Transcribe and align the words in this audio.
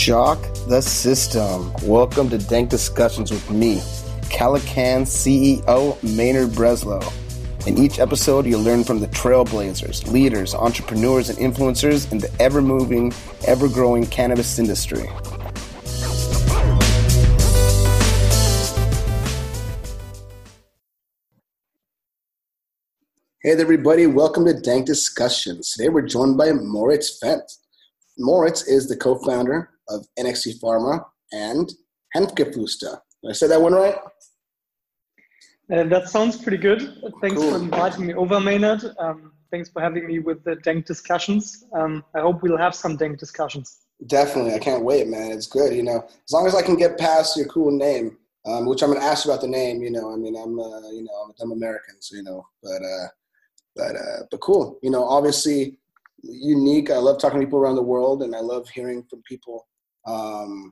Shock 0.00 0.40
the 0.66 0.80
system. 0.80 1.74
Welcome 1.82 2.30
to 2.30 2.38
Dank 2.38 2.70
Discussions 2.70 3.30
with 3.30 3.50
me, 3.50 3.80
Calican 4.30 5.02
CEO 5.02 6.02
Maynard 6.16 6.48
Breslow. 6.52 7.04
In 7.66 7.76
each 7.76 7.98
episode, 7.98 8.46
you'll 8.46 8.62
learn 8.62 8.82
from 8.82 9.00
the 9.00 9.08
trailblazers, 9.08 10.10
leaders, 10.10 10.54
entrepreneurs, 10.54 11.28
and 11.28 11.38
influencers 11.38 12.10
in 12.10 12.16
the 12.16 12.32
ever 12.40 12.62
moving, 12.62 13.12
ever 13.46 13.68
growing 13.68 14.06
cannabis 14.06 14.58
industry. 14.58 15.06
Hey 23.42 23.52
there, 23.52 23.60
everybody. 23.60 24.06
Welcome 24.06 24.46
to 24.46 24.58
Dank 24.58 24.86
Discussions. 24.86 25.74
Today 25.74 25.90
we're 25.90 26.06
joined 26.06 26.38
by 26.38 26.52
Moritz 26.52 27.20
Fendt. 27.22 27.42
Moritz 28.16 28.66
is 28.66 28.88
the 28.88 28.96
co 28.96 29.16
founder 29.16 29.68
of 29.90 30.06
NXT 30.18 30.60
Pharma 30.60 31.04
and 31.32 31.72
Hanfgeflüster. 32.16 32.98
Did 33.22 33.30
I 33.30 33.32
say 33.32 33.48
that 33.48 33.60
one 33.60 33.74
right? 33.74 33.96
Uh, 35.72 35.84
that 35.84 36.08
sounds 36.08 36.36
pretty 36.36 36.56
good. 36.56 36.80
Thanks 37.20 37.40
cool. 37.40 37.52
for 37.52 37.56
inviting 37.58 38.06
me 38.06 38.14
over, 38.14 38.40
Maynard. 38.40 38.82
Um, 38.98 39.32
thanks 39.52 39.68
for 39.68 39.80
having 39.80 40.06
me 40.06 40.18
with 40.18 40.42
the 40.44 40.56
Dank 40.56 40.86
discussions. 40.86 41.64
Um, 41.72 42.04
I 42.14 42.20
hope 42.20 42.42
we'll 42.42 42.56
have 42.56 42.74
some 42.74 42.96
Dank 42.96 43.18
discussions. 43.18 43.78
Definitely. 44.06 44.54
I 44.54 44.58
can't 44.58 44.84
wait, 44.84 45.06
man. 45.06 45.30
It's 45.30 45.46
good. 45.46 45.74
You 45.74 45.82
know, 45.82 46.02
as 46.06 46.32
long 46.32 46.46
as 46.46 46.54
I 46.54 46.62
can 46.62 46.76
get 46.76 46.98
past 46.98 47.36
your 47.36 47.46
cool 47.46 47.70
name, 47.70 48.16
um, 48.46 48.66
which 48.66 48.82
I'm 48.82 48.88
going 48.88 49.00
to 49.00 49.06
ask 49.06 49.26
about 49.26 49.42
the 49.42 49.48
name, 49.48 49.82
you 49.82 49.90
know, 49.90 50.12
I 50.12 50.16
mean, 50.16 50.34
I'm, 50.34 50.58
uh, 50.58 50.90
you 50.90 51.04
know, 51.04 51.12
I'm, 51.24 51.32
I'm 51.40 51.52
American, 51.52 51.96
so, 52.00 52.16
you 52.16 52.22
know, 52.22 52.46
but, 52.62 52.82
uh, 52.82 53.06
but, 53.76 53.96
uh, 53.96 54.22
but 54.30 54.40
cool. 54.40 54.78
You 54.82 54.90
know, 54.90 55.04
obviously 55.04 55.76
unique. 56.22 56.90
I 56.90 56.96
love 56.96 57.20
talking 57.20 57.40
to 57.40 57.46
people 57.46 57.58
around 57.58 57.76
the 57.76 57.82
world 57.82 58.22
and 58.22 58.34
I 58.34 58.40
love 58.40 58.68
hearing 58.68 59.04
from 59.08 59.22
people, 59.22 59.66
um, 60.06 60.70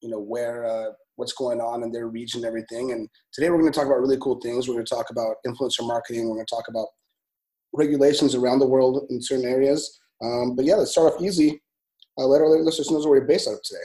you 0.00 0.08
know, 0.08 0.20
where, 0.20 0.64
uh, 0.64 0.90
what's 1.16 1.32
going 1.32 1.60
on 1.60 1.82
in 1.82 1.90
their 1.90 2.08
region 2.08 2.40
and 2.40 2.46
everything. 2.46 2.92
And 2.92 3.08
today 3.32 3.50
we're 3.50 3.60
going 3.60 3.72
to 3.72 3.76
talk 3.76 3.86
about 3.86 4.00
really 4.00 4.18
cool 4.20 4.40
things. 4.40 4.68
We're 4.68 4.74
going 4.74 4.86
to 4.86 4.94
talk 4.94 5.10
about 5.10 5.36
influencer 5.46 5.86
marketing. 5.86 6.28
We're 6.28 6.36
going 6.36 6.46
to 6.46 6.54
talk 6.54 6.68
about 6.68 6.86
regulations 7.72 8.34
around 8.34 8.60
the 8.60 8.66
world 8.66 9.06
in 9.10 9.20
certain 9.20 9.44
areas. 9.44 9.98
Um, 10.22 10.54
but 10.56 10.64
yeah, 10.64 10.74
let's 10.74 10.92
start 10.92 11.14
off 11.14 11.20
easy. 11.20 11.60
Uh, 12.16 12.26
let 12.26 12.40
our 12.40 12.48
listeners 12.48 12.90
know 12.90 12.98
where 13.08 13.18
you're 13.18 13.26
based 13.26 13.48
out 13.48 13.54
of 13.54 13.62
today. 13.62 13.80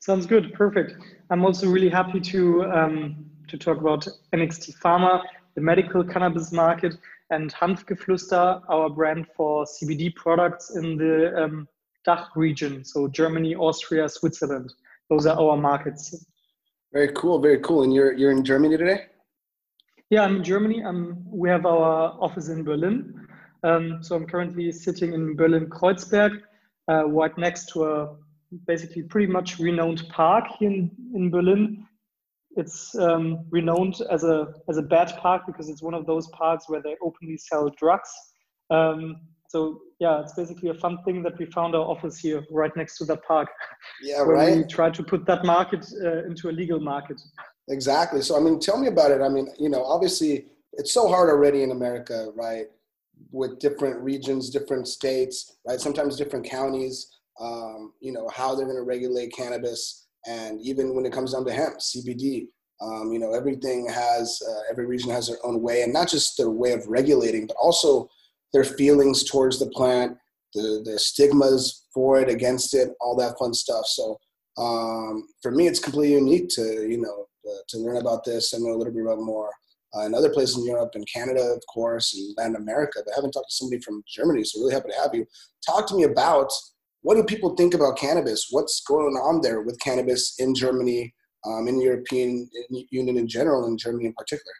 Sounds 0.00 0.26
good. 0.26 0.52
Perfect. 0.54 0.96
I'm 1.30 1.44
also 1.44 1.68
really 1.68 1.88
happy 1.88 2.20
to 2.20 2.64
um, 2.64 3.24
to 3.46 3.56
talk 3.56 3.78
about 3.78 4.08
NXT 4.34 4.78
Pharma, 4.80 5.22
the 5.54 5.60
medical 5.60 6.02
cannabis 6.02 6.50
market, 6.50 6.96
and 7.30 7.54
Hanfgeflüster, 7.54 8.62
our 8.68 8.90
brand 8.90 9.26
for 9.36 9.64
CBD 9.64 10.12
products 10.16 10.74
in 10.74 10.96
the 10.96 11.44
um, 11.44 11.68
DACH 12.04 12.28
region, 12.36 12.84
so 12.84 13.08
Germany, 13.08 13.54
Austria, 13.54 14.08
Switzerland. 14.08 14.72
Those 15.10 15.26
are 15.26 15.38
our 15.38 15.56
markets. 15.56 16.26
Very 16.92 17.12
cool, 17.12 17.38
very 17.38 17.60
cool. 17.60 17.82
And 17.84 17.94
you're 17.94 18.12
you're 18.12 18.32
in 18.32 18.44
Germany 18.44 18.76
today? 18.76 19.06
Yeah, 20.10 20.24
I'm 20.24 20.36
in 20.36 20.44
Germany. 20.44 20.82
Um, 20.82 21.24
we 21.26 21.48
have 21.48 21.64
our 21.64 22.16
office 22.20 22.48
in 22.48 22.64
Berlin. 22.64 23.26
Um, 23.64 24.02
so 24.02 24.16
I'm 24.16 24.26
currently 24.26 24.70
sitting 24.72 25.14
in 25.14 25.36
Berlin 25.36 25.66
Kreuzberg, 25.70 26.40
uh, 26.90 27.06
right 27.06 27.36
next 27.38 27.70
to 27.70 27.84
a 27.84 28.16
basically 28.66 29.02
pretty 29.02 29.32
much 29.32 29.58
renowned 29.58 30.02
park 30.10 30.44
here 30.58 30.70
in, 30.70 30.90
in 31.14 31.30
Berlin. 31.30 31.86
It's 32.56 32.94
um, 32.96 33.46
renowned 33.50 34.02
as 34.10 34.24
a 34.24 34.52
as 34.68 34.76
a 34.76 34.82
bad 34.82 35.16
park 35.18 35.44
because 35.46 35.70
it's 35.70 35.82
one 35.82 35.94
of 35.94 36.04
those 36.04 36.28
parks 36.28 36.68
where 36.68 36.82
they 36.82 36.96
openly 37.02 37.38
sell 37.38 37.70
drugs. 37.70 38.10
Um, 38.68 39.16
so 39.52 39.82
yeah, 40.00 40.22
it's 40.22 40.32
basically 40.32 40.70
a 40.70 40.74
fun 40.74 40.96
thing 41.04 41.22
that 41.24 41.38
we 41.38 41.44
found 41.44 41.74
our 41.74 41.82
office 41.82 42.16
here 42.16 42.42
right 42.50 42.74
next 42.74 42.96
to 42.98 43.04
that 43.04 43.22
park. 43.22 43.48
Yeah, 44.02 44.20
right. 44.26 44.56
We 44.56 44.64
try 44.64 44.88
to 44.88 45.02
put 45.02 45.26
that 45.26 45.44
market 45.44 45.84
uh, 46.02 46.24
into 46.24 46.48
a 46.48 46.52
legal 46.52 46.80
market. 46.80 47.20
Exactly. 47.68 48.22
So 48.22 48.34
I 48.34 48.40
mean, 48.40 48.58
tell 48.60 48.78
me 48.78 48.88
about 48.88 49.10
it. 49.10 49.20
I 49.20 49.28
mean, 49.28 49.48
you 49.58 49.68
know, 49.68 49.84
obviously 49.84 50.46
it's 50.72 50.94
so 50.94 51.06
hard 51.06 51.28
already 51.28 51.62
in 51.62 51.70
America, 51.70 52.30
right? 52.34 52.64
With 53.30 53.58
different 53.58 54.00
regions, 54.00 54.48
different 54.48 54.88
states, 54.88 55.58
right? 55.68 55.78
Sometimes 55.78 56.16
different 56.16 56.46
counties. 56.46 57.08
Um, 57.38 57.92
you 58.00 58.12
know 58.12 58.30
how 58.34 58.54
they're 58.54 58.66
going 58.66 58.78
to 58.78 58.84
regulate 58.84 59.34
cannabis, 59.36 60.06
and 60.26 60.62
even 60.62 60.94
when 60.94 61.04
it 61.04 61.12
comes 61.12 61.34
down 61.34 61.44
to 61.44 61.52
hemp, 61.52 61.76
CBD. 61.78 62.46
Um, 62.80 63.12
you 63.12 63.20
know, 63.20 63.32
everything 63.32 63.86
has 63.88 64.42
uh, 64.48 64.62
every 64.70 64.86
region 64.86 65.10
has 65.10 65.28
their 65.28 65.44
own 65.44 65.60
way, 65.62 65.82
and 65.82 65.92
not 65.92 66.08
just 66.08 66.36
their 66.36 66.50
way 66.50 66.72
of 66.72 66.84
regulating, 66.88 67.46
but 67.46 67.56
also 67.56 68.08
their 68.52 68.64
feelings 68.64 69.24
towards 69.24 69.58
the 69.58 69.66
plant, 69.66 70.16
the, 70.54 70.82
the 70.84 70.98
stigmas 70.98 71.86
for 71.94 72.20
it, 72.20 72.28
against 72.28 72.74
it, 72.74 72.90
all 73.00 73.16
that 73.16 73.38
fun 73.38 73.54
stuff. 73.54 73.86
So 73.86 74.18
um, 74.58 75.26
for 75.40 75.50
me, 75.50 75.66
it's 75.66 75.80
completely 75.80 76.14
unique 76.14 76.48
to, 76.50 76.86
you 76.88 77.00
know, 77.00 77.26
uh, 77.48 77.62
to 77.68 77.78
learn 77.78 77.96
about 77.96 78.24
this 78.24 78.52
and 78.52 78.64
know 78.64 78.72
a 78.72 78.78
little 78.78 78.92
bit 78.92 79.02
about 79.02 79.18
more. 79.18 79.50
Uh, 79.94 80.06
in 80.06 80.14
other 80.14 80.30
places 80.30 80.56
in 80.56 80.64
Europe 80.64 80.92
and 80.94 81.06
Canada, 81.12 81.40
of 81.40 81.62
course, 81.72 82.14
and 82.14 82.34
Latin 82.38 82.56
America, 82.56 83.00
but 83.04 83.12
I 83.12 83.16
haven't 83.16 83.32
talked 83.32 83.50
to 83.50 83.54
somebody 83.54 83.80
from 83.82 84.02
Germany, 84.08 84.42
so 84.42 84.60
really 84.60 84.72
happy 84.72 84.88
to 84.88 85.00
have 85.02 85.14
you. 85.14 85.26
Talk 85.66 85.86
to 85.88 85.94
me 85.94 86.04
about 86.04 86.50
what 87.02 87.16
do 87.16 87.24
people 87.24 87.54
think 87.56 87.74
about 87.74 87.98
cannabis? 87.98 88.46
What's 88.50 88.80
going 88.80 89.16
on 89.16 89.42
there 89.42 89.60
with 89.60 89.78
cannabis 89.80 90.34
in 90.38 90.54
Germany, 90.54 91.12
um, 91.44 91.68
in 91.68 91.76
the 91.76 91.84
European 91.84 92.48
Union 92.90 93.18
in 93.18 93.28
general, 93.28 93.66
in 93.66 93.76
Germany 93.76 94.06
in 94.06 94.14
particular? 94.14 94.54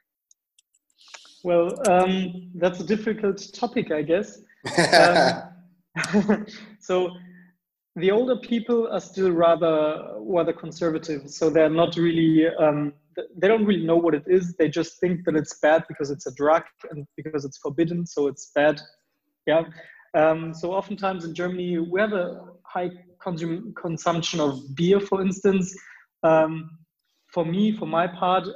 Well, 1.45 1.71
um, 1.91 2.51
that's 2.55 2.81
a 2.81 2.85
difficult 2.85 3.53
topic, 3.53 3.91
I 3.91 4.03
guess. 4.03 4.41
um, 4.95 6.47
so 6.81 7.11
the 7.97 8.11
older 8.11 8.37
people 8.37 8.89
are 8.91 9.01
still 9.01 9.31
rather 9.31 10.15
rather 10.19 10.53
conservative, 10.53 11.29
so 11.31 11.51
they're 11.51 11.69
not 11.69 11.97
really 11.97 12.47
um, 12.59 12.93
they 13.37 13.49
don't 13.49 13.67
really 13.67 13.85
know 13.85 13.97
what 13.97 14.15
it 14.15 14.25
is. 14.27 14.55
They 14.55 14.69
just 14.69 15.01
think 15.01 15.25
that 15.25 15.37
it's 15.37 15.59
bad 15.59 15.85
because 15.89 16.11
it's 16.11 16.27
a 16.27 16.35
drug 16.35 16.63
and 16.91 17.07
because 17.17 17.45
it's 17.45 17.59
forbidden, 17.59 18.07
so 18.07 18.29
it's 18.29 18.51
bad. 18.55 18.81
Yeah. 19.47 19.65
Um, 20.15 20.55
so 20.55 20.73
oftentimes 20.73 21.25
in 21.25 21.35
Germany 21.35 21.79
we 21.79 22.01
have 22.01 22.13
a 22.13 22.45
high 22.65 22.91
consum- 23.25 23.75
consumption 23.75 24.41
of 24.41 24.75
beer, 24.75 25.01
for 25.01 25.21
instance. 25.23 25.75
Um, 26.23 26.71
for 27.33 27.45
me, 27.45 27.73
for 27.73 27.87
my 27.87 28.07
part, 28.07 28.47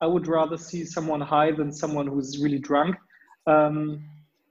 I 0.00 0.06
would 0.06 0.26
rather 0.26 0.56
see 0.56 0.84
someone 0.84 1.20
high 1.20 1.52
than 1.52 1.72
someone 1.72 2.06
who's 2.06 2.42
really 2.42 2.58
drunk. 2.58 2.96
Um, 3.46 4.04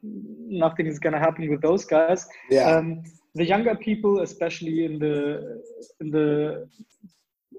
nothing 0.03 0.87
is 0.87 0.99
going 0.99 1.13
to 1.13 1.19
happen 1.19 1.49
with 1.49 1.61
those 1.61 1.85
guys. 1.85 2.27
Yeah. 2.49 2.69
Um, 2.69 3.03
the 3.35 3.45
younger 3.45 3.75
people, 3.75 4.21
especially 4.21 4.85
in 4.85 4.99
the 4.99 5.61
in 5.99 6.09
the 6.11 6.67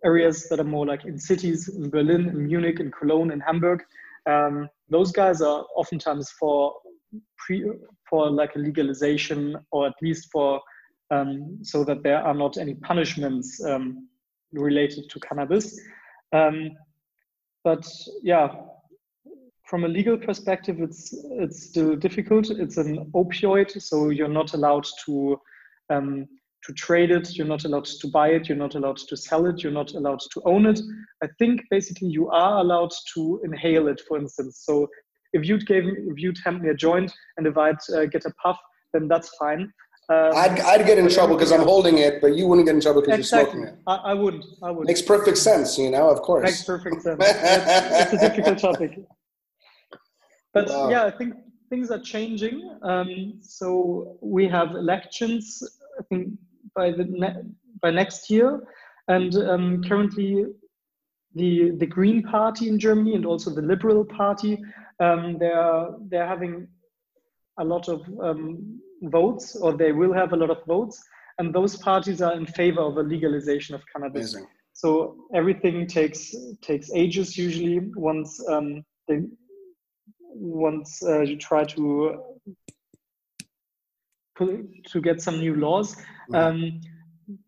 areas 0.04 0.48
that 0.48 0.60
are 0.60 0.64
more 0.64 0.86
like 0.86 1.04
in 1.04 1.18
cities, 1.18 1.68
in 1.68 1.90
Berlin, 1.90 2.28
in 2.28 2.46
Munich, 2.46 2.80
in 2.80 2.90
Cologne, 2.90 3.30
in 3.30 3.40
Hamburg, 3.40 3.82
um, 4.26 4.68
those 4.88 5.12
guys 5.12 5.40
are 5.40 5.64
oftentimes 5.76 6.30
for 6.38 6.74
pre 7.36 7.64
for 8.08 8.30
like 8.30 8.54
a 8.56 8.58
legalization 8.58 9.56
or 9.70 9.86
at 9.86 9.94
least 10.02 10.28
for 10.32 10.60
um, 11.10 11.58
so 11.62 11.84
that 11.84 12.02
there 12.02 12.22
are 12.22 12.34
not 12.34 12.58
any 12.58 12.74
punishments 12.74 13.62
um, 13.64 14.08
related 14.52 15.08
to 15.10 15.20
cannabis. 15.20 15.78
But 17.68 17.86
yeah, 18.22 18.48
from 19.66 19.84
a 19.84 19.88
legal 19.88 20.16
perspective, 20.16 20.80
it's 20.80 21.12
it's 21.42 21.64
still 21.64 21.96
difficult. 21.96 22.48
It's 22.48 22.78
an 22.78 23.10
opioid, 23.12 23.70
so 23.82 24.08
you're 24.08 24.36
not 24.40 24.54
allowed 24.54 24.86
to 25.04 25.38
um, 25.90 26.26
to 26.64 26.72
trade 26.72 27.10
it. 27.10 27.36
You're 27.36 27.52
not 27.54 27.66
allowed 27.66 27.84
to 27.84 28.08
buy 28.08 28.28
it. 28.28 28.48
You're 28.48 28.64
not 28.64 28.74
allowed 28.74 28.96
to 28.96 29.16
sell 29.18 29.44
it. 29.44 29.62
You're 29.62 29.80
not 29.80 29.92
allowed 29.92 30.20
to 30.32 30.40
own 30.46 30.64
it. 30.64 30.80
I 31.22 31.28
think 31.38 31.60
basically 31.70 32.08
you 32.08 32.30
are 32.30 32.60
allowed 32.60 32.92
to 33.12 33.42
inhale 33.44 33.88
it, 33.88 34.00
for 34.08 34.16
instance. 34.16 34.62
So 34.64 34.88
if 35.34 35.44
you'd 35.46 35.66
gave 35.66 35.84
if 35.86 36.16
you'd 36.16 36.38
hand 36.42 36.62
me 36.62 36.70
a 36.70 36.74
joint 36.86 37.12
and 37.36 37.46
if 37.46 37.58
I'd 37.58 37.84
uh, 37.94 38.06
get 38.06 38.24
a 38.24 38.32
puff, 38.42 38.58
then 38.94 39.08
that's 39.08 39.28
fine. 39.36 39.70
Um, 40.10 40.32
I'd, 40.34 40.58
I'd 40.60 40.86
get 40.86 40.96
in 40.96 41.06
trouble 41.10 41.36
because 41.36 41.52
I'm 41.52 41.62
holding 41.62 41.98
it, 41.98 42.22
but 42.22 42.34
you 42.34 42.46
wouldn't 42.46 42.66
get 42.66 42.74
in 42.74 42.80
trouble 42.80 43.02
because 43.02 43.18
exactly. 43.18 43.60
you're 43.60 43.68
smoking 43.68 43.78
it. 43.78 43.82
I, 43.86 43.94
I 43.96 44.14
wouldn't. 44.14 44.46
I 44.62 44.70
would. 44.70 44.86
Makes 44.86 45.02
perfect 45.02 45.36
sense, 45.36 45.76
you 45.76 45.90
know. 45.90 46.08
Of 46.08 46.22
course. 46.22 46.44
Makes 46.44 46.64
perfect 46.64 47.02
sense. 47.02 47.18
it's, 47.26 48.12
a 48.14 48.28
difficult 48.28 48.58
topic. 48.58 49.00
But 50.54 50.68
wow. 50.68 50.88
yeah, 50.88 51.04
I 51.04 51.10
think 51.10 51.34
things 51.68 51.90
are 51.90 51.98
changing. 52.00 52.74
Um, 52.82 53.34
so 53.42 54.16
we 54.22 54.48
have 54.48 54.70
elections. 54.70 55.62
I 56.00 56.02
think 56.04 56.38
by 56.74 56.90
the 56.90 57.04
ne- 57.04 57.42
by 57.82 57.90
next 57.90 58.30
year, 58.30 58.62
and 59.08 59.34
um, 59.36 59.82
currently 59.84 60.46
the 61.34 61.72
the 61.76 61.86
Green 61.86 62.22
Party 62.22 62.68
in 62.68 62.78
Germany 62.78 63.14
and 63.14 63.26
also 63.26 63.50
the 63.50 63.60
Liberal 63.60 64.06
Party, 64.06 64.58
um, 65.00 65.36
they're 65.38 65.88
they're 66.08 66.26
having 66.26 66.66
a 67.58 67.64
lot 67.64 67.88
of 67.88 68.00
um, 68.22 68.80
votes, 69.02 69.56
or 69.56 69.76
they 69.76 69.92
will 69.92 70.12
have 70.12 70.32
a 70.32 70.36
lot 70.36 70.50
of 70.50 70.64
votes, 70.66 71.02
and 71.38 71.54
those 71.54 71.76
parties 71.76 72.20
are 72.20 72.34
in 72.34 72.46
favor 72.46 72.80
of 72.80 72.96
a 72.96 73.02
legalization 73.02 73.74
of 73.74 73.82
cannabis. 73.92 74.34
Amazing. 74.34 74.48
So 74.72 75.16
everything 75.34 75.86
takes 75.86 76.34
takes 76.62 76.90
ages 76.94 77.36
usually 77.36 77.80
once 77.96 78.46
um, 78.48 78.84
they, 79.08 79.22
once 80.34 81.02
uh, 81.02 81.20
you 81.20 81.36
try 81.36 81.64
to 81.64 82.22
to 84.38 85.00
get 85.00 85.20
some 85.20 85.38
new 85.40 85.56
laws. 85.56 85.96
Mm-hmm. 85.96 86.34
Um, 86.34 86.80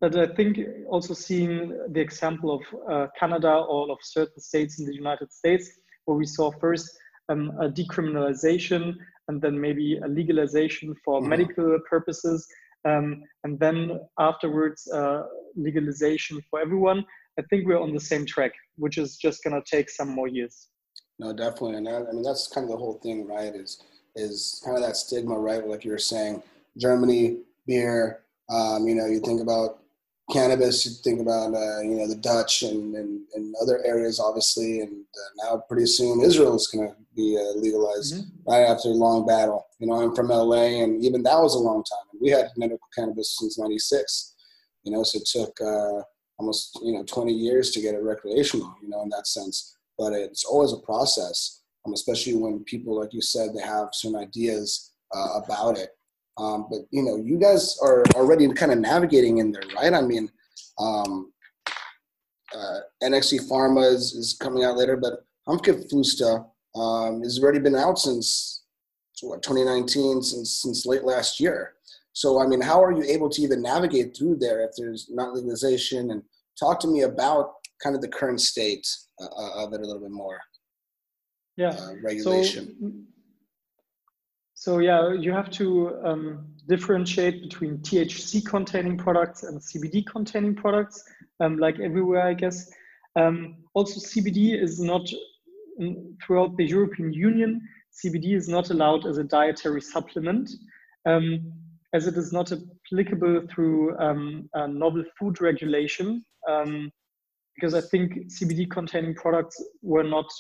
but 0.01 0.17
I 0.17 0.27
think 0.35 0.59
also 0.89 1.15
seeing 1.15 1.79
the 1.93 2.01
example 2.01 2.51
of 2.53 2.63
uh, 2.91 3.07
Canada 3.19 3.55
or 3.55 3.91
of 3.91 3.99
certain 4.03 4.41
states 4.41 4.79
in 4.79 4.87
the 4.87 4.95
United 4.95 5.33
States, 5.33 5.71
where 6.05 6.19
we 6.19 6.27
saw 6.27 6.51
first 6.51 6.91
um, 7.29 7.53
a 7.61 7.69
decriminalization 7.69 8.97
and 9.31 9.41
then 9.41 9.59
maybe 9.59 9.97
a 10.05 10.09
legalization 10.09 10.93
for 11.05 11.21
mm-hmm. 11.21 11.31
medical 11.31 11.79
purposes, 11.89 12.47
um, 12.85 13.23
and 13.45 13.59
then 13.61 14.01
afterwards 14.19 14.91
uh, 14.93 15.23
legalization 15.55 16.43
for 16.51 16.61
everyone. 16.61 17.05
I 17.39 17.43
think 17.49 17.67
we're 17.67 17.81
on 17.81 17.95
the 17.95 18.01
same 18.01 18.27
track, 18.27 18.53
which 18.77 18.99
is 18.99 19.17
just 19.17 19.45
going 19.45 19.55
to 19.55 19.77
take 19.77 19.89
some 19.89 20.09
more 20.09 20.27
years. 20.27 20.69
No, 21.21 21.33
definitely, 21.33 21.77
and 21.77 21.89
I 21.89 22.13
mean 22.13 22.23
that's 22.23 22.49
kind 22.49 22.65
of 22.65 22.71
the 22.73 22.77
whole 22.77 22.99
thing, 23.05 23.27
right? 23.27 23.55
Is 23.55 23.83
is 24.17 24.61
kind 24.65 24.77
of 24.77 24.83
that 24.83 24.97
stigma, 24.97 25.39
right? 25.39 25.65
Like 25.67 25.85
you 25.85 25.93
were 25.93 26.07
saying, 26.13 26.43
Germany 26.77 27.39
beer. 27.67 28.21
Um, 28.53 28.89
you 28.89 28.97
know, 28.97 29.07
you 29.07 29.21
think 29.21 29.41
about 29.41 29.79
cannabis, 30.31 30.85
you 30.87 30.93
think 31.05 31.21
about 31.21 31.55
uh, 31.55 31.81
you 31.81 31.97
know 31.97 32.09
the 32.09 32.17
Dutch 32.17 32.63
and, 32.63 32.95
and, 32.95 33.23
and 33.35 33.55
other 33.61 33.85
areas, 33.85 34.21
obviously, 34.21 34.81
and 34.81 34.93
uh, 34.93 35.45
now 35.45 35.65
pretty 35.69 35.87
soon 35.87 36.21
Israel 36.23 36.57
is 36.57 36.67
going 36.67 36.89
to 36.89 36.95
be 37.15 37.37
uh, 37.37 37.59
legalized 37.59 38.15
mm-hmm. 38.15 38.51
right 38.51 38.63
after 38.63 38.89
a 38.89 38.93
long 38.93 39.27
battle. 39.27 39.67
You 39.79 39.89
know, 39.89 39.95
I'm 39.95 40.15
from 40.15 40.29
LA, 40.29 40.83
and 40.83 41.05
even 41.05 41.23
that 41.25 41.39
was 41.39 41.55
a 41.55 41.59
long 41.59 41.85
time. 41.85 42.21
We 42.21 42.31
had 42.31 42.51
medical 42.57 42.87
cannabis 42.97 43.37
since 43.39 43.59
'96. 43.59 44.35
You 44.85 44.93
know, 44.93 45.03
so 45.03 45.19
it 45.19 45.27
took 45.27 45.61
uh, 45.61 46.03
almost 46.39 46.79
you 46.83 46.93
know 46.93 47.05
20 47.05 47.33
years 47.33 47.71
to 47.73 47.81
get 47.81 47.95
it 47.95 48.03
recreational. 48.03 48.75
You 48.83 48.89
know, 48.89 49.03
in 49.03 49.09
that 49.11 49.27
sense, 49.27 49.77
but 49.99 50.13
it's 50.13 50.45
always 50.45 50.73
a 50.73 50.79
process, 50.79 51.63
um, 51.87 51.93
especially 51.93 52.35
when 52.35 52.65
people, 52.65 52.99
like 52.99 53.13
you 53.13 53.21
said, 53.21 53.51
they 53.55 53.63
have 53.63 53.89
certain 53.93 54.19
ideas 54.19 54.93
uh, 55.15 55.41
about 55.45 55.77
it. 55.77 55.91
Um, 56.41 56.67
but 56.71 56.81
you 56.91 57.03
know, 57.03 57.17
you 57.17 57.39
guys 57.39 57.79
are 57.83 58.03
already 58.15 58.49
kind 58.55 58.73
of 58.73 58.79
navigating 58.79 59.39
in 59.39 59.53
there, 59.53 59.63
right? 59.77 59.93
I 59.93 60.01
mean, 60.01 60.31
um, 60.79 61.33
uh, 62.55 62.79
NXT 63.03 63.49
Pharma 63.49 63.93
is, 63.93 64.13
is 64.15 64.37
coming 64.41 64.65
out 64.65 64.77
later, 64.77 64.97
but 64.97 65.25
Hanfgeflüster 65.47 66.47
um, 66.75 67.23
has 67.23 67.39
already 67.41 67.59
been 67.59 67.77
out 67.77 67.99
since 67.99 68.65
what 69.21 69.43
2019, 69.43 70.23
since 70.23 70.63
since 70.63 70.87
late 70.87 71.05
last 71.05 71.41
year. 71.41 71.75
So 72.13 72.41
I 72.41 72.47
mean, 72.47 72.63
how 72.63 72.83
are 72.83 72.93
you 72.93 73.03
able 73.03 73.29
to 73.29 73.43
even 73.43 73.61
navigate 73.61 74.17
through 74.17 74.37
there 74.37 74.65
if 74.65 74.71
there's 74.77 75.09
not 75.11 75.35
legalization? 75.35 76.11
And 76.11 76.23
talk 76.59 76.81
to 76.81 76.89
me 76.89 77.03
about 77.03 77.53
kind 77.83 77.95
of 77.95 78.01
the 78.01 78.09
current 78.09 78.41
state 78.41 78.87
uh 79.21 79.65
of 79.65 79.75
it 79.75 79.81
a 79.81 79.85
little 79.85 80.01
bit 80.01 80.11
more. 80.11 80.41
Yeah, 81.57 81.71
uh, 81.71 81.93
regulation. 82.03 82.77
So, 82.81 83.10
so 84.61 84.79
yeah, 84.79 85.15
you 85.15 85.33
have 85.33 85.49
to 85.53 85.99
um, 86.05 86.45
differentiate 86.69 87.41
between 87.41 87.79
THC 87.79 88.45
containing 88.45 88.99
products 88.99 89.43
and 89.43 89.59
CBD 89.59 90.05
containing 90.05 90.55
products, 90.55 91.03
um, 91.41 91.57
like 91.57 91.81
everywhere, 91.81 92.27
I 92.27 92.35
guess. 92.35 92.71
Um, 93.17 93.57
also, 93.73 93.99
CBD 93.99 94.63
is 94.63 94.79
not 94.79 95.09
throughout 96.23 96.59
the 96.59 96.67
European 96.67 97.11
Union. 97.11 97.67
CBD 98.05 98.35
is 98.35 98.51
not 98.51 98.69
allowed 98.69 99.07
as 99.07 99.17
a 99.17 99.25
dietary 99.25 99.81
supplement, 99.81 100.51
um, 101.07 101.51
as 101.95 102.07
it 102.07 102.19
is 102.19 102.31
not 102.31 102.53
applicable 102.53 103.47
through 103.51 103.99
um, 103.99 104.51
novel 104.55 105.05
food 105.19 105.41
regulation. 105.41 106.23
Um, 106.47 106.93
because 107.55 107.73
I 107.73 107.81
think 107.81 108.31
CBD 108.31 108.71
containing 108.71 109.15
products 109.15 109.57
were 109.81 110.05
not 110.05 110.31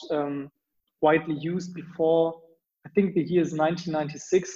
widely 1.00 1.36
used 1.36 1.72
before 1.72 2.34
I 2.86 2.88
think 2.90 3.14
the 3.14 3.22
year 3.22 3.42
is 3.42 3.52
1996 3.52 4.50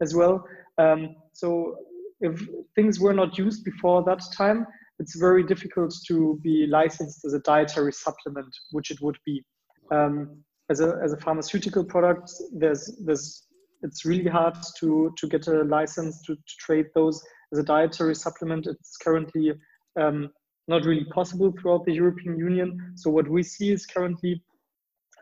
as 0.00 0.14
well. 0.14 0.44
Um, 0.78 1.16
so 1.32 1.76
if 2.20 2.40
things 2.74 3.00
were 3.00 3.14
not 3.14 3.38
used 3.38 3.64
before 3.64 4.02
that 4.04 4.20
time, 4.36 4.66
it's 4.98 5.16
very 5.16 5.44
difficult 5.44 5.94
to 6.08 6.40
be 6.42 6.66
licensed 6.66 7.24
as 7.24 7.34
a 7.34 7.40
dietary 7.40 7.92
supplement, 7.92 8.52
which 8.72 8.90
it 8.90 9.00
would 9.00 9.18
be. 9.24 9.44
Um, 9.92 10.42
as 10.70 10.80
a 10.80 11.00
as 11.02 11.12
a 11.12 11.16
pharmaceutical 11.16 11.84
product, 11.84 12.30
there's 12.52 13.00
there's 13.04 13.46
it's 13.82 14.04
really 14.04 14.28
hard 14.28 14.56
to 14.80 15.14
to 15.16 15.28
get 15.28 15.46
a 15.46 15.62
license 15.62 16.20
to, 16.26 16.34
to 16.34 16.54
trade 16.58 16.86
those 16.94 17.24
as 17.52 17.58
a 17.58 17.62
dietary 17.62 18.14
supplement. 18.14 18.66
It's 18.66 18.96
currently 18.96 19.52
um, 19.98 20.30
not 20.66 20.84
really 20.84 21.06
possible 21.06 21.52
throughout 21.52 21.84
the 21.86 21.94
European 21.94 22.36
Union. 22.38 22.92
So 22.96 23.10
what 23.10 23.28
we 23.28 23.42
see 23.42 23.70
is 23.70 23.86
currently 23.86 24.42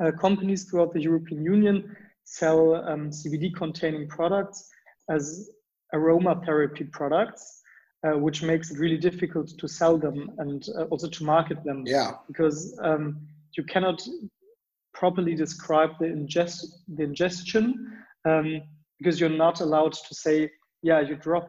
uh, 0.00 0.10
companies 0.12 0.64
throughout 0.64 0.93
the 0.93 1.02
European 1.02 1.44
Union 1.44 1.96
sell 2.26 2.75
um, 2.75 3.11
CBD 3.11 3.55
containing 3.55 4.08
products 4.08 4.69
as 5.08 5.49
aromatherapy 5.94 6.90
products, 6.93 7.62
uh, 8.06 8.19
which 8.19 8.43
makes 8.43 8.70
it 8.70 8.78
really 8.78 8.99
difficult 8.99 9.49
to 9.58 9.69
sell 9.69 9.96
them 9.96 10.31
and 10.38 10.69
uh, 10.76 10.82
also 10.84 11.08
to 11.08 11.25
market 11.25 11.64
them. 11.64 11.84
Yeah. 11.87 12.12
Because 12.26 12.78
um, 12.82 13.26
you 13.56 13.64
cannot 13.64 14.02
properly 14.93 15.34
describe 15.34 15.90
the 16.00 16.06
ingest 16.06 16.64
the 16.96 17.05
ingestion 17.05 18.02
um, 18.26 18.61
because 18.99 19.20
you're 19.20 19.29
not 19.29 19.61
allowed 19.61 19.93
to 19.93 20.14
say, 20.14 20.50
yeah, 20.82 21.00
you 21.00 21.17
drop 21.17 21.49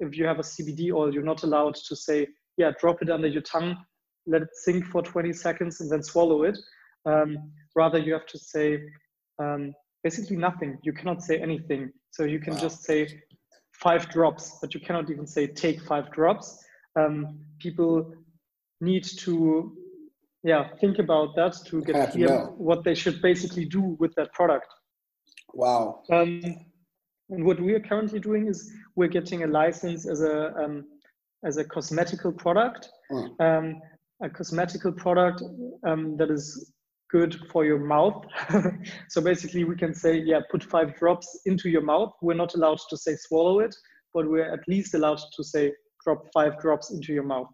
if 0.00 0.16
you 0.16 0.24
have 0.26 0.38
a 0.38 0.42
CBD 0.42 0.92
oil, 0.92 1.12
you're 1.12 1.22
not 1.22 1.42
allowed 1.42 1.74
to 1.74 1.94
say, 1.94 2.26
yeah, 2.56 2.72
drop 2.80 3.02
it 3.02 3.10
under 3.10 3.28
your 3.28 3.42
tongue, 3.42 3.76
let 4.26 4.42
it 4.42 4.48
sink 4.52 4.84
for 4.86 5.02
20 5.02 5.32
seconds, 5.32 5.80
and 5.80 5.90
then 5.90 6.02
swallow 6.02 6.42
it. 6.42 6.58
Um, 7.06 7.52
rather, 7.76 7.98
you 7.98 8.12
have 8.12 8.26
to 8.26 8.38
say, 8.38 8.80
um, 9.38 9.72
basically 10.04 10.36
nothing. 10.36 10.78
You 10.82 10.92
cannot 10.92 11.22
say 11.22 11.40
anything. 11.40 11.90
So 12.12 12.24
you 12.24 12.38
can 12.38 12.52
wow. 12.52 12.60
just 12.60 12.84
say 12.84 13.08
five 13.72 14.08
drops, 14.10 14.58
but 14.60 14.74
you 14.74 14.80
cannot 14.80 15.10
even 15.10 15.26
say 15.26 15.48
take 15.48 15.80
five 15.80 16.12
drops. 16.12 16.62
Um, 16.94 17.40
people 17.58 18.12
need 18.80 19.04
to 19.04 19.76
yeah 20.44 20.68
think 20.80 20.98
about 20.98 21.34
that 21.36 21.54
to 21.66 21.82
get 21.82 22.12
clear 22.12 22.46
what 22.58 22.84
they 22.84 22.94
should 22.94 23.20
basically 23.22 23.64
do 23.64 23.96
with 23.98 24.14
that 24.14 24.32
product. 24.32 24.68
Wow. 25.54 26.02
Um, 26.12 26.42
and 27.30 27.44
what 27.44 27.58
we 27.58 27.72
are 27.72 27.80
currently 27.80 28.20
doing 28.20 28.46
is 28.46 28.70
we're 28.96 29.08
getting 29.08 29.42
a 29.44 29.46
license 29.46 30.06
as 30.06 30.20
a 30.20 30.54
um, 30.62 30.84
as 31.44 31.56
a 31.56 31.64
cosmetical 31.64 32.32
product, 32.32 32.88
mm. 33.10 33.40
um, 33.40 33.80
a 34.22 34.30
cosmetical 34.30 34.92
product 34.92 35.42
um, 35.86 36.16
that 36.16 36.30
is 36.30 36.72
good 37.14 37.38
for 37.52 37.64
your 37.64 37.78
mouth. 37.78 38.24
so 39.08 39.20
basically, 39.20 39.62
we 39.62 39.76
can 39.76 39.94
say, 39.94 40.16
yeah, 40.16 40.40
put 40.50 40.64
five 40.64 40.96
drops 40.96 41.28
into 41.46 41.68
your 41.68 41.80
mouth. 41.80 42.12
We're 42.20 42.42
not 42.44 42.54
allowed 42.56 42.80
to 42.90 42.96
say 42.96 43.14
swallow 43.14 43.60
it, 43.60 43.72
but 44.12 44.28
we're 44.28 44.52
at 44.52 44.66
least 44.66 44.94
allowed 44.94 45.20
to 45.36 45.44
say 45.44 45.72
drop 46.04 46.24
five 46.34 46.58
drops 46.58 46.90
into 46.90 47.12
your 47.12 47.22
mouth. 47.22 47.46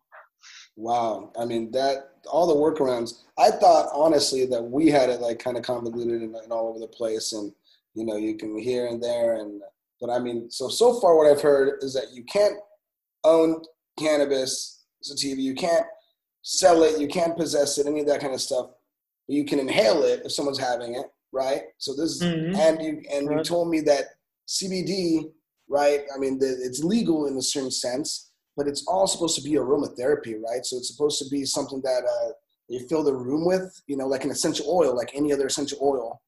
Wow. 0.76 1.31
I 1.38 1.45
mean, 1.45 1.71
that 1.73 1.97
all 2.26 2.47
the 2.47 2.55
workarounds. 2.55 3.25
I 3.38 3.50
thought 3.50 3.90
honestly 3.93 4.47
that 4.47 4.62
we 4.62 4.88
had 4.88 5.11
it 5.11 5.21
like 5.21 5.38
kind 5.38 5.59
of 5.59 5.62
convoluted 5.62 6.23
and, 6.23 6.35
and 6.35 6.50
all 6.50 6.71
over 6.71 6.79
the 6.79 6.97
place, 7.00 7.35
and 7.35 7.52
you 7.95 8.07
know, 8.07 8.17
you 8.17 8.38
can 8.38 8.59
here 8.59 8.87
and 8.87 9.02
there, 9.02 9.35
and 9.35 9.61
but 10.00 10.09
I 10.09 10.21
mean, 10.21 10.50
so 10.50 10.71
so 10.71 10.99
far 11.00 11.19
what 11.19 11.31
I've 11.31 11.43
heard 11.43 11.83
is 11.83 11.93
that 11.93 12.12
you 12.14 12.25
can't 12.25 12.57
own 13.25 13.61
cannabis 13.99 14.87
sativa, 15.02 15.38
you 15.38 15.55
can't 15.55 15.87
sell 16.40 16.83
it, 16.83 16.99
you 16.99 17.09
can't 17.09 17.37
possess 17.37 17.76
it, 17.76 17.87
any 17.87 18.00
of 18.00 18.07
that 18.07 18.23
kind 18.23 18.33
of 18.33 18.40
stuff 18.40 18.71
you 19.30 19.44
can 19.44 19.60
inhale 19.60 20.02
it 20.02 20.22
if 20.25 20.32
someone's 20.32 20.58
having 20.58 20.96
it, 20.96 21.06
right? 21.32 21.62
So 21.78 21.94
this 21.94 22.22
mm-hmm. 22.22 22.56
and 22.56 22.82
you 22.82 23.02
and 23.12 23.28
right. 23.28 23.38
you 23.38 23.44
told 23.44 23.70
me 23.70 23.80
that 23.82 24.06
CBD, 24.49 25.30
right? 25.68 26.00
I 26.14 26.18
mean, 26.18 26.38
the, 26.38 26.49
it's 26.62 26.82
legal 26.82 27.26
in 27.26 27.37
a 27.37 27.42
certain 27.42 27.70
sense, 27.70 28.32
but 28.56 28.66
it's 28.66 28.84
all 28.88 29.06
supposed 29.06 29.37
to 29.37 29.42
be 29.42 29.52
aromatherapy, 29.52 30.34
right? 30.42 30.64
So 30.64 30.76
it's 30.76 30.92
supposed 30.92 31.22
to 31.22 31.28
be 31.30 31.44
something 31.44 31.80
that 31.82 32.02
uh, 32.04 32.32
you 32.68 32.87
fill 32.88 33.04
the 33.04 33.14
room 33.14 33.46
with, 33.46 33.80
you 33.87 33.96
know, 33.96 34.08
like 34.08 34.25
an 34.25 34.32
essential 34.32 34.66
oil, 34.68 34.96
like 34.96 35.12
any 35.14 35.32
other 35.32 35.46
essential 35.46 35.78
oil, 35.80 36.20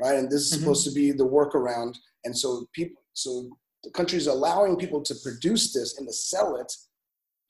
right? 0.00 0.16
And 0.16 0.28
this 0.28 0.42
is 0.42 0.52
mm-hmm. 0.52 0.60
supposed 0.62 0.84
to 0.88 0.92
be 0.92 1.12
the 1.12 1.26
workaround. 1.26 1.96
And 2.24 2.36
so 2.36 2.66
people, 2.72 3.00
so 3.12 3.48
the 3.84 3.90
country's 3.90 4.26
allowing 4.26 4.76
people 4.76 5.02
to 5.02 5.14
produce 5.22 5.72
this 5.72 5.98
and 5.98 6.08
to 6.08 6.12
sell 6.12 6.56
it 6.56 6.72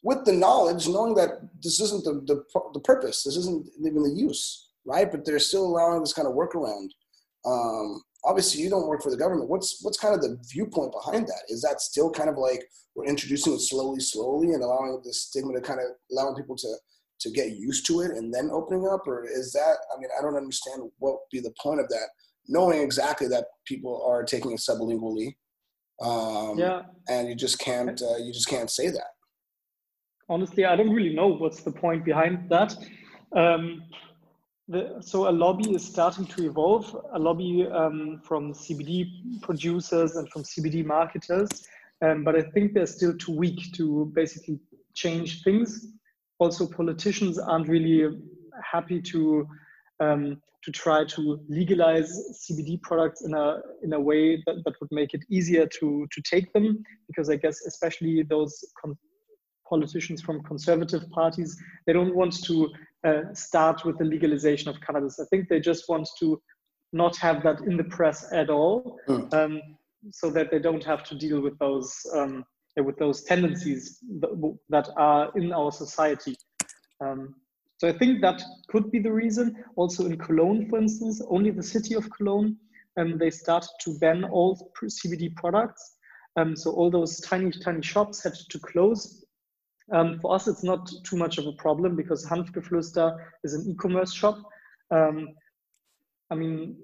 with 0.03 0.27
the 0.27 0.33
knowledge, 0.33 0.89
knowing 0.89 1.15
that 1.15 1.41
this 1.63 1.81
isn't 1.81 2.05
the, 2.05 2.23
the, 2.27 2.45
the 2.75 2.81
purpose, 2.81 3.25
this 3.25 3.37
isn't 3.37 3.67
even 3.81 4.03
the 4.03 4.15
use 4.15 4.67
right? 4.85 5.11
But 5.11 5.25
they're 5.25 5.39
still 5.39 5.65
allowing 5.65 6.01
this 6.01 6.13
kind 6.13 6.29
of 6.29 6.35
workaround. 6.35 6.89
Um, 7.45 8.03
obviously, 8.25 8.63
you 8.63 8.71
don't 8.71 8.87
work 8.87 9.03
for 9.03 9.11
the 9.11 9.17
government. 9.17 9.49
What's 9.49 9.83
what's 9.83 9.99
kind 9.99 10.15
of 10.15 10.21
the 10.21 10.39
viewpoint 10.51 10.93
behind 10.93 11.27
that? 11.27 11.43
Is 11.49 11.63
that 11.63 11.81
still 11.81 12.11
kind 12.11 12.29
of 12.29 12.37
like 12.37 12.63
we're 12.95 13.07
introducing 13.07 13.55
it 13.55 13.61
slowly, 13.61 14.01
slowly, 14.01 14.53
and 14.53 14.63
allowing 14.63 15.01
the 15.05 15.13
stigma 15.13 15.55
to 15.55 15.61
kind 15.61 15.81
of 15.81 15.87
allowing 16.13 16.37
people 16.37 16.57
to 16.57 16.75
to 17.21 17.31
get 17.31 17.57
used 17.57 17.87
to 17.87 18.01
it 18.01 18.13
and 18.13 18.33
then 18.33 18.51
opening 18.51 18.87
up, 18.87 19.07
or 19.07 19.27
is 19.27 19.53
that? 19.53 19.77
I 19.95 20.01
mean, 20.01 20.11
I 20.19 20.23
don't 20.23 20.37
understand 20.37 20.83
what 20.99 21.13
would 21.13 21.31
be 21.33 21.41
the 21.41 21.55
point 21.63 21.81
of 21.81 21.89
that. 21.89 22.09
Knowing 22.49 22.81
exactly 22.81 23.29
that 23.29 23.45
people 23.67 24.03
are 24.07 24.25
taking 24.25 24.53
it 24.53 24.59
sublingually, 24.59 25.37
um, 26.03 26.59
yeah, 26.59 26.83
and 27.09 27.29
you 27.29 27.35
just 27.35 27.59
can't 27.59 28.01
uh, 28.03 28.17
you 28.17 28.33
just 28.33 28.49
can't 28.49 28.71
say 28.71 28.91
that. 28.91 29.11
Honestly, 30.29 30.65
I 30.65 30.77
don't 30.77 30.93
really 30.93 31.15
know 31.15 31.29
what's 31.29 31.63
the 31.63 31.73
point 31.73 32.05
behind 32.05 32.49
that. 32.51 32.77
Um, 33.37 33.83
the, 34.71 34.97
so 35.01 35.29
a 35.29 35.33
lobby 35.33 35.75
is 35.75 35.85
starting 35.85 36.27
to 36.27 36.47
evolve, 36.47 36.97
a 37.13 37.19
lobby 37.19 37.67
um, 37.67 38.21
from 38.23 38.53
CBD 38.53 39.43
producers 39.43 40.15
and 40.15 40.29
from 40.31 40.45
CBD 40.45 40.85
marketers. 40.85 41.49
Um, 42.03 42.23
but 42.23 42.37
I 42.37 42.43
think 42.43 42.73
they're 42.73 42.87
still 42.87 43.17
too 43.17 43.33
weak 43.33 43.73
to 43.75 44.11
basically 44.15 44.61
change 44.95 45.43
things. 45.43 45.89
Also, 46.39 46.67
politicians 46.67 47.39
aren't 47.39 47.69
really 47.69 48.17
happy 48.63 49.03
to 49.03 49.47
um, 49.99 50.41
to 50.63 50.71
try 50.71 51.05
to 51.05 51.41
legalize 51.49 52.11
CBD 52.43 52.81
products 52.81 53.23
in 53.23 53.35
a 53.35 53.61
in 53.83 53.93
a 53.93 54.01
way 54.01 54.43
that, 54.47 54.63
that 54.65 54.75
would 54.81 54.93
make 54.93 55.15
it 55.15 55.25
easier 55.31 55.67
to 55.67 56.07
to 56.11 56.23
take 56.23 56.53
them. 56.53 56.83
Because 57.09 57.29
I 57.29 57.37
guess 57.37 57.67
especially 57.67 58.23
those 58.23 58.65
politicians 59.69 60.21
from 60.21 60.43
conservative 60.43 61.09
parties 61.11 61.57
they 61.87 61.93
don't 61.93 62.15
want 62.15 62.43
to 62.45 62.69
uh, 63.05 63.23
start 63.33 63.85
with 63.85 63.99
the 63.99 64.05
legalization 64.05 64.69
of 64.69 64.81
cannabis. 64.81 65.19
I 65.19 65.25
think 65.27 65.49
they 65.49 65.61
just 65.61 65.89
want 65.89 66.09
to 66.21 66.41
not 66.93 67.17
have 67.17 67.43
that 67.45 67.61
in 67.61 67.77
the 67.77 67.85
press 67.85 68.33
at 68.33 68.51
all, 68.51 68.99
mm. 69.09 69.33
um, 69.33 69.61
so 70.11 70.31
that 70.31 70.51
they 70.51 70.59
don't 70.59 70.85
have 70.85 71.05
to 71.05 71.15
deal 71.15 71.41
with 71.41 71.59
those 71.59 71.95
um, 72.15 72.45
with 72.77 72.97
those 72.99 73.25
tendencies 73.25 73.99
that, 74.21 74.57
that 74.69 74.89
are 74.97 75.31
in 75.37 75.53
our 75.53 75.73
society. 75.73 76.37
Um, 77.01 77.35
so 77.79 77.89
I 77.89 77.93
think 77.93 78.21
that 78.21 78.43
could 78.69 78.91
be 78.91 78.99
the 78.99 79.13
reason. 79.13 79.65
Also 79.77 80.07
in 80.07 80.19
Cologne, 80.19 80.69
for 80.69 80.79
instance, 80.79 81.23
only 81.29 81.51
the 81.51 81.63
city 81.63 81.95
of 81.95 82.09
Cologne, 82.11 82.57
um, 82.99 83.17
they 83.19 83.31
started 83.31 83.71
to 83.81 83.99
ban 83.99 84.25
all 84.25 84.71
CBD 84.83 85.35
products. 85.37 85.97
Um, 86.37 86.55
so 86.55 86.73
all 86.73 86.91
those 86.91 87.21
tiny, 87.21 87.51
tiny 87.51 87.83
shops 87.83 88.23
had 88.23 88.35
to 88.35 88.59
close. 88.59 89.20
Um, 89.93 90.19
for 90.21 90.35
us, 90.35 90.47
it's 90.47 90.63
not 90.63 90.91
too 91.05 91.17
much 91.17 91.39
of 91.39 91.47
a 91.47 91.53
problem 91.53 91.97
because 91.97 92.25
Hanfgeflüster 92.27 93.19
is 93.45 93.55
an 93.55 93.71
e-commerce 93.71 94.13
shop. 94.13 94.39
Um, 94.91 95.31
I 96.31 96.37
mean, 96.37 96.77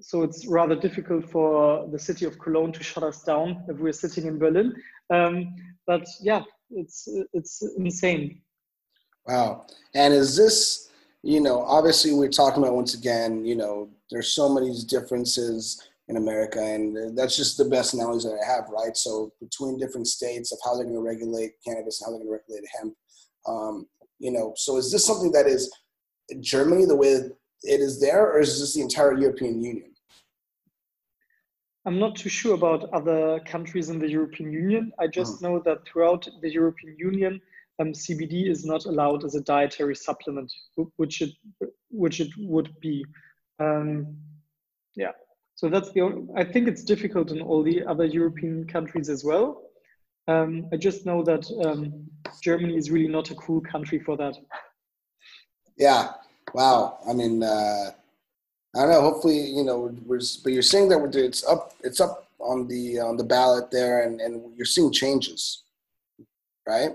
so 0.00 0.22
it's 0.22 0.46
rather 0.46 0.76
difficult 0.76 1.28
for 1.30 1.88
the 1.90 1.98
city 1.98 2.24
of 2.24 2.38
Cologne 2.38 2.72
to 2.72 2.82
shut 2.82 3.02
us 3.02 3.22
down 3.22 3.64
if 3.68 3.78
we're 3.78 3.92
sitting 3.92 4.26
in 4.26 4.38
Berlin. 4.38 4.74
Um, 5.10 5.54
but 5.86 6.06
yeah, 6.22 6.42
it's 6.70 7.08
it's 7.32 7.62
insane 7.76 8.40
Wow. 9.26 9.66
And 9.94 10.14
is 10.14 10.36
this, 10.36 10.90
you 11.22 11.40
know, 11.40 11.62
obviously 11.62 12.14
we're 12.14 12.28
talking 12.28 12.62
about 12.62 12.76
once 12.76 12.94
again, 12.94 13.44
you 13.44 13.56
know, 13.56 13.88
there's 14.10 14.28
so 14.28 14.48
many 14.48 14.72
differences 14.88 15.82
in 16.08 16.16
America, 16.16 16.60
and 16.60 17.18
that's 17.18 17.36
just 17.36 17.58
the 17.58 17.64
best 17.64 17.94
knowledge 17.94 18.22
that 18.22 18.38
I 18.40 18.46
have, 18.46 18.68
right? 18.68 18.96
So 18.96 19.32
between 19.40 19.78
different 19.78 20.06
states 20.06 20.52
of 20.52 20.58
how 20.64 20.74
they're 20.74 20.84
going 20.84 20.94
to 20.94 21.02
regulate 21.02 21.52
cannabis 21.64 22.00
and 22.00 22.06
how 22.06 22.10
they're 22.10 22.24
going 22.24 22.38
to 22.38 22.42
regulate 22.44 22.68
hemp, 22.78 22.94
um, 23.48 23.86
you 24.18 24.30
know, 24.30 24.52
so 24.56 24.76
is 24.76 24.92
this 24.92 25.04
something 25.04 25.32
that 25.32 25.46
is 25.46 25.72
Germany 26.40 26.86
the 26.86 26.96
way 26.96 27.08
it 27.62 27.80
is 27.80 28.00
there, 28.00 28.32
or 28.32 28.40
is 28.40 28.60
this 28.60 28.74
the 28.74 28.82
entire 28.82 29.16
European 29.16 29.62
Union? 29.62 29.92
I'm 31.86 31.98
not 32.00 32.16
too 32.16 32.28
sure 32.28 32.54
about 32.54 32.92
other 32.92 33.40
countries 33.46 33.90
in 33.90 33.98
the 33.98 34.10
European 34.10 34.52
Union. 34.52 34.92
I 34.98 35.06
just 35.06 35.38
mm. 35.38 35.42
know 35.42 35.62
that 35.64 35.86
throughout 35.86 36.28
the 36.42 36.50
European 36.50 36.96
Union, 36.98 37.40
um, 37.78 37.92
CBD 37.92 38.48
is 38.48 38.64
not 38.64 38.86
allowed 38.86 39.24
as 39.24 39.34
a 39.34 39.40
dietary 39.42 39.94
supplement, 39.94 40.52
which 40.96 41.22
it 41.22 41.30
which 41.90 42.20
it 42.20 42.30
would 42.38 42.74
be. 42.80 43.04
Um, 43.60 44.16
yeah, 44.96 45.12
so 45.56 45.68
that's 45.70 45.90
the. 45.92 46.02
Only, 46.02 46.28
I 46.36 46.44
think 46.44 46.68
it's 46.68 46.84
difficult 46.84 47.32
in 47.32 47.40
all 47.40 47.62
the 47.62 47.84
other 47.84 48.04
European 48.04 48.66
countries 48.66 49.08
as 49.08 49.24
well. 49.24 49.62
Um, 50.28 50.68
I 50.72 50.76
just 50.76 51.06
know 51.06 51.22
that 51.22 51.50
um, 51.64 52.06
Germany 52.42 52.76
is 52.76 52.90
really 52.90 53.08
not 53.08 53.30
a 53.30 53.34
cool 53.36 53.62
country 53.62 53.98
for 53.98 54.16
that. 54.18 54.36
Yeah. 55.78 56.12
Wow. 56.52 56.98
I 57.08 57.12
mean, 57.14 57.42
uh, 57.42 57.90
I 58.74 58.80
don't 58.80 58.90
know. 58.90 59.00
Hopefully, 59.00 59.38
you 59.38 59.64
know, 59.64 59.94
we're, 60.04 60.20
but 60.44 60.52
you're 60.52 60.62
saying 60.62 60.90
that 60.90 61.14
it's 61.14 61.46
up. 61.46 61.72
It's 61.82 62.00
up 62.00 62.28
on 62.38 62.68
the 62.68 63.00
on 63.00 63.16
the 63.16 63.24
ballot 63.24 63.70
there, 63.70 64.02
and 64.02 64.20
and 64.20 64.54
you're 64.56 64.66
seeing 64.66 64.92
changes, 64.92 65.64
right? 66.68 66.92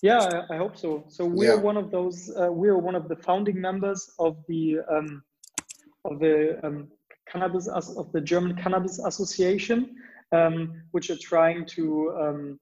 Yeah, 0.00 0.44
I, 0.48 0.56
hope 0.56 0.76
so. 0.76 1.04
So 1.08 1.26
we're 1.26 1.56
yeah. 1.56 1.60
one 1.60 1.76
of 1.76 1.90
those. 1.90 2.30
Uh, 2.30 2.52
we're 2.52 2.78
one 2.78 2.94
of 2.94 3.08
the 3.08 3.16
founding 3.16 3.60
members 3.60 4.10
of 4.18 4.36
the 4.48 4.78
um, 4.90 5.22
of 6.04 6.18
the 6.20 6.58
um, 6.64 6.88
cannabis 7.30 7.68
of 7.68 8.12
the 8.12 8.20
German 8.20 8.56
Cannabis 8.56 8.98
Association, 8.98 9.96
um, 10.32 10.82
which 10.92 11.10
are 11.10 11.18
trying 11.20 11.66
to. 11.66 12.12
Um, 12.20 12.60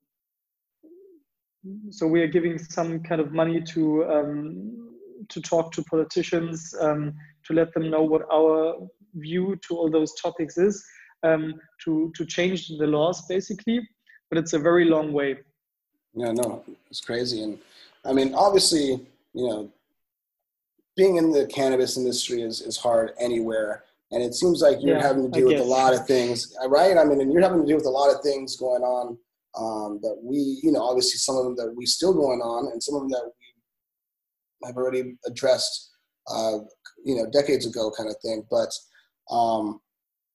so 1.90 2.06
we 2.06 2.22
are 2.22 2.28
giving 2.28 2.58
some 2.58 3.00
kind 3.02 3.20
of 3.20 3.32
money 3.32 3.60
to 3.60 4.04
um, 4.06 4.94
to 5.28 5.40
talk 5.40 5.72
to 5.72 5.82
politicians 5.82 6.74
um, 6.80 7.12
to 7.44 7.52
let 7.52 7.72
them 7.74 7.90
know 7.90 8.02
what 8.02 8.22
our 8.32 8.76
view 9.14 9.56
to 9.66 9.76
all 9.76 9.90
those 9.90 10.14
topics 10.20 10.58
is 10.58 10.84
to 11.24 12.12
to 12.14 12.24
change 12.24 12.68
the 12.68 12.86
laws 12.86 13.26
basically. 13.26 13.80
But 14.28 14.38
it's 14.38 14.52
a 14.52 14.58
very 14.58 14.84
long 14.84 15.12
way. 15.12 15.38
Yeah, 16.14 16.32
no, 16.32 16.64
it's 16.90 17.00
crazy. 17.00 17.42
And 17.42 17.58
I 18.04 18.12
mean, 18.12 18.34
obviously, 18.34 19.00
you 19.34 19.48
know, 19.48 19.70
being 20.96 21.16
in 21.16 21.30
the 21.30 21.46
cannabis 21.46 21.96
industry 21.96 22.42
is, 22.42 22.60
is 22.60 22.76
hard 22.76 23.12
anywhere. 23.20 23.84
And 24.12 24.22
it 24.22 24.34
seems 24.34 24.62
like 24.62 24.78
you're 24.80 24.96
yeah, 24.96 25.06
having 25.06 25.30
to 25.30 25.38
deal 25.38 25.48
with 25.48 25.60
a 25.60 25.64
lot 25.64 25.92
of 25.92 26.06
things, 26.06 26.54
right? 26.68 26.96
I 26.96 27.04
mean, 27.04 27.20
and 27.20 27.32
you're 27.32 27.42
having 27.42 27.60
to 27.60 27.66
deal 27.66 27.76
with 27.76 27.86
a 27.86 27.90
lot 27.90 28.14
of 28.14 28.22
things 28.22 28.56
going 28.56 28.82
on 28.82 29.18
um, 29.58 29.98
that 30.02 30.16
we, 30.22 30.60
you 30.62 30.70
know, 30.70 30.82
obviously 30.82 31.18
some 31.18 31.36
of 31.36 31.44
them 31.44 31.56
that 31.56 31.74
we 31.74 31.86
still 31.86 32.14
going 32.14 32.40
on 32.40 32.72
and 32.72 32.82
some 32.82 32.94
of 32.94 33.02
them 33.02 33.10
that 33.10 33.24
we 33.24 34.66
have 34.66 34.76
already 34.76 35.16
addressed, 35.26 35.90
uh, 36.28 36.58
you 37.04 37.16
know, 37.16 37.28
decades 37.30 37.66
ago 37.66 37.90
kind 37.96 38.08
of 38.08 38.16
thing. 38.22 38.46
But, 38.48 38.72
um, 39.30 39.80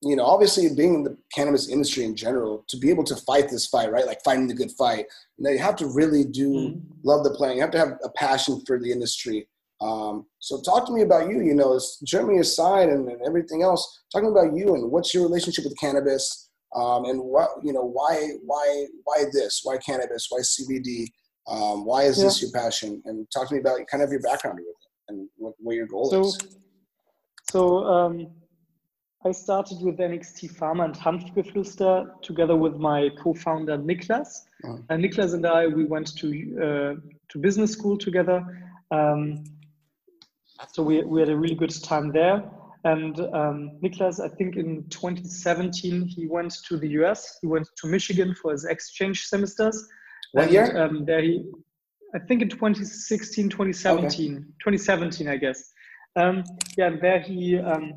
you 0.04 0.16
know, 0.16 0.26
obviously 0.26 0.68
being 0.76 0.96
in 0.96 1.04
the 1.04 1.18
cannabis 1.34 1.70
industry 1.70 2.04
in 2.04 2.16
general, 2.16 2.66
to 2.68 2.78
be 2.78 2.90
able 2.90 3.04
to 3.06 3.16
fight 3.16 3.50
this 3.50 3.68
fight, 3.68 3.92
right? 3.92 4.06
Like 4.06 4.24
fighting 4.24 4.48
the 4.48 4.54
good 4.54 4.72
fight, 4.72 5.06
you 5.38 5.46
know, 5.46 5.52
you 5.52 5.60
have 5.60 5.76
to 5.78 5.88
really 5.88 6.26
do 6.26 6.50
mm-hmm. 6.50 6.80
love 7.04 7.24
the 7.24 7.32
playing. 7.32 7.58
You 7.58 7.62
have 7.62 7.72
to 7.72 7.80
have 7.80 8.00
a 8.04 8.10
passion 8.10 8.62
for 8.66 8.80
the 8.80 8.92
industry. 8.92 9.48
Um, 9.82 10.28
so 10.40 10.62
talk 10.62 10.86
to 10.88 10.94
me 10.94 11.02
about 11.02 11.30
you, 11.30 11.42
you 11.42 11.56
know, 11.56 11.80
Germany 12.04 12.40
aside 12.40 12.90
and, 12.90 13.10
and, 13.10 13.20
everything 13.26 13.64
else, 13.64 14.04
talking 14.14 14.30
about 14.30 14.56
you 14.56 14.76
and 14.76 14.92
what's 14.92 15.12
your 15.12 15.24
relationship 15.24 15.64
with 15.64 15.78
cannabis 15.80 16.50
um, 16.76 17.06
and 17.06 17.20
what, 17.20 17.50
you 17.64 17.74
know, 17.74 17.84
why, 17.84 18.30
why, 18.46 18.86
why 19.04 19.24
this, 19.34 19.62
why 19.64 19.78
cannabis, 19.78 20.28
why 20.30 20.40
CBD, 20.40 21.06
um, 21.48 21.84
why 21.84 22.04
is 22.04 22.20
yeah. 22.20 22.26
this 22.26 22.42
your 22.44 22.52
passion? 22.52 23.02
And 23.06 23.26
talk 23.32 23.48
to 23.48 23.56
me 23.56 23.60
about 23.60 23.80
kind 23.88 24.04
of 24.04 24.12
your 24.12 24.22
background 24.22 24.60
with 24.60 24.68
it 24.68 25.12
and 25.12 25.28
what, 25.38 25.54
what 25.58 25.76
your 25.76 25.88
goal 25.88 26.12
so, 26.12 26.22
is. 26.22 26.38
So, 27.50 27.84
um, 27.86 28.28
I 29.24 29.32
started 29.32 29.78
with 29.82 29.98
NXT 30.00 30.56
Pharma 30.56 30.86
and 30.86 30.96
Hanfgeflüster 30.96 32.22
together 32.24 32.56
with 32.56 32.78
my 32.78 33.10
co-founder 33.22 33.78
Niklas. 33.78 34.46
Oh. 34.66 34.80
And 34.90 35.04
Niklas 35.04 35.36
and 35.36 35.46
I, 35.46 35.68
we 35.68 35.86
went 35.86 36.18
to 36.18 36.28
uh, 36.58 36.94
to 37.30 37.38
business 37.38 37.72
school 37.72 37.98
together. 38.00 38.44
Um, 38.90 39.44
so 40.72 40.84
we, 40.84 41.04
we 41.04 41.20
had 41.20 41.30
a 41.30 41.38
really 41.38 41.56
good 41.56 41.74
time 41.84 42.12
there. 42.12 42.44
And 42.84 43.20
um, 43.20 43.80
Niklas, 43.84 44.20
I 44.20 44.28
think 44.36 44.56
in 44.56 44.84
2017, 44.90 46.08
he 46.08 46.28
went 46.28 46.54
to 46.68 46.78
the 46.78 46.90
US. 47.02 47.38
He 47.42 47.48
went 47.48 47.68
to 47.78 47.88
Michigan 47.88 48.34
for 48.34 48.52
his 48.52 48.66
exchange 48.66 49.26
semesters. 49.26 49.88
What 50.32 50.46
and, 50.46 50.54
year? 50.54 50.78
Um, 50.84 51.06
there 51.06 51.22
he, 51.22 51.44
I 52.16 52.20
think 52.20 52.42
in 52.42 52.50
2016, 52.50 53.50
2017, 53.50 54.34
okay. 54.34 54.44
2017, 54.64 55.28
I 55.28 55.38
guess. 55.38 55.72
Um, 56.16 56.44
yeah, 56.78 56.88
and 56.88 57.02
there 57.02 57.20
he 57.20 57.58
um, 57.58 57.94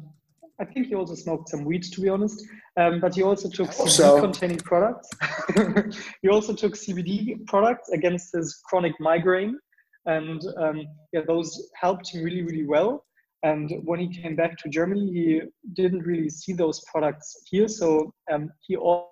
I 0.61 0.65
think 0.65 0.87
he 0.87 0.95
also 0.95 1.15
smoked 1.15 1.49
some 1.49 1.65
weed, 1.65 1.83
to 1.83 2.01
be 2.01 2.09
honest. 2.09 2.47
Um, 2.77 3.01
but 3.01 3.15
he 3.15 3.23
also 3.23 3.49
took 3.49 3.69
CBD-containing 3.69 4.59
products. 4.59 5.09
he 6.23 6.29
also 6.29 6.55
took 6.55 6.75
CBD 6.75 7.45
products 7.47 7.91
against 7.91 8.33
his 8.35 8.61
chronic 8.69 8.93
migraine, 9.01 9.59
and 10.07 10.43
um, 10.59 10.83
yeah, 11.13 11.23
those 11.27 11.71
helped 11.81 12.11
him 12.11 12.23
really, 12.23 12.43
really 12.43 12.67
well. 12.67 13.05
And 13.43 13.71
when 13.85 14.01
he 14.01 14.09
came 14.09 14.37
back 14.37 14.57
to 14.59 14.69
Germany, 14.69 15.13
he 15.13 15.43
didn't 15.75 16.01
really 16.03 16.31
see 16.31 16.55
those 16.55 16.81
products 16.91 17.43
here, 17.47 17.69
so 17.69 18.13
um, 18.33 18.51
he 18.61 18.77
ordered 18.77 19.09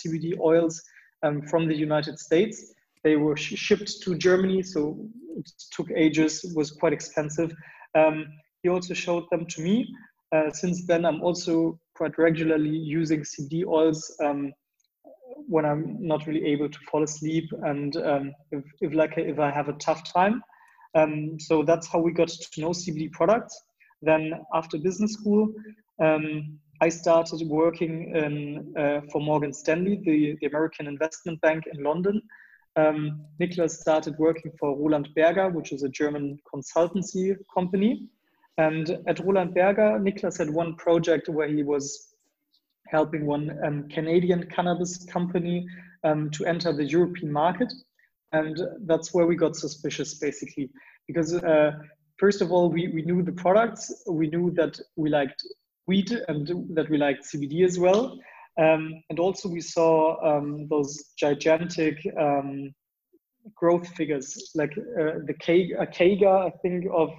CBD 0.00 0.38
oils 0.38 0.82
um, 1.22 1.42
from 1.42 1.66
the 1.66 1.74
United 1.74 2.18
States. 2.18 2.72
They 3.02 3.16
were 3.16 3.36
sh- 3.36 3.58
shipped 3.58 4.02
to 4.02 4.14
Germany, 4.16 4.62
so 4.62 4.96
it 5.36 5.50
took 5.72 5.90
ages, 5.90 6.52
was 6.54 6.70
quite 6.70 6.92
expensive. 6.92 7.52
Um, 7.96 8.26
he 8.62 8.68
also 8.68 8.94
showed 8.94 9.24
them 9.30 9.46
to 9.46 9.62
me 9.62 9.92
uh, 10.34 10.50
since 10.50 10.84
then, 10.86 11.04
I'm 11.04 11.22
also 11.22 11.78
quite 11.94 12.18
regularly 12.18 12.76
using 12.76 13.20
CBD 13.20 13.64
oils 13.66 14.16
um, 14.24 14.52
when 15.46 15.64
I'm 15.64 15.96
not 16.00 16.26
really 16.26 16.44
able 16.46 16.68
to 16.68 16.78
fall 16.90 17.02
asleep 17.02 17.50
and 17.62 17.96
um, 17.96 18.32
if, 18.50 18.64
if, 18.80 18.94
like 18.94 19.14
if 19.16 19.38
I 19.38 19.50
have 19.50 19.68
a 19.68 19.74
tough 19.74 20.02
time. 20.12 20.42
Um, 20.94 21.38
so 21.40 21.62
that's 21.62 21.88
how 21.88 21.98
we 21.98 22.12
got 22.12 22.28
to 22.28 22.60
know 22.60 22.70
CBD 22.70 23.10
products. 23.12 23.60
Then 24.02 24.32
after 24.52 24.78
business 24.78 25.14
school, 25.14 25.52
um, 26.00 26.58
I 26.80 26.88
started 26.88 27.46
working 27.48 28.14
in, 28.14 28.74
uh, 28.76 29.00
for 29.10 29.20
Morgan 29.20 29.52
Stanley, 29.52 30.00
the, 30.04 30.36
the 30.40 30.46
American 30.46 30.86
investment 30.86 31.40
bank 31.40 31.64
in 31.72 31.82
London. 31.82 32.20
Um, 32.76 33.24
Niklas 33.40 33.70
started 33.70 34.16
working 34.18 34.52
for 34.58 34.76
Roland 34.76 35.08
Berger, 35.14 35.48
which 35.48 35.72
is 35.72 35.84
a 35.84 35.88
German 35.88 36.38
consultancy 36.52 37.36
company. 37.54 38.08
And 38.58 38.98
at 39.06 39.20
Roland 39.20 39.54
Berger, 39.54 39.98
Niklas 40.00 40.38
had 40.38 40.50
one 40.50 40.74
project 40.76 41.28
where 41.28 41.48
he 41.48 41.62
was 41.62 42.13
helping 42.94 43.26
one 43.26 43.58
um, 43.66 43.88
Canadian 43.88 44.42
cannabis 44.54 45.04
company 45.16 45.66
um, 46.04 46.30
to 46.30 46.46
enter 46.46 46.72
the 46.72 46.84
European 46.84 47.30
market. 47.32 47.72
And 48.32 48.56
that's 48.90 49.12
where 49.14 49.26
we 49.26 49.36
got 49.44 49.56
suspicious, 49.56 50.14
basically, 50.26 50.70
because 51.08 51.34
uh, 51.34 51.72
first 52.22 52.40
of 52.40 52.52
all, 52.52 52.66
we, 52.76 52.82
we 52.96 53.02
knew 53.02 53.22
the 53.22 53.38
products, 53.44 53.82
we 54.06 54.26
knew 54.28 54.50
that 54.60 54.74
we 54.96 55.08
liked 55.10 55.40
weed 55.88 56.10
and 56.28 56.42
that 56.76 56.88
we 56.88 56.96
liked 57.06 57.24
CBD 57.24 57.64
as 57.64 57.78
well. 57.78 58.02
Um, 58.64 58.82
and 59.10 59.18
also, 59.18 59.48
we 59.48 59.60
saw 59.60 59.92
um, 60.30 60.68
those 60.68 60.90
gigantic 61.18 61.96
um, 62.18 62.72
growth 63.60 63.88
figures, 63.98 64.52
like 64.54 64.72
uh, 65.00 65.18
the 65.28 65.34
K, 65.40 65.72
a 65.72 65.82
I 65.82 66.50
think, 66.62 66.86
of 66.92 67.10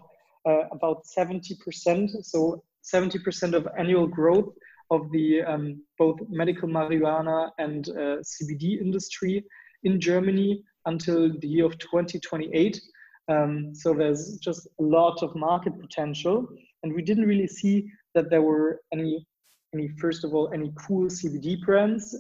uh, 0.50 0.63
about 0.72 1.03
70%. 1.05 2.25
So 2.25 2.63
70% 2.84 3.53
of 3.53 3.67
annual 3.77 4.08
growth 4.08 4.53
of 4.91 5.11
the 5.11 5.41
um, 5.43 5.81
both 5.97 6.19
medical 6.29 6.69
marijuana 6.69 7.51
and 7.57 7.89
uh, 7.89 8.17
CBD 8.21 8.79
industry 8.81 9.43
in 9.83 9.99
Germany 9.99 10.63
until 10.85 11.31
the 11.39 11.47
year 11.47 11.65
of 11.65 11.77
2028. 11.77 12.81
Um, 13.27 13.73
so 13.73 13.93
there's 13.93 14.37
just 14.37 14.67
a 14.79 14.83
lot 14.83 15.23
of 15.23 15.35
market 15.35 15.79
potential, 15.79 16.47
and 16.83 16.93
we 16.93 17.01
didn't 17.01 17.25
really 17.25 17.47
see 17.47 17.89
that 18.13 18.29
there 18.29 18.43
were 18.43 18.81
any, 18.93 19.25
any 19.73 19.89
first 19.99 20.23
of 20.23 20.33
all, 20.33 20.51
any 20.53 20.71
cool 20.77 21.07
CBD 21.07 21.59
brands 21.61 22.15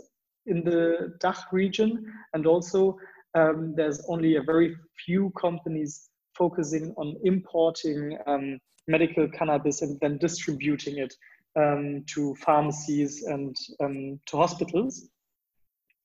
in 0.47 0.63
the 0.63 1.15
DACH 1.19 1.39
region, 1.51 2.11
and 2.33 2.47
also 2.47 2.97
um, 3.35 3.73
there's 3.75 4.03
only 4.09 4.37
a 4.37 4.41
very 4.41 4.75
few 5.05 5.31
companies 5.39 6.09
focusing 6.35 6.93
on 6.97 7.15
importing 7.23 8.17
um, 8.27 8.59
medical 8.87 9.27
cannabis 9.29 9.81
and 9.81 9.99
then 10.01 10.17
distributing 10.17 10.97
it 10.97 11.13
um, 11.55 12.03
to 12.07 12.35
pharmacies 12.35 13.23
and 13.23 13.55
um, 13.81 14.19
to 14.25 14.37
hospitals. 14.37 15.09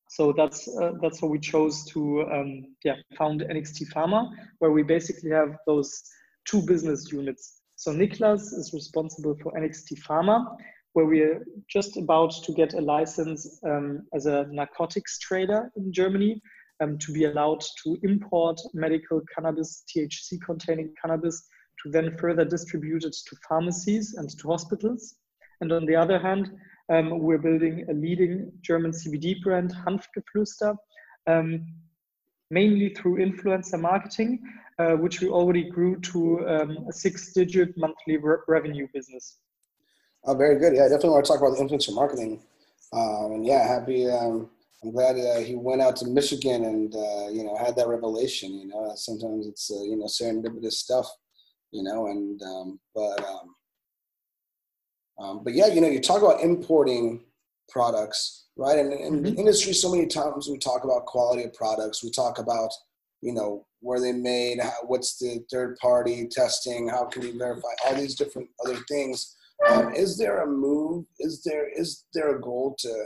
So 0.08 0.32
that's 0.36 0.66
uh, 0.68 0.92
that's 1.00 1.20
how 1.20 1.28
we 1.28 1.38
chose 1.38 1.84
to 1.92 2.22
um, 2.32 2.64
yeah 2.84 2.96
found 3.16 3.42
NXT 3.42 3.92
Pharma, 3.92 4.28
where 4.58 4.72
we 4.72 4.82
basically 4.82 5.30
have 5.30 5.56
those 5.66 6.02
two 6.44 6.62
business 6.62 7.12
units. 7.12 7.60
So 7.76 7.92
Niklas 7.92 8.52
is 8.52 8.72
responsible 8.74 9.36
for 9.42 9.52
NXT 9.52 10.02
Pharma, 10.02 10.56
where 10.94 11.06
we're 11.06 11.44
just 11.68 11.96
about 11.96 12.32
to 12.44 12.52
get 12.52 12.74
a 12.74 12.80
license 12.80 13.60
um, 13.64 14.02
as 14.12 14.26
a 14.26 14.46
narcotics 14.50 15.18
trader 15.20 15.70
in 15.76 15.92
Germany 15.92 16.42
um, 16.80 16.98
to 16.98 17.12
be 17.12 17.24
allowed 17.24 17.62
to 17.84 17.96
import 18.02 18.60
medical 18.74 19.20
cannabis, 19.34 19.84
THC 19.88 20.40
containing 20.44 20.92
cannabis, 21.00 21.46
to 21.82 21.90
then 21.90 22.16
further 22.18 22.44
distribute 22.44 23.04
it 23.04 23.16
to 23.28 23.36
pharmacies 23.48 24.14
and 24.14 24.28
to 24.38 24.48
hospitals. 24.48 25.16
And 25.60 25.72
on 25.72 25.86
the 25.86 25.96
other 25.96 26.18
hand, 26.18 26.50
um, 26.90 27.20
we're 27.20 27.38
building 27.38 27.86
a 27.88 27.92
leading 27.92 28.50
German 28.62 28.90
CBD 28.92 29.40
brand, 29.42 29.74
Hanfgeflüster, 29.86 30.76
um, 31.26 31.66
mainly 32.50 32.88
through 32.90 33.18
influencer 33.18 33.80
marketing, 33.80 34.40
uh, 34.78 34.92
which 34.92 35.20
we 35.20 35.28
already 35.28 35.70
grew 35.70 36.00
to 36.00 36.48
um, 36.48 36.78
a 36.88 36.92
six-digit 36.92 37.76
monthly 37.76 38.16
re 38.16 38.38
revenue 38.48 38.88
business. 38.92 39.38
Oh, 40.24 40.34
very 40.34 40.58
good. 40.58 40.74
Yeah, 40.74 40.84
I 40.84 40.88
definitely 40.88 41.10
want 41.10 41.26
to 41.26 41.32
talk 41.32 41.40
about 41.40 41.56
the 41.56 41.62
influencer 41.62 41.94
marketing. 41.94 42.42
Um, 42.92 43.32
and 43.32 43.46
yeah, 43.46 43.66
happy. 43.66 44.10
Um, 44.10 44.50
I'm 44.82 44.90
glad 44.90 45.16
uh, 45.16 45.40
he 45.40 45.54
went 45.54 45.82
out 45.82 45.96
to 45.96 46.06
Michigan 46.06 46.64
and 46.64 46.94
uh, 46.94 47.28
you 47.28 47.44
know 47.44 47.56
had 47.56 47.76
that 47.76 47.88
revelation. 47.88 48.52
You 48.52 48.66
know, 48.66 48.92
sometimes 48.96 49.46
it's 49.46 49.70
uh, 49.70 49.82
you 49.82 49.96
know 49.96 50.06
serendipitous 50.06 50.72
stuff. 50.72 51.06
You 51.70 51.84
know, 51.84 52.08
and 52.08 52.42
um, 52.42 52.80
but 52.94 53.22
um, 55.20 55.44
but 55.44 55.54
yeah, 55.54 55.66
you 55.66 55.80
know, 55.80 55.88
you 55.88 56.00
talk 56.00 56.22
about 56.22 56.40
importing 56.40 57.24
products, 57.68 58.46
right? 58.56 58.78
And 58.78 58.92
in 58.92 59.14
mm-hmm. 59.14 59.22
the 59.22 59.34
industry, 59.34 59.72
so 59.72 59.90
many 59.90 60.06
times 60.06 60.48
we 60.48 60.58
talk 60.58 60.84
about 60.84 61.06
quality 61.06 61.44
of 61.44 61.54
products. 61.54 62.02
We 62.02 62.10
talk 62.10 62.38
about, 62.38 62.70
you 63.20 63.34
know, 63.34 63.66
where 63.80 64.00
they 64.00 64.12
made, 64.12 64.60
how, 64.60 64.72
what's 64.86 65.18
the 65.18 65.44
third 65.50 65.76
party 65.76 66.28
testing, 66.30 66.88
how 66.88 67.06
can 67.06 67.22
we 67.22 67.36
verify 67.36 67.68
all 67.84 67.94
these 67.94 68.14
different 68.14 68.48
other 68.64 68.76
things. 68.88 69.36
Um, 69.68 69.94
is 69.94 70.16
there 70.16 70.42
a 70.42 70.46
move? 70.46 71.04
Is 71.18 71.42
there 71.42 71.68
is 71.78 72.04
there 72.14 72.34
a 72.34 72.40
goal 72.40 72.76
to 72.78 73.04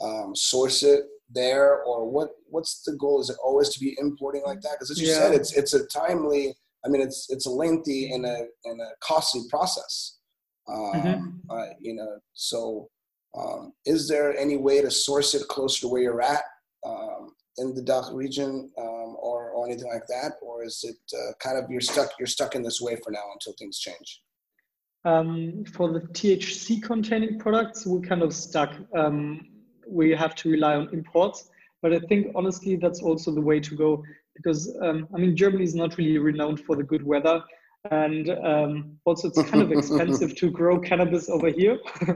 um, 0.00 0.36
source 0.36 0.84
it 0.84 1.02
there, 1.28 1.82
or 1.82 2.08
what? 2.08 2.30
What's 2.46 2.82
the 2.84 2.92
goal? 2.92 3.20
Is 3.20 3.28
it 3.28 3.36
always 3.44 3.70
to 3.70 3.80
be 3.80 3.96
importing 3.98 4.42
like 4.46 4.60
that? 4.60 4.74
Because 4.74 4.92
as 4.92 5.00
you 5.00 5.08
yeah. 5.08 5.14
said, 5.14 5.34
it's 5.34 5.56
it's 5.56 5.74
a 5.74 5.84
timely. 5.86 6.54
I 6.84 6.88
mean, 6.88 7.02
it's 7.02 7.28
it's 7.28 7.46
a 7.46 7.50
lengthy 7.50 8.12
and 8.12 8.24
a 8.24 8.46
and 8.66 8.80
a 8.80 8.90
costly 9.00 9.42
process. 9.50 10.19
Um, 10.70 10.92
mm-hmm. 10.94 11.50
uh, 11.50 11.66
you 11.80 11.94
know, 11.94 12.18
so 12.32 12.88
um, 13.36 13.72
is 13.86 14.08
there 14.08 14.36
any 14.36 14.56
way 14.56 14.80
to 14.80 14.90
source 14.90 15.34
it 15.34 15.46
closer 15.48 15.80
to 15.82 15.88
where 15.88 16.02
you're 16.02 16.22
at 16.22 16.42
um, 16.86 17.34
in 17.58 17.74
the 17.74 17.82
DACH 17.82 18.12
region 18.12 18.70
um, 18.78 19.16
or, 19.18 19.50
or 19.50 19.66
anything 19.66 19.90
like 19.92 20.06
that, 20.08 20.32
or 20.42 20.64
is 20.64 20.84
it 20.84 20.96
uh, 21.16 21.32
kind 21.38 21.62
of 21.62 21.70
you're 21.70 21.80
stuck 21.80 22.10
you're 22.18 22.26
stuck 22.26 22.54
in 22.54 22.62
this 22.62 22.80
way 22.80 22.96
for 22.96 23.10
now 23.10 23.24
until 23.32 23.52
things 23.58 23.78
change? 23.78 24.22
Um, 25.04 25.64
for 25.72 25.92
the 25.92 26.00
THC 26.00 26.82
containing 26.82 27.38
products, 27.38 27.86
we're 27.86 28.00
kind 28.00 28.22
of 28.22 28.34
stuck. 28.34 28.74
Um, 28.94 29.48
we 29.88 30.10
have 30.10 30.34
to 30.36 30.50
rely 30.50 30.76
on 30.76 30.88
imports, 30.92 31.50
but 31.82 31.92
I 31.92 32.00
think 32.00 32.32
honestly 32.34 32.76
that's 32.76 33.02
also 33.02 33.32
the 33.32 33.40
way 33.40 33.60
to 33.60 33.76
go 33.76 34.02
because 34.36 34.76
I 34.82 34.92
mean 34.92 35.36
Germany 35.36 35.64
is 35.64 35.74
not 35.74 35.96
really 35.98 36.18
renowned 36.18 36.60
for 36.60 36.76
the 36.76 36.82
good 36.82 37.04
weather 37.04 37.42
and 37.90 38.30
um, 38.44 38.98
also 39.04 39.28
it's 39.28 39.42
kind 39.42 39.62
of 39.62 39.72
expensive 39.78 40.34
to 40.36 40.50
grow 40.50 40.78
cannabis 40.78 41.28
over 41.28 41.48
here. 41.48 41.78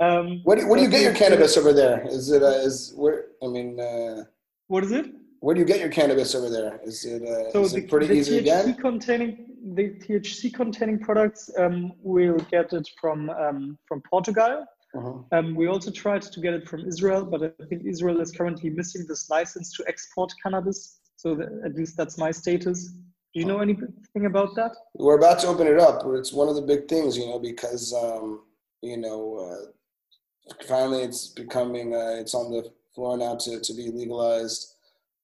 um, 0.00 0.40
what, 0.44 0.58
do, 0.58 0.66
do 0.66 0.82
you 0.82 0.88
get 0.88 1.02
your 1.02 1.14
cannabis 1.14 1.56
over 1.56 1.72
there? 1.72 2.06
Is 2.06 2.30
it 2.30 2.42
uh, 2.42 2.46
is 2.46 2.92
where? 2.96 3.26
I 3.42 3.46
mean, 3.46 3.78
uh, 3.78 4.24
what 4.66 4.84
is 4.84 4.92
it? 4.92 5.06
Where 5.40 5.54
do 5.54 5.60
you 5.60 5.66
get 5.66 5.78
your 5.78 5.88
cannabis 5.88 6.34
over 6.34 6.50
there? 6.50 6.80
Is 6.82 7.04
it, 7.04 7.22
uh, 7.22 7.52
so 7.52 7.62
is 7.62 7.72
the, 7.72 7.78
it 7.78 7.88
pretty 7.88 8.06
the 8.08 8.14
easy 8.14 8.38
THC 8.38 8.40
again? 8.40 8.74
Containing 8.74 9.46
the 9.74 9.90
THC 9.90 10.52
containing 10.52 10.98
products, 10.98 11.48
um, 11.58 11.92
we'll 12.02 12.38
get 12.50 12.72
it 12.72 12.88
from 13.00 13.30
um, 13.30 13.78
from 13.86 14.02
Portugal. 14.10 14.64
Uh-huh. 14.96 15.18
Um, 15.32 15.54
we 15.54 15.68
also 15.68 15.90
tried 15.90 16.22
to 16.22 16.40
get 16.40 16.54
it 16.54 16.66
from 16.66 16.86
Israel, 16.86 17.24
but 17.24 17.42
I 17.42 17.64
think 17.66 17.84
Israel 17.84 18.20
is 18.20 18.32
currently 18.32 18.70
missing 18.70 19.04
this 19.06 19.28
license 19.28 19.76
to 19.76 19.84
export 19.86 20.32
cannabis. 20.42 21.00
So 21.16 21.34
that, 21.34 21.48
at 21.64 21.74
least 21.74 21.96
that's 21.96 22.16
my 22.16 22.30
status. 22.30 22.94
Do 23.38 23.42
you 23.42 23.48
know 23.52 23.60
anything 23.60 24.26
about 24.26 24.56
that? 24.56 24.72
We're 24.94 25.16
about 25.16 25.38
to 25.40 25.46
open 25.46 25.68
it 25.68 25.78
up. 25.78 26.02
It's 26.06 26.32
one 26.32 26.48
of 26.48 26.56
the 26.56 26.62
big 26.62 26.88
things, 26.88 27.16
you 27.16 27.26
know, 27.26 27.38
because 27.38 27.94
um, 27.94 28.42
you 28.82 28.96
know, 28.96 29.22
uh, 29.38 30.54
finally 30.66 31.04
it's 31.04 31.28
becoming 31.28 31.94
uh, 31.94 32.16
it's 32.18 32.34
on 32.34 32.50
the 32.50 32.68
floor 32.96 33.16
now 33.16 33.36
to, 33.36 33.60
to 33.60 33.74
be 33.74 33.92
legalized 33.92 34.74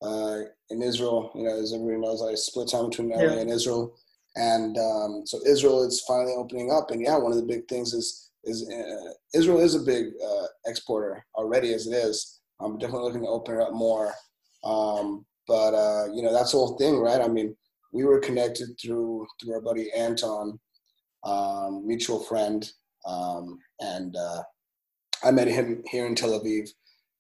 uh, 0.01 0.43
in 0.71 0.81
Israel. 0.81 1.33
You 1.35 1.43
know, 1.43 1.61
as 1.61 1.73
everybody 1.73 2.03
knows, 2.03 2.23
I 2.23 2.37
split 2.37 2.71
time 2.71 2.89
between 2.89 3.09
LA 3.09 3.23
yeah. 3.23 3.41
and 3.41 3.51
Israel, 3.51 3.97
and 4.37 4.79
um, 4.79 5.23
so 5.27 5.41
Israel 5.45 5.83
is 5.83 6.05
finally 6.07 6.35
opening 6.37 6.71
up. 6.71 6.93
And 6.93 7.03
yeah, 7.03 7.19
one 7.19 7.33
of 7.33 7.39
the 7.39 7.53
big 7.53 7.67
things 7.67 7.93
is 7.95 8.31
is 8.45 8.71
uh, 8.71 9.13
Israel 9.37 9.59
is 9.59 9.75
a 9.75 9.81
big 9.81 10.13
uh, 10.25 10.47
exporter 10.67 11.27
already 11.35 11.75
as 11.75 11.89
it 11.89 11.95
is. 11.95 12.39
I'm 12.61 12.79
definitely 12.79 13.07
looking 13.07 13.23
to 13.23 13.29
open 13.29 13.57
it 13.57 13.61
up 13.61 13.73
more. 13.73 14.15
Um, 14.63 15.27
but 15.49 15.75
uh, 15.75 16.13
you 16.15 16.23
know, 16.23 16.33
that's 16.33 16.53
the 16.53 16.59
whole 16.59 16.79
thing, 16.79 17.01
right? 17.01 17.21
I 17.21 17.27
mean 17.27 17.57
we 17.95 18.05
were 18.05 18.19
connected 18.19 18.69
through 18.83 19.27
through 19.41 19.55
our 19.55 19.61
buddy 19.61 19.91
Anton, 19.93 20.59
um, 21.25 21.87
mutual 21.87 22.21
friend, 22.21 22.69
um, 23.07 23.59
and 23.81 24.15
uh, 24.17 24.43
I 25.23 25.31
met 25.31 25.49
him 25.49 25.83
here 25.87 26.07
in 26.07 26.15
Tel 26.15 26.39
Aviv. 26.39 26.69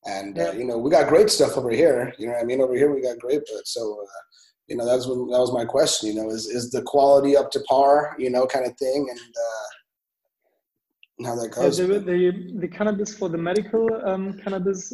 And 0.06 0.38
uh, 0.38 0.52
you 0.52 0.64
know, 0.64 0.76
we 0.76 0.90
got 0.90 1.08
great 1.08 1.30
stuff 1.30 1.56
over 1.56 1.70
here. 1.70 2.12
You 2.18 2.26
know, 2.26 2.34
I 2.34 2.44
mean, 2.44 2.60
over 2.60 2.74
here 2.74 2.92
we 2.92 3.00
got 3.00 3.18
great, 3.20 3.40
but 3.54 3.66
so 3.66 4.00
uh, 4.02 4.20
you 4.68 4.76
know, 4.76 4.84
that's 4.84 5.06
what 5.06 5.14
that 5.14 5.38
was 5.38 5.52
my 5.52 5.64
question. 5.64 6.10
You 6.10 6.16
know, 6.16 6.28
is 6.28 6.46
is 6.46 6.70
the 6.70 6.82
quality 6.82 7.36
up 7.36 7.50
to 7.52 7.60
par? 7.60 8.16
You 8.18 8.28
know, 8.30 8.46
kind 8.46 8.66
of 8.66 8.76
thing, 8.76 9.06
and 9.08 9.34
uh, 9.46 11.28
how 11.28 11.36
that 11.36 11.50
goes. 11.50 11.78
Yeah, 11.78 11.86
the, 11.86 12.00
the, 12.00 12.58
the 12.58 12.68
cannabis 12.68 13.16
for 13.16 13.28
the 13.28 13.38
medical 13.38 13.88
um, 14.04 14.38
cannabis 14.42 14.92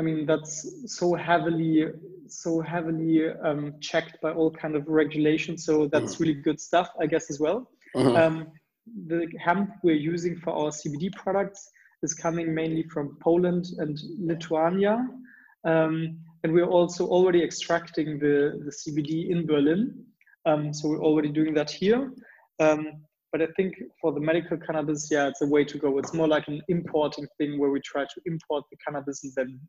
I 0.00 0.02
mean, 0.02 0.24
that's 0.24 0.66
so 0.86 1.14
heavily, 1.14 1.84
so 2.26 2.62
heavily 2.62 3.28
um, 3.44 3.74
checked 3.80 4.18
by 4.22 4.32
all 4.32 4.50
kind 4.50 4.74
of 4.74 4.88
regulations. 4.88 5.66
So 5.66 5.88
that's 5.88 6.14
mm. 6.14 6.20
really 6.20 6.34
good 6.34 6.58
stuff, 6.58 6.88
I 6.98 7.04
guess, 7.04 7.28
as 7.28 7.38
well. 7.38 7.70
Mm-hmm. 7.94 8.16
Um, 8.16 8.46
the 9.08 9.28
hemp 9.38 9.74
we're 9.82 10.04
using 10.14 10.38
for 10.38 10.54
our 10.54 10.70
CBD 10.70 11.12
products 11.12 11.68
is 12.02 12.14
coming 12.14 12.54
mainly 12.54 12.84
from 12.84 13.18
Poland 13.22 13.66
and 13.76 14.00
Lithuania. 14.18 15.06
Um, 15.64 16.16
and 16.44 16.54
we're 16.54 16.72
also 16.78 17.06
already 17.06 17.44
extracting 17.44 18.18
the, 18.18 18.58
the 18.64 18.72
CBD 18.72 19.28
in 19.28 19.46
Berlin. 19.46 20.02
Um, 20.46 20.72
so 20.72 20.88
we're 20.88 21.04
already 21.04 21.28
doing 21.28 21.52
that 21.52 21.70
here. 21.70 22.10
Um, 22.58 23.02
but 23.32 23.42
I 23.42 23.48
think 23.54 23.74
for 24.00 24.12
the 24.14 24.20
medical 24.20 24.56
cannabis, 24.56 25.10
yeah, 25.10 25.28
it's 25.28 25.42
a 25.42 25.46
way 25.46 25.62
to 25.64 25.76
go. 25.76 25.98
It's 25.98 26.14
more 26.14 26.26
like 26.26 26.48
an 26.48 26.62
importing 26.68 27.26
thing 27.36 27.58
where 27.58 27.70
we 27.70 27.80
try 27.80 28.04
to 28.04 28.20
import 28.24 28.64
the 28.70 28.78
cannabis 28.78 29.22
and 29.24 29.32
then 29.36 29.60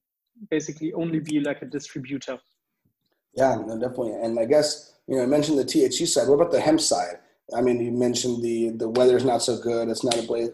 basically 0.49 0.93
only 0.93 1.19
be 1.19 1.39
like 1.39 1.61
a 1.61 1.65
distributor. 1.65 2.39
Yeah, 3.35 3.55
no, 3.55 3.79
definitely. 3.79 4.13
And 4.13 4.39
I 4.39 4.45
guess 4.45 4.93
you 5.07 5.17
know, 5.17 5.23
I 5.23 5.25
mentioned 5.25 5.57
the 5.57 5.63
THC 5.63 6.07
side. 6.07 6.27
What 6.27 6.35
about 6.35 6.51
the 6.51 6.61
hemp 6.61 6.81
side? 6.81 7.19
I 7.55 7.61
mean, 7.61 7.79
you 7.79 7.91
mentioned 7.91 8.43
the 8.43 8.71
the 8.71 8.89
weather's 8.89 9.25
not 9.25 9.41
so 9.41 9.59
good. 9.59 9.89
It's 9.89 10.03
not 10.03 10.17
a 10.17 10.25
great 10.25 10.51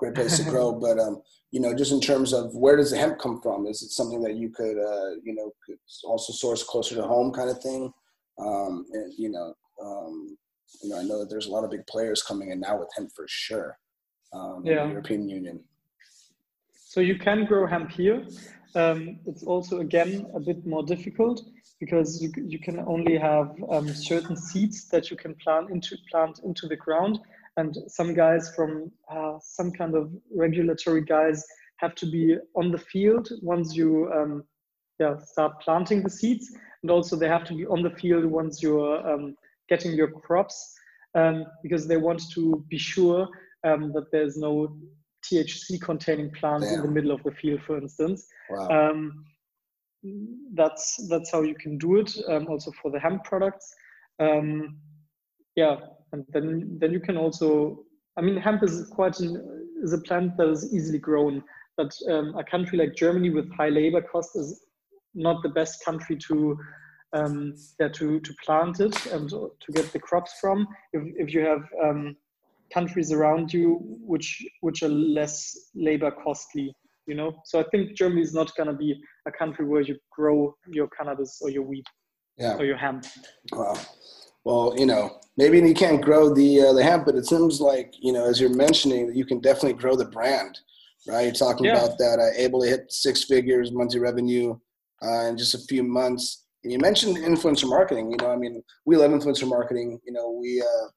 great 0.00 0.14
place 0.14 0.38
to 0.38 0.44
grow. 0.44 0.72
But 0.80 0.98
um, 0.98 1.22
you 1.50 1.60
know, 1.60 1.74
just 1.74 1.92
in 1.92 2.00
terms 2.00 2.32
of 2.32 2.54
where 2.54 2.76
does 2.76 2.90
the 2.90 2.98
hemp 2.98 3.18
come 3.18 3.40
from? 3.40 3.66
Is 3.66 3.82
it 3.82 3.90
something 3.90 4.22
that 4.22 4.36
you 4.36 4.50
could, 4.50 4.78
uh, 4.78 5.16
you 5.24 5.34
know, 5.34 5.52
could 5.66 5.78
also 6.04 6.32
source 6.32 6.62
closer 6.62 6.94
to 6.94 7.02
home, 7.02 7.32
kind 7.32 7.50
of 7.50 7.60
thing? 7.60 7.92
Um, 8.38 8.86
and 8.92 9.12
you 9.16 9.30
know, 9.30 9.54
um, 9.82 10.36
you 10.82 10.90
know, 10.90 10.98
I 10.98 11.02
know 11.02 11.18
that 11.20 11.30
there's 11.30 11.46
a 11.46 11.50
lot 11.50 11.64
of 11.64 11.70
big 11.70 11.86
players 11.86 12.22
coming 12.22 12.50
in 12.50 12.60
now 12.60 12.78
with 12.78 12.88
hemp 12.96 13.10
for 13.14 13.26
sure. 13.28 13.78
Um, 14.32 14.62
yeah. 14.64 14.86
European 14.86 15.28
Union. 15.28 15.60
So 16.72 17.00
you 17.00 17.18
can 17.18 17.44
grow 17.46 17.66
hemp 17.66 17.90
here. 17.90 18.24
Um, 18.74 19.18
it's 19.26 19.42
also 19.42 19.80
again 19.80 20.26
a 20.34 20.40
bit 20.40 20.66
more 20.66 20.82
difficult 20.82 21.42
because 21.80 22.22
you, 22.22 22.30
you 22.36 22.58
can 22.58 22.78
only 22.80 23.16
have 23.16 23.54
um, 23.70 23.88
certain 23.88 24.36
seeds 24.36 24.88
that 24.90 25.10
you 25.10 25.16
can 25.16 25.34
plant 25.36 25.70
into 25.70 25.96
plant 26.10 26.40
into 26.44 26.68
the 26.68 26.76
ground. 26.76 27.18
And 27.56 27.76
some 27.88 28.14
guys 28.14 28.54
from 28.54 28.92
uh, 29.10 29.38
some 29.40 29.72
kind 29.72 29.94
of 29.94 30.12
regulatory 30.34 31.02
guys 31.02 31.44
have 31.78 31.94
to 31.96 32.06
be 32.06 32.36
on 32.54 32.70
the 32.70 32.78
field 32.78 33.28
once 33.42 33.74
you 33.74 34.10
um, 34.12 34.44
yeah, 34.98 35.16
start 35.18 35.60
planting 35.60 36.02
the 36.02 36.10
seeds. 36.10 36.54
And 36.82 36.90
also 36.90 37.16
they 37.16 37.28
have 37.28 37.44
to 37.44 37.54
be 37.54 37.66
on 37.66 37.82
the 37.82 37.90
field 37.90 38.24
once 38.26 38.62
you're 38.62 39.06
um, 39.10 39.34
getting 39.68 39.92
your 39.92 40.10
crops 40.10 40.74
um, 41.14 41.46
because 41.62 41.88
they 41.88 41.96
want 41.96 42.22
to 42.34 42.64
be 42.68 42.78
sure 42.78 43.28
um, 43.64 43.92
that 43.92 44.10
there's 44.12 44.36
no 44.36 44.76
THC 45.24 45.80
containing 45.80 46.30
plants 46.30 46.66
Damn. 46.66 46.80
in 46.80 46.82
the 46.86 46.92
middle 46.92 47.12
of 47.12 47.22
the 47.22 47.32
field, 47.32 47.62
for 47.62 47.78
instance. 47.78 48.26
Wow. 48.48 48.90
Um, 48.90 49.24
that's 50.54 51.06
that's 51.08 51.30
how 51.30 51.42
you 51.42 51.54
can 51.54 51.76
do 51.78 51.96
it. 51.96 52.12
Um, 52.28 52.46
also 52.48 52.72
for 52.82 52.90
the 52.90 52.98
hemp 52.98 53.24
products. 53.24 53.74
Um, 54.18 54.78
yeah, 55.56 55.76
and 56.12 56.24
then 56.32 56.78
then 56.80 56.92
you 56.92 57.00
can 57.00 57.16
also. 57.16 57.84
I 58.16 58.22
mean, 58.22 58.36
hemp 58.36 58.62
is 58.62 58.86
quite 58.88 59.18
an, 59.20 59.68
is 59.82 59.92
a 59.92 59.98
plant 59.98 60.36
that 60.36 60.48
is 60.48 60.74
easily 60.74 60.98
grown. 60.98 61.42
But 61.76 61.94
um, 62.10 62.34
a 62.36 62.44
country 62.44 62.76
like 62.76 62.94
Germany 62.94 63.30
with 63.30 63.50
high 63.54 63.68
labor 63.68 64.02
costs 64.02 64.36
is 64.36 64.64
not 65.14 65.42
the 65.42 65.48
best 65.48 65.84
country 65.84 66.16
to 66.28 66.58
um, 67.12 67.54
yeah, 67.78 67.88
to 67.88 68.20
to 68.20 68.34
plant 68.44 68.80
it 68.80 69.06
and 69.06 69.28
to 69.30 69.72
get 69.72 69.92
the 69.92 69.98
crops 69.98 70.38
from. 70.40 70.66
If 70.92 71.02
if 71.16 71.34
you 71.34 71.40
have 71.40 71.68
um, 71.82 72.16
countries 72.72 73.12
around 73.12 73.52
you 73.52 73.78
which 74.12 74.44
which 74.60 74.82
are 74.82 74.88
less 74.88 75.70
labor 75.74 76.10
costly 76.10 76.74
you 77.06 77.14
know? 77.14 77.32
So 77.44 77.58
i 77.58 77.64
think 77.70 77.96
germany 77.96 78.22
is 78.22 78.34
not 78.34 78.54
going 78.56 78.68
to 78.68 78.74
be 78.74 79.00
a 79.26 79.32
country 79.32 79.64
where 79.66 79.80
you 79.80 79.96
grow 80.10 80.54
your 80.68 80.88
cannabis 80.88 81.40
or 81.42 81.50
your 81.50 81.62
weed 81.62 81.84
yeah. 82.36 82.56
or 82.56 82.64
your 82.64 82.76
hemp. 82.76 83.04
Wow. 83.52 83.76
Well 84.44 84.74
you 84.76 84.86
know 84.86 85.18
maybe 85.36 85.58
you 85.58 85.74
can't 85.74 86.00
grow 86.00 86.32
the 86.32 86.60
uh, 86.60 86.72
the 86.72 86.82
hemp 86.82 87.04
but 87.06 87.14
it 87.14 87.26
seems 87.26 87.60
like 87.60 87.92
you 88.00 88.12
know 88.12 88.24
as 88.24 88.40
you're 88.40 88.54
mentioning 88.54 89.14
you 89.14 89.26
can 89.26 89.40
definitely 89.40 89.78
grow 89.78 89.96
the 89.96 90.06
brand 90.06 90.58
right? 91.08 91.22
You're 91.22 91.32
talking 91.32 91.66
yeah. 91.66 91.78
about 91.78 91.98
that 91.98 92.18
uh, 92.18 92.30
able 92.36 92.60
to 92.60 92.68
hit 92.68 92.92
six 92.92 93.24
figures 93.24 93.72
monthly 93.72 94.00
revenue 94.00 94.58
uh, 95.02 95.28
in 95.28 95.38
just 95.38 95.54
a 95.54 95.58
few 95.58 95.82
months. 95.82 96.44
And 96.62 96.70
you 96.72 96.78
mentioned 96.78 97.16
influencer 97.16 97.68
marketing 97.68 98.10
you 98.10 98.18
know 98.18 98.30
i 98.30 98.36
mean 98.36 98.62
we 98.84 98.96
love 98.96 99.10
influencer 99.12 99.48
marketing 99.48 99.98
you 100.04 100.12
know 100.12 100.30
we 100.30 100.60
uh 100.60 100.88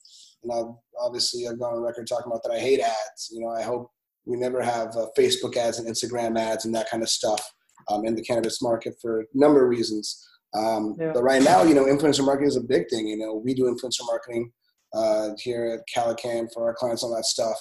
and 0.43 0.51
I've 0.51 0.73
obviously 0.99 1.47
I've 1.47 1.59
gone 1.59 1.73
on 1.73 1.81
record 1.81 2.07
talking 2.07 2.31
about 2.31 2.43
that 2.43 2.51
I 2.51 2.59
hate 2.59 2.79
ads. 2.79 3.29
You 3.31 3.41
know, 3.41 3.49
I 3.49 3.63
hope 3.63 3.91
we 4.25 4.37
never 4.37 4.61
have 4.61 4.95
uh, 4.95 5.07
Facebook 5.17 5.57
ads 5.57 5.79
and 5.79 5.87
Instagram 5.87 6.39
ads 6.39 6.65
and 6.65 6.73
that 6.75 6.89
kind 6.89 7.03
of 7.03 7.09
stuff 7.09 7.41
um, 7.89 8.05
in 8.05 8.15
the 8.15 8.23
cannabis 8.23 8.61
market 8.61 8.95
for 9.01 9.21
a 9.21 9.25
number 9.33 9.63
of 9.63 9.69
reasons. 9.69 10.25
Um, 10.55 10.95
yeah. 10.99 11.11
But 11.13 11.23
right 11.23 11.41
now, 11.41 11.63
you 11.63 11.73
know, 11.73 11.85
influencer 11.85 12.25
marketing 12.25 12.47
is 12.47 12.55
a 12.55 12.61
big 12.61 12.89
thing. 12.89 13.07
You 13.07 13.17
know, 13.17 13.41
we 13.43 13.53
do 13.53 13.63
influencer 13.63 14.05
marketing 14.05 14.51
uh, 14.93 15.29
here 15.39 15.65
at 15.65 15.81
Calican 15.93 16.47
for 16.53 16.67
our 16.67 16.73
clients, 16.73 17.03
all 17.03 17.15
that 17.15 17.25
stuff. 17.25 17.57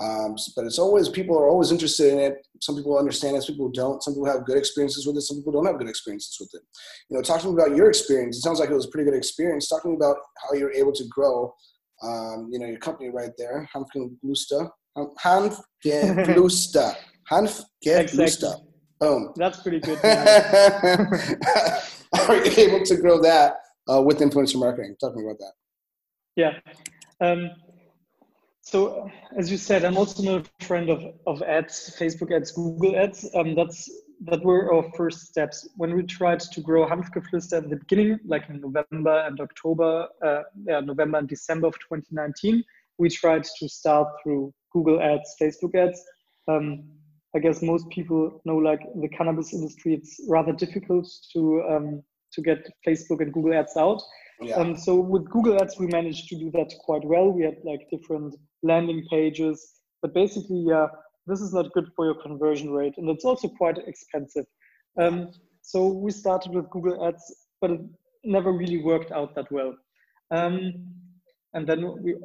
Um, 0.00 0.34
but 0.56 0.64
it's 0.64 0.78
always 0.78 1.08
people 1.08 1.38
are 1.38 1.48
always 1.48 1.70
interested 1.70 2.12
in 2.12 2.18
it. 2.18 2.46
Some 2.60 2.76
people 2.76 2.98
understand 2.98 3.36
it, 3.36 3.42
some 3.42 3.54
people 3.54 3.70
don't. 3.70 4.02
Some 4.02 4.14
people 4.14 4.26
have 4.26 4.44
good 4.44 4.56
experiences 4.56 5.06
with 5.06 5.16
it. 5.16 5.20
Some 5.20 5.36
people 5.36 5.52
don't 5.52 5.66
have 5.66 5.78
good 5.78 5.88
experiences 5.88 6.36
with 6.40 6.50
it. 6.54 6.62
You 7.08 7.16
know, 7.16 7.22
talking 7.22 7.52
about 7.52 7.76
your 7.76 7.88
experience, 7.88 8.38
it 8.38 8.40
sounds 8.40 8.58
like 8.58 8.70
it 8.70 8.74
was 8.74 8.86
a 8.86 8.88
pretty 8.88 9.08
good 9.08 9.16
experience. 9.16 9.68
Talking 9.68 9.94
about 9.94 10.16
how 10.42 10.56
you're 10.56 10.72
able 10.72 10.92
to 10.92 11.04
grow 11.08 11.54
um, 12.02 12.48
you 12.50 12.58
know, 12.58 12.66
your 12.66 12.78
company 12.78 13.10
right 13.10 13.30
there, 13.38 13.68
Hanfgeflüster. 13.74 14.70
Hanfgeflüster. 14.96 16.96
Hanfgeflüster. 17.30 18.54
Boom. 19.00 19.32
That's 19.36 19.62
pretty 19.62 19.78
good. 19.80 19.98
Are 20.04 21.08
you 22.44 22.52
able 22.56 22.84
to 22.84 22.96
grow 22.96 23.22
that 23.22 23.54
uh, 23.88 24.02
with 24.02 24.18
influencer 24.18 24.58
marketing? 24.58 24.96
Talking 25.00 25.24
about 25.24 25.38
that. 25.38 25.52
Yeah. 26.36 26.58
Um, 27.20 27.50
so 28.60 29.10
as 29.36 29.50
you 29.50 29.56
said, 29.56 29.84
I'm 29.84 29.96
also 29.96 30.38
a 30.38 30.44
friend 30.64 30.88
of, 30.88 31.02
of 31.26 31.42
ads, 31.42 31.92
Facebook 31.98 32.32
ads, 32.34 32.52
Google 32.52 32.96
ads. 32.96 33.28
Um, 33.34 33.56
that's 33.56 33.90
that 34.26 34.44
were 34.44 34.72
our 34.72 34.84
first 34.96 35.26
steps 35.26 35.68
when 35.76 35.94
we 35.94 36.02
tried 36.04 36.40
to 36.40 36.60
grow 36.60 36.86
Hanfgeflüster 36.86 37.62
in 37.62 37.70
the 37.70 37.76
beginning, 37.76 38.18
like 38.24 38.48
in 38.48 38.60
November 38.60 39.24
and 39.26 39.40
October, 39.40 40.08
uh, 40.24 40.42
yeah, 40.66 40.80
November 40.80 41.18
and 41.18 41.28
December 41.28 41.66
of 41.66 41.74
2019. 41.74 42.62
We 42.98 43.08
tried 43.08 43.44
to 43.44 43.68
start 43.68 44.08
through 44.22 44.52
Google 44.72 45.00
Ads, 45.00 45.36
Facebook 45.40 45.74
Ads. 45.74 46.00
Um, 46.48 46.84
I 47.34 47.38
guess 47.38 47.62
most 47.62 47.88
people 47.88 48.40
know, 48.44 48.56
like 48.56 48.80
the 49.00 49.08
cannabis 49.08 49.52
industry, 49.52 49.94
it's 49.94 50.20
rather 50.28 50.52
difficult 50.52 51.08
to 51.32 51.62
um, 51.68 52.02
to 52.32 52.42
get 52.42 52.68
Facebook 52.86 53.20
and 53.20 53.32
Google 53.32 53.54
Ads 53.54 53.76
out. 53.76 54.02
Yeah. 54.40 54.56
Um, 54.56 54.76
so 54.76 54.96
with 54.96 55.28
Google 55.30 55.60
Ads, 55.60 55.78
we 55.78 55.86
managed 55.86 56.28
to 56.28 56.36
do 56.36 56.50
that 56.52 56.72
quite 56.84 57.04
well. 57.04 57.30
We 57.30 57.42
had 57.42 57.56
like 57.64 57.88
different 57.90 58.36
landing 58.62 59.06
pages, 59.10 59.80
but 60.00 60.14
basically, 60.14 60.64
yeah, 60.68 60.86
this 61.26 61.40
is 61.40 61.52
not 61.52 61.72
good 61.72 61.88
for 61.94 62.04
your 62.04 62.20
conversion 62.22 62.70
rate 62.70 62.94
and 62.96 63.08
it's 63.08 63.24
also 63.24 63.48
quite 63.48 63.78
expensive. 63.86 64.46
Um, 65.00 65.30
so 65.62 65.86
we 65.86 66.10
started 66.10 66.52
with 66.52 66.68
google 66.70 67.06
ads 67.06 67.24
but 67.60 67.70
it 67.70 67.80
never 68.24 68.52
really 68.52 68.82
worked 68.82 69.12
out 69.12 69.34
that 69.34 69.50
well. 69.50 69.74
Um, 70.30 70.86
and 71.54 71.66
then 71.66 72.02
we 72.02 72.16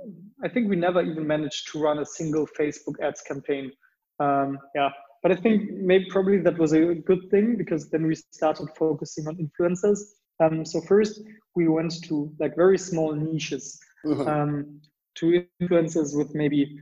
i 0.43 0.47
think 0.47 0.69
we 0.69 0.75
never 0.75 1.01
even 1.01 1.27
managed 1.27 1.71
to 1.71 1.79
run 1.79 1.99
a 1.99 2.05
single 2.05 2.47
facebook 2.59 2.95
ads 3.01 3.21
campaign. 3.21 3.71
Um, 4.19 4.57
yeah 4.75 4.89
but 5.23 5.31
i 5.31 5.35
think 5.35 5.71
maybe 5.71 6.05
probably 6.09 6.39
that 6.39 6.57
was 6.57 6.73
a 6.73 6.95
good 6.95 7.29
thing 7.31 7.57
because 7.57 7.89
then 7.89 8.05
we 8.07 8.15
started 8.15 8.67
focusing 8.77 9.27
on 9.27 9.35
influencers. 9.37 9.99
Um, 10.39 10.63
so 10.65 10.81
first 10.81 11.21
we 11.55 11.67
went 11.67 11.93
to 12.03 12.31
like 12.39 12.55
very 12.55 12.77
small 12.77 13.13
niches 13.13 13.79
mm-hmm. 14.05 14.27
um, 14.27 14.81
to 15.15 15.43
influencers 15.61 16.15
with 16.15 16.33
maybe 16.35 16.79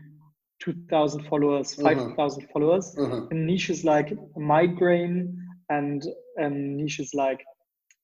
2,000 0.61 1.27
followers, 1.27 1.75
mm-hmm. 1.75 2.09
5,000 2.09 2.47
followers 2.53 2.95
mm-hmm. 2.97 3.31
in 3.31 3.45
niches 3.45 3.83
like 3.83 4.13
migraine 4.35 5.37
and 5.69 6.03
um, 6.41 6.77
niches 6.77 7.13
like 7.13 7.43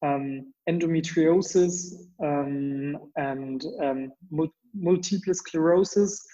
um, 0.03 0.51
endometriosis 0.69 1.93
um, 2.23 2.97
and 3.15 3.65
um, 3.81 4.11
multiple 4.73 5.33
sclerosis. 5.33 6.25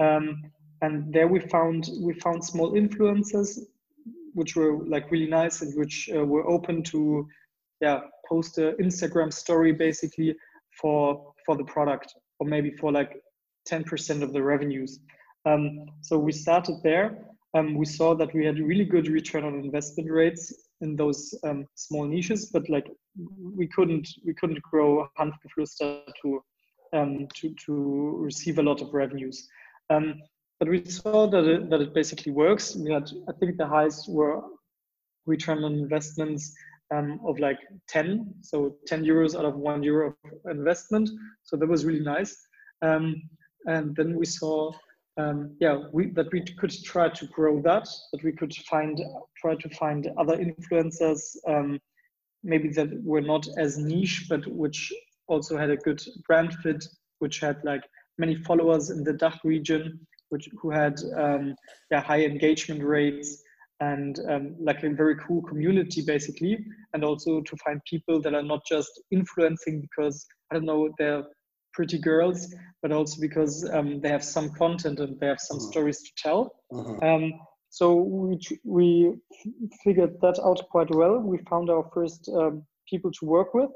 Um, 0.00 0.42
and 0.82 1.12
there 1.12 1.28
we 1.28 1.38
found 1.40 1.88
we 2.00 2.14
found 2.14 2.44
small 2.44 2.72
influencers 2.72 3.58
which 4.34 4.56
were 4.56 4.84
like 4.86 5.10
really 5.10 5.28
nice 5.28 5.62
and 5.62 5.72
which 5.78 6.10
uh, 6.14 6.24
were 6.24 6.48
open 6.48 6.82
to 6.82 7.28
yeah 7.80 8.00
post 8.28 8.58
an 8.58 8.74
Instagram 8.80 9.32
story 9.32 9.72
basically 9.72 10.34
for 10.80 11.32
for 11.46 11.56
the 11.56 11.64
product 11.64 12.14
or 12.40 12.46
maybe 12.46 12.72
for 12.72 12.90
like 12.90 13.22
10% 13.70 14.22
of 14.22 14.32
the 14.32 14.42
revenues. 14.42 14.98
Um, 15.44 15.86
so 16.00 16.18
we 16.18 16.32
started 16.32 16.76
there. 16.82 17.18
Um, 17.54 17.74
we 17.74 17.84
saw 17.84 18.14
that 18.14 18.32
we 18.34 18.46
had 18.46 18.58
really 18.58 18.84
good 18.84 19.08
return 19.08 19.44
on 19.44 19.54
investment 19.54 20.10
rates 20.10 20.52
in 20.80 20.96
those 20.96 21.34
um, 21.44 21.66
small 21.74 22.06
niches, 22.06 22.46
but 22.46 22.68
like 22.68 22.90
we 23.54 23.66
couldn't 23.68 24.08
we 24.24 24.34
couldn't 24.34 24.62
grow 24.62 25.06
Hanfgeflüster 25.18 26.02
to 26.22 26.42
um, 26.92 27.28
to 27.34 27.54
to 27.66 28.16
receive 28.18 28.58
a 28.58 28.62
lot 28.62 28.80
of 28.80 28.94
revenues. 28.94 29.48
Um, 29.90 30.14
but 30.58 30.68
we 30.68 30.84
saw 30.84 31.28
that 31.28 31.44
it, 31.44 31.70
that 31.70 31.80
it 31.80 31.94
basically 31.94 32.32
works. 32.32 32.74
We 32.74 32.92
had 32.92 33.10
I 33.28 33.32
think 33.32 33.58
the 33.58 33.66
highest 33.66 34.08
were 34.08 34.42
return 35.26 35.64
on 35.64 35.74
investments 35.74 36.54
um, 36.92 37.20
of 37.26 37.38
like 37.38 37.58
10, 37.88 38.34
so 38.40 38.76
10 38.86 39.04
euros 39.04 39.36
out 39.36 39.44
of 39.44 39.56
one 39.56 39.82
euro 39.82 40.14
of 40.24 40.50
investment. 40.50 41.08
So 41.42 41.56
that 41.56 41.68
was 41.68 41.84
really 41.84 42.00
nice. 42.00 42.36
Um, 42.82 43.22
and 43.66 43.94
then 43.96 44.16
we 44.16 44.26
saw 44.26 44.72
um, 45.18 45.54
yeah, 45.60 45.78
we, 45.92 46.10
that 46.10 46.32
we 46.32 46.42
could 46.58 46.72
try 46.84 47.08
to 47.08 47.26
grow 47.26 47.60
that, 47.62 47.88
that 48.12 48.22
we 48.22 48.32
could 48.32 48.54
find, 48.70 49.00
try 49.36 49.54
to 49.54 49.68
find 49.70 50.08
other 50.18 50.36
influencers, 50.38 51.36
um, 51.46 51.78
maybe 52.42 52.68
that 52.70 52.88
were 53.04 53.20
not 53.20 53.46
as 53.58 53.78
niche, 53.78 54.26
but 54.28 54.46
which 54.46 54.92
also 55.28 55.56
had 55.56 55.70
a 55.70 55.76
good 55.76 56.02
brand 56.26 56.54
fit, 56.62 56.84
which 57.18 57.40
had 57.40 57.62
like 57.64 57.82
many 58.18 58.34
followers 58.34 58.90
in 58.90 59.04
the 59.04 59.12
DACH 59.12 59.38
region, 59.44 60.00
which 60.30 60.48
who 60.60 60.70
had 60.70 60.98
um, 61.16 61.54
yeah, 61.90 62.00
high 62.00 62.24
engagement 62.24 62.82
rates 62.82 63.42
and 63.80 64.20
um, 64.28 64.54
like 64.60 64.82
a 64.82 64.90
very 64.90 65.16
cool 65.16 65.42
community 65.42 66.02
basically, 66.02 66.64
and 66.94 67.04
also 67.04 67.40
to 67.42 67.56
find 67.56 67.80
people 67.84 68.20
that 68.20 68.34
are 68.34 68.42
not 68.42 68.64
just 68.66 69.02
influencing 69.10 69.80
because 69.80 70.26
I 70.50 70.54
don't 70.54 70.64
know 70.64 70.88
they're 70.98 71.24
pretty 71.72 71.98
girls, 71.98 72.54
but 72.82 72.92
also 72.92 73.20
because 73.20 73.68
um, 73.72 74.00
they 74.00 74.08
have 74.08 74.24
some 74.24 74.50
content 74.50 75.00
and 75.00 75.18
they 75.20 75.26
have 75.26 75.40
some 75.40 75.58
mm-hmm. 75.58 75.70
stories 75.70 76.02
to 76.02 76.10
tell. 76.16 76.54
Mm-hmm. 76.72 77.04
Um, 77.04 77.32
so 77.70 77.94
we 77.94 78.38
we 78.64 79.14
figured 79.82 80.20
that 80.20 80.38
out 80.44 80.60
quite 80.70 80.94
well. 80.94 81.18
We 81.18 81.38
found 81.48 81.70
our 81.70 81.88
first 81.94 82.28
um, 82.28 82.64
people 82.88 83.10
to 83.12 83.24
work 83.24 83.54
with. 83.54 83.70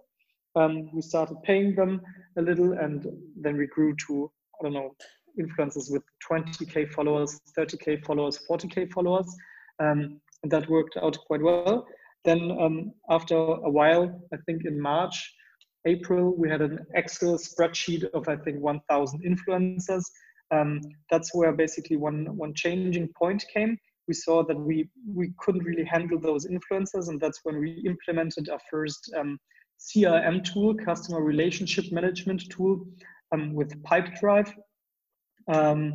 Um, 0.54 0.90
we 0.94 1.02
started 1.02 1.42
paying 1.42 1.74
them 1.74 2.02
a 2.36 2.42
little, 2.42 2.72
and 2.72 3.06
then 3.40 3.56
we 3.56 3.66
grew 3.66 3.94
to 4.06 4.30
I 4.60 4.64
don't 4.64 4.74
know 4.74 4.94
influencers 5.40 5.90
with 5.90 6.02
20k 6.30 6.92
followers, 6.92 7.40
30k 7.56 8.04
followers, 8.04 8.40
40k 8.48 8.90
followers, 8.92 9.34
um, 9.80 10.20
and 10.42 10.52
that 10.52 10.68
worked 10.68 10.96
out 11.02 11.16
quite 11.26 11.42
well. 11.42 11.86
Then 12.24 12.50
um, 12.60 12.92
after 13.10 13.36
a 13.36 13.70
while, 13.70 14.20
I 14.32 14.36
think 14.46 14.64
in 14.64 14.80
March, 14.80 15.32
April, 15.86 16.34
we 16.36 16.50
had 16.50 16.60
an 16.60 16.84
Excel 16.94 17.38
spreadsheet 17.38 18.04
of 18.12 18.28
I 18.28 18.36
think 18.36 18.60
1,000 18.60 19.22
influencers. 19.22 20.04
Um, 20.50 20.80
that's 21.10 21.34
where 21.34 21.52
basically 21.52 21.96
one 21.96 22.36
one 22.36 22.54
changing 22.54 23.08
point 23.18 23.44
came. 23.52 23.76
We 24.06 24.14
saw 24.14 24.44
that 24.44 24.58
we 24.58 24.88
we 25.12 25.32
couldn't 25.38 25.64
really 25.64 25.84
handle 25.84 26.20
those 26.20 26.46
influencers, 26.46 27.08
and 27.08 27.20
that's 27.20 27.40
when 27.42 27.58
we 27.58 27.70
implemented 27.86 28.48
our 28.48 28.60
first 28.70 29.12
um, 29.16 29.38
CRM 29.80 30.44
tool, 30.44 30.74
customer 30.74 31.22
relationship 31.22 31.90
management 31.90 32.48
tool, 32.50 32.86
um, 33.32 33.54
with 33.54 33.82
Pipedrive, 33.82 34.52
um, 35.52 35.94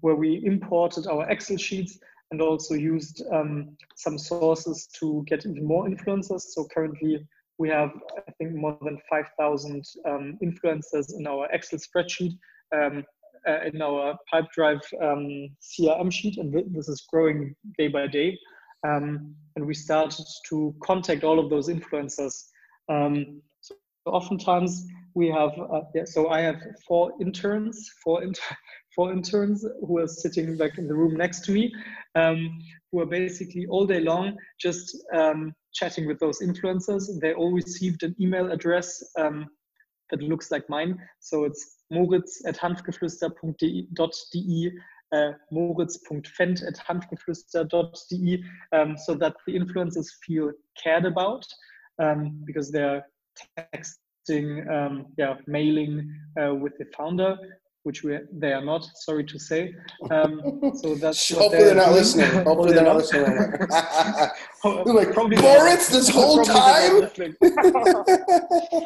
where 0.00 0.16
we 0.16 0.42
imported 0.44 1.06
our 1.06 1.28
Excel 1.30 1.56
sheets 1.56 1.98
and 2.32 2.40
also 2.40 2.74
used 2.74 3.22
um, 3.30 3.76
some 3.94 4.18
sources 4.18 4.88
to 4.98 5.22
get 5.26 5.46
even 5.46 5.64
more 5.64 5.86
influencers. 5.86 6.40
So 6.40 6.66
currently 6.74 7.26
we 7.58 7.68
have, 7.68 7.90
I 8.16 8.30
think, 8.38 8.54
more 8.54 8.78
than 8.82 8.98
5,000 9.08 9.84
um, 10.06 10.38
influencers 10.42 11.14
in 11.16 11.26
our 11.26 11.48
Excel 11.52 11.78
spreadsheet, 11.78 12.32
um, 12.74 13.04
uh, 13.48 13.58
in 13.64 13.80
our 13.82 14.16
Pipedrive 14.32 14.82
um, 15.00 15.48
CRM 15.60 16.12
sheet, 16.12 16.38
and 16.38 16.52
this 16.74 16.88
is 16.88 17.04
growing 17.10 17.54
day 17.78 17.88
by 17.88 18.06
day. 18.06 18.38
Um, 18.86 19.34
and 19.56 19.66
we 19.66 19.74
started 19.74 20.24
to 20.48 20.74
contact 20.82 21.24
all 21.24 21.38
of 21.38 21.50
those 21.50 21.68
influencers. 21.68 22.48
Um, 22.88 23.42
so 23.60 23.74
oftentimes 24.06 24.86
we 25.14 25.28
have, 25.28 25.50
uh, 25.58 25.82
yeah, 25.94 26.04
so 26.04 26.28
I 26.28 26.40
have 26.40 26.56
four 26.86 27.12
interns, 27.20 27.90
four 28.02 28.22
inter 28.22 28.42
four 28.94 29.12
interns 29.12 29.64
who 29.86 29.98
are 29.98 30.06
sitting 30.06 30.58
like 30.58 30.76
in 30.76 30.86
the 30.86 30.94
room 30.94 31.16
next 31.16 31.44
to 31.46 31.52
me, 31.52 31.72
um, 32.14 32.58
who 32.90 33.00
are 33.00 33.06
basically 33.06 33.66
all 33.66 33.86
day 33.86 34.00
long 34.00 34.36
just 34.60 34.98
chatting 35.72 36.06
with 36.06 36.18
those 36.18 36.40
influencers. 36.40 37.08
They 37.20 37.34
all 37.34 37.52
received 37.52 38.02
an 38.02 38.16
email 38.20 38.52
address 38.52 39.02
um, 39.18 39.48
that 40.10 40.22
looks 40.22 40.50
like 40.50 40.68
mine. 40.68 40.98
So 41.20 41.44
it's 41.44 41.76
moritz 41.90 42.44
at 42.46 42.58
hanfgeflüster.de, 42.58 44.72
uh, 45.12 45.32
moritz.fendt 45.50 46.66
at 46.66 46.76
hanfgeflüster.de, 46.76 48.44
um, 48.72 48.96
so 48.96 49.14
that 49.14 49.36
the 49.46 49.58
influencers 49.58 50.08
feel 50.24 50.52
cared 50.82 51.04
about 51.04 51.46
um, 51.98 52.42
because 52.44 52.70
they're 52.70 53.04
texting, 53.58 54.70
um, 54.70 55.06
yeah, 55.18 55.34
mailing 55.46 56.14
uh, 56.40 56.54
with 56.54 56.76
the 56.78 56.86
founder 56.96 57.36
which 57.84 58.02
we 58.04 58.18
they 58.32 58.52
are 58.52 58.64
not. 58.64 58.84
Sorry 58.94 59.24
to 59.24 59.38
say. 59.38 59.74
Um, 60.10 60.72
so 60.74 60.94
that's 60.94 61.28
hopefully 61.34 61.64
they're, 61.64 61.74
not 61.74 61.92
listening. 61.92 62.30
Hopefully 62.44 62.72
they're 62.74 62.84
not 62.84 62.96
listening. 62.96 63.24
they're 63.24 64.94
like 64.94 65.12
probably 65.12 65.36
Moritz 65.36 65.88
this 65.88 66.08
whole 66.08 66.42
time. 66.44 67.10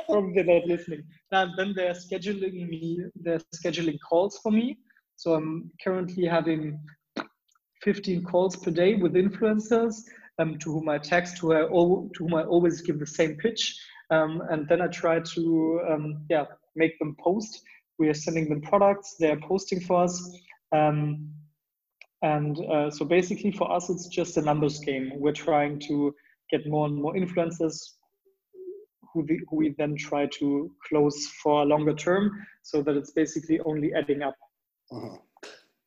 probably 0.06 0.42
not 0.42 0.66
listening. 0.66 1.02
And 1.32 1.50
then 1.59 1.74
they're 1.76 1.92
scheduling 1.92 2.68
me. 2.68 3.00
They're 3.16 3.40
scheduling 3.54 3.98
calls 4.09 4.38
for 4.42 4.50
me. 4.50 4.78
So 5.16 5.35
I'm 5.35 5.70
currently 5.82 6.26
having 6.26 6.78
15 7.82 8.24
calls 8.24 8.56
per 8.56 8.70
day 8.70 8.94
with 8.94 9.14
influencers 9.14 10.02
um, 10.38 10.59
to 10.59 10.72
whom 10.72 10.88
I 10.88 10.98
text, 10.98 11.38
who 11.38 11.52
to, 11.52 11.68
to 11.68 12.11
whom 12.18 12.35
I 12.35 12.44
always 12.44 12.80
give 12.80 12.98
the 12.98 13.06
same 13.06 13.37
pitch. 13.37 13.78
Um, 14.11 14.42
and 14.50 14.68
then 14.68 14.80
I 14.80 14.87
try 14.87 15.20
to 15.20 15.80
um, 15.90 16.24
yeah 16.30 16.44
make 16.76 16.98
them 16.98 17.16
post 17.18 17.61
we 17.98 18.09
are 18.09 18.14
sending 18.14 18.48
them 18.48 18.61
products 18.61 19.16
they're 19.18 19.40
posting 19.40 19.80
for 19.80 20.04
us. 20.04 20.38
Um, 20.72 21.30
and 22.22 22.59
uh, 22.66 22.90
so 22.90 23.04
basically 23.04 23.52
for 23.52 23.70
us 23.70 23.90
it's 23.90 24.09
just 24.09 24.37
a 24.37 24.42
numbers 24.42 24.78
game. 24.80 25.12
We're 25.16 25.32
trying 25.32 25.80
to 25.80 26.14
get 26.50 26.66
more 26.66 26.87
and 26.87 26.96
more 26.96 27.14
influencers 27.14 27.92
who, 29.12 29.24
the, 29.26 29.38
who 29.48 29.56
we 29.56 29.74
then 29.78 29.96
try 29.96 30.26
to 30.26 30.70
close 30.88 31.26
for 31.42 31.62
a 31.62 31.64
longer 31.64 31.94
term 31.94 32.46
so 32.62 32.82
that 32.82 32.96
it's 32.96 33.12
basically 33.12 33.61
only 33.61 33.92
adding 33.94 34.22
up. 34.22 34.37
Uh-huh. 34.92 35.16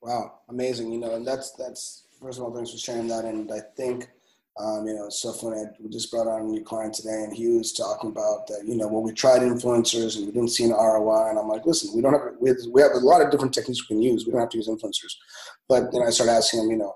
wow. 0.01 0.39
Amazing. 0.49 0.91
You 0.91 0.99
know 0.99 1.15
and 1.15 1.25
that's 1.25 1.51
that's 1.57 2.05
first 2.21 2.39
of 2.39 2.45
all 2.45 2.55
thanks 2.55 2.71
for 2.71 2.77
sharing 2.77 3.07
that. 3.07 3.25
And 3.25 3.51
i 3.51 3.59
think 3.75 4.09
um, 4.57 4.85
you 4.85 4.93
know, 4.93 5.09
so 5.09 5.31
funny. 5.31 5.63
We 5.79 5.89
just 5.89 6.11
brought 6.11 6.27
on 6.27 6.41
a 6.41 6.43
new 6.43 6.63
client 6.63 6.93
today, 6.93 7.23
and 7.23 7.33
he 7.33 7.47
was 7.47 7.71
talking 7.71 8.09
about 8.09 8.47
that. 8.47 8.63
You 8.65 8.75
know, 8.75 8.87
when 8.87 9.03
we 9.03 9.13
tried 9.13 9.41
influencers 9.41 10.17
and 10.17 10.25
we 10.25 10.31
didn't 10.33 10.51
see 10.51 10.65
an 10.65 10.71
ROI, 10.71 11.29
and 11.29 11.39
I'm 11.39 11.47
like, 11.47 11.65
listen, 11.65 11.91
we 11.95 12.01
don't 12.01 12.13
have 12.13 12.33
we 12.39 12.49
have, 12.49 12.57
we 12.71 12.81
have 12.81 12.91
a 12.91 12.99
lot 12.99 13.21
of 13.21 13.31
different 13.31 13.53
techniques 13.53 13.89
we 13.89 13.95
can 13.95 14.01
use. 14.01 14.25
We 14.25 14.31
don't 14.31 14.41
have 14.41 14.49
to 14.49 14.57
use 14.57 14.67
influencers. 14.67 15.13
But 15.69 15.91
then 15.91 16.03
I 16.03 16.09
started 16.09 16.33
asking 16.33 16.61
him, 16.61 16.71
you 16.71 16.77
know, 16.77 16.93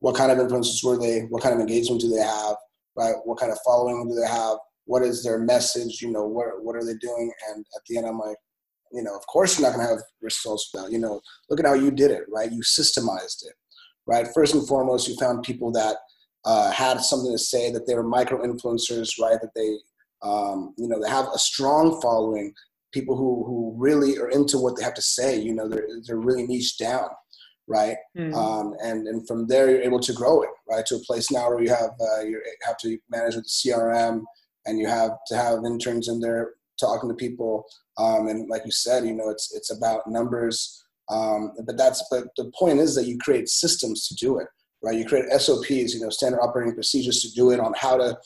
what 0.00 0.16
kind 0.16 0.32
of 0.32 0.38
influencers 0.38 0.82
were 0.82 0.98
they? 0.98 1.20
What 1.20 1.42
kind 1.42 1.54
of 1.54 1.60
engagement 1.60 2.00
do 2.00 2.10
they 2.10 2.22
have? 2.22 2.56
Right? 2.96 3.14
What 3.24 3.38
kind 3.38 3.52
of 3.52 3.58
following 3.64 4.08
do 4.08 4.14
they 4.14 4.26
have? 4.26 4.58
What 4.86 5.02
is 5.02 5.22
their 5.22 5.38
message? 5.38 6.02
You 6.02 6.10
know, 6.10 6.26
what 6.26 6.64
what 6.64 6.74
are 6.74 6.84
they 6.84 6.94
doing? 6.94 7.32
And 7.50 7.64
at 7.76 7.82
the 7.88 7.98
end, 7.98 8.06
I'm 8.06 8.18
like, 8.18 8.36
you 8.92 9.02
know, 9.02 9.16
of 9.16 9.24
course 9.28 9.58
you're 9.58 9.68
not 9.68 9.76
going 9.76 9.86
to 9.86 9.94
have 9.94 10.02
results 10.20 10.70
that. 10.74 10.90
You 10.90 10.98
know, 10.98 11.20
look 11.48 11.60
at 11.60 11.66
how 11.66 11.74
you 11.74 11.92
did 11.92 12.10
it, 12.10 12.24
right? 12.28 12.50
You 12.50 12.62
systemized 12.62 13.46
it, 13.46 13.54
right? 14.06 14.26
First 14.34 14.54
and 14.54 14.66
foremost, 14.66 15.06
you 15.06 15.16
found 15.16 15.44
people 15.44 15.70
that 15.72 15.96
uh, 16.44 16.70
had 16.70 17.00
something 17.00 17.32
to 17.32 17.38
say, 17.38 17.72
that 17.72 17.86
they 17.86 17.94
were 17.94 18.02
micro 18.02 18.44
influencers, 18.44 19.20
right? 19.20 19.40
That 19.40 19.54
they, 19.54 19.78
um, 20.22 20.74
you 20.76 20.88
know, 20.88 21.00
they 21.00 21.08
have 21.08 21.28
a 21.34 21.38
strong 21.38 22.00
following, 22.00 22.52
people 22.92 23.16
who, 23.16 23.44
who 23.44 23.74
really 23.76 24.16
are 24.18 24.30
into 24.30 24.58
what 24.58 24.76
they 24.76 24.84
have 24.84 24.94
to 24.94 25.02
say, 25.02 25.38
you 25.38 25.54
know, 25.54 25.68
they're, 25.68 25.86
they're 26.06 26.16
really 26.16 26.46
niche 26.46 26.78
down, 26.78 27.08
right? 27.66 27.96
Mm. 28.16 28.34
Um, 28.34 28.74
and, 28.82 29.06
and 29.08 29.26
from 29.26 29.48
there, 29.48 29.70
you're 29.70 29.82
able 29.82 30.00
to 30.00 30.12
grow 30.12 30.42
it, 30.42 30.50
right? 30.70 30.86
To 30.86 30.96
a 30.96 31.00
place 31.00 31.30
now 31.30 31.48
where 31.48 31.62
you 31.62 31.70
have, 31.70 31.90
uh, 32.00 32.20
you 32.20 32.40
have 32.62 32.78
to 32.78 32.96
manage 33.10 33.34
with 33.34 33.44
the 33.44 33.70
CRM 33.70 34.22
and 34.66 34.78
you 34.78 34.86
have 34.86 35.10
to 35.26 35.36
have 35.36 35.64
interns 35.64 36.08
in 36.08 36.20
there 36.20 36.52
talking 36.78 37.08
to 37.08 37.14
people. 37.14 37.64
Um, 37.98 38.28
and 38.28 38.48
like 38.48 38.62
you 38.64 38.70
said, 38.70 39.04
you 39.04 39.14
know, 39.14 39.28
it's, 39.28 39.54
it's 39.54 39.76
about 39.76 40.06
numbers. 40.06 40.84
Um, 41.10 41.52
but 41.66 41.76
that's, 41.76 42.02
but 42.10 42.28
the 42.36 42.50
point 42.58 42.78
is 42.78 42.94
that 42.94 43.06
you 43.06 43.18
create 43.18 43.48
systems 43.48 44.06
to 44.08 44.14
do 44.14 44.38
it 44.38 44.46
right? 44.84 44.96
You 44.96 45.04
create 45.04 45.30
SOPs, 45.30 45.94
you 45.94 46.00
know, 46.00 46.10
standard 46.10 46.40
operating 46.40 46.74
procedures 46.74 47.22
to 47.22 47.30
do 47.32 47.50
it 47.50 47.60
on 47.60 47.72
how 47.76 47.96
to 47.96 48.18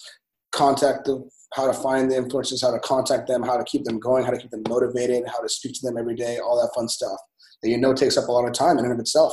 contact 0.53 1.05
them, 1.05 1.29
how 1.55 1.67
to 1.67 1.73
find 1.73 2.11
the 2.11 2.17
influencers, 2.17 2.63
how 2.63 2.73
to 2.73 2.81
contact 2.81 3.29
them, 3.29 3.43
how 3.43 3.57
to 3.57 3.65
keep 3.65 3.85
them 3.85 3.99
going, 3.99 4.25
how 4.25 4.31
to 4.31 4.39
keep 4.39 4.51
them 4.51 4.63
motivated, 4.69 5.25
how 5.27 5.41
to 5.41 5.49
speak 5.49 5.75
to 5.75 5.87
them 5.87 5.97
every 5.97 6.15
day, 6.15 6.39
all 6.39 6.61
that 6.61 6.75
fun 6.75 6.89
stuff 6.89 7.19
that 7.63 7.71
you 7.71 7.79
know 7.79 7.95
takes 7.95 8.17
up 8.17 8.29
a 8.29 8.33
lot 8.33 8.47
of 8.47 8.53
time 8.53 8.79
in 8.79 8.85
and 8.85 8.93
of 8.93 9.01
itself. 9.01 9.33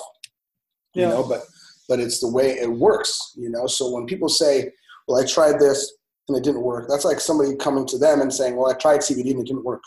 Yeah. 0.94 1.10
You 1.10 1.10
know, 1.10 1.28
but 1.28 1.44
but 1.88 2.00
it's 2.00 2.20
the 2.20 2.30
way 2.30 2.52
it 2.52 2.72
works, 2.72 3.34
you 3.36 3.50
know. 3.50 3.68
So 3.68 3.92
when 3.92 4.06
people 4.06 4.30
say, 4.30 4.72
Well, 5.08 5.22
I 5.22 5.26
tried 5.26 5.60
this 5.60 5.94
and 6.28 6.38
it 6.38 6.44
didn't 6.44 6.64
work, 6.64 6.88
that's 6.90 7.06
like 7.06 7.20
somebody 7.20 7.56
coming 7.56 7.86
to 7.88 7.98
them 7.98 8.22
and 8.22 8.34
saying, 8.34 8.56
Well, 8.56 8.72
I 8.72 8.76
tried 8.76 9.02
CBD 9.02 9.32
and 9.32 9.42
it 9.42 9.48
didn't 9.48 9.66
work. 9.66 9.84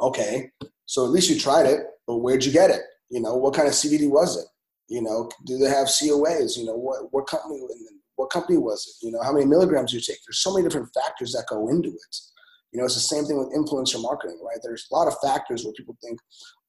Okay. 0.00 0.50
So 0.86 1.04
at 1.04 1.10
least 1.10 1.30
you 1.30 1.38
tried 1.38 1.66
it, 1.66 1.80
but 2.06 2.18
where'd 2.18 2.44
you 2.44 2.52
get 2.52 2.70
it? 2.70 2.82
You 3.08 3.20
know, 3.20 3.34
what 3.36 3.54
kind 3.54 3.68
of 3.68 3.74
CBD 3.74 4.10
was 4.10 4.36
it? 4.36 4.46
You 4.92 5.00
know, 5.00 5.30
do 5.46 5.56
they 5.56 5.70
have 5.70 5.86
COAs? 5.86 6.58
You 6.58 6.66
know, 6.66 6.76
what 6.76 7.10
what 7.12 7.26
company 7.26 7.62
what 8.16 8.28
company 8.28 8.58
was 8.58 8.86
it? 8.86 9.06
You 9.06 9.10
know, 9.10 9.22
how 9.22 9.32
many 9.32 9.46
milligrams 9.46 9.90
you 9.90 10.00
take? 10.00 10.18
There's 10.26 10.42
so 10.42 10.52
many 10.52 10.68
different 10.68 10.90
factors 10.92 11.32
that 11.32 11.46
go 11.48 11.68
into 11.68 11.88
it. 11.88 12.16
You 12.72 12.78
know, 12.78 12.84
it's 12.84 12.94
the 12.94 13.00
same 13.00 13.24
thing 13.24 13.38
with 13.38 13.54
influencer 13.56 14.02
marketing, 14.02 14.38
right? 14.44 14.58
There's 14.62 14.86
a 14.92 14.94
lot 14.94 15.08
of 15.08 15.16
factors 15.22 15.64
where 15.64 15.72
people 15.72 15.96
think, 16.04 16.18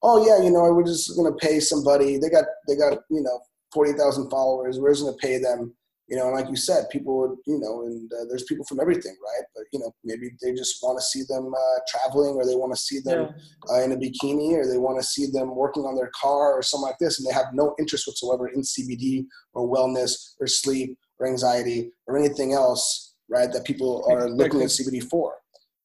oh 0.03 0.25
yeah, 0.25 0.41
you 0.41 0.51
know, 0.51 0.71
we're 0.71 0.85
just 0.85 1.13
gonna 1.17 1.35
pay 1.35 1.59
somebody. 1.59 2.17
They 2.17 2.29
got 2.29 2.45
they 2.65 2.77
got 2.77 2.93
you 3.09 3.21
know 3.21 3.41
forty 3.73 3.91
thousand 3.91 4.29
followers. 4.29 4.79
We're 4.79 4.93
just 4.93 5.03
gonna 5.03 5.17
pay 5.17 5.37
them 5.39 5.75
you 6.09 6.17
know, 6.17 6.27
and 6.27 6.35
like 6.35 6.49
you 6.49 6.55
said, 6.55 6.89
people 6.91 7.17
would, 7.19 7.37
you 7.47 7.59
know, 7.59 7.83
and 7.85 8.11
uh, 8.11 8.25
there's 8.27 8.43
people 8.43 8.65
from 8.65 8.79
everything, 8.79 9.15
right? 9.23 9.45
But 9.55 9.63
you 9.71 9.79
know, 9.79 9.91
maybe 10.03 10.31
they 10.41 10.53
just 10.53 10.77
want 10.83 10.99
to 10.99 11.03
see 11.03 11.23
them 11.27 11.53
uh, 11.53 11.79
traveling, 11.87 12.35
or 12.35 12.45
they 12.45 12.55
want 12.55 12.73
to 12.73 12.79
see 12.79 12.99
them 12.99 13.29
yeah. 13.69 13.75
uh, 13.75 13.81
in 13.81 13.93
a 13.93 13.95
bikini, 13.95 14.51
or 14.53 14.67
they 14.67 14.77
want 14.77 14.99
to 14.99 15.05
see 15.05 15.27
them 15.31 15.55
working 15.55 15.83
on 15.83 15.95
their 15.95 16.11
car, 16.19 16.53
or 16.53 16.61
something 16.61 16.87
like 16.87 16.97
this, 16.99 17.19
and 17.19 17.27
they 17.27 17.33
have 17.33 17.53
no 17.53 17.73
interest 17.79 18.05
whatsoever 18.05 18.49
in 18.49 18.61
CBD 18.61 19.25
or 19.53 19.67
wellness 19.67 20.33
or 20.39 20.47
sleep 20.47 20.97
or 21.19 21.27
anxiety 21.27 21.91
or 22.07 22.17
anything 22.17 22.53
else, 22.53 23.15
right? 23.29 23.51
That 23.53 23.63
people 23.63 24.05
are 24.09 24.27
exactly. 24.27 24.37
looking 24.37 24.61
at 24.61 24.69
CBD 24.69 25.09
for, 25.09 25.35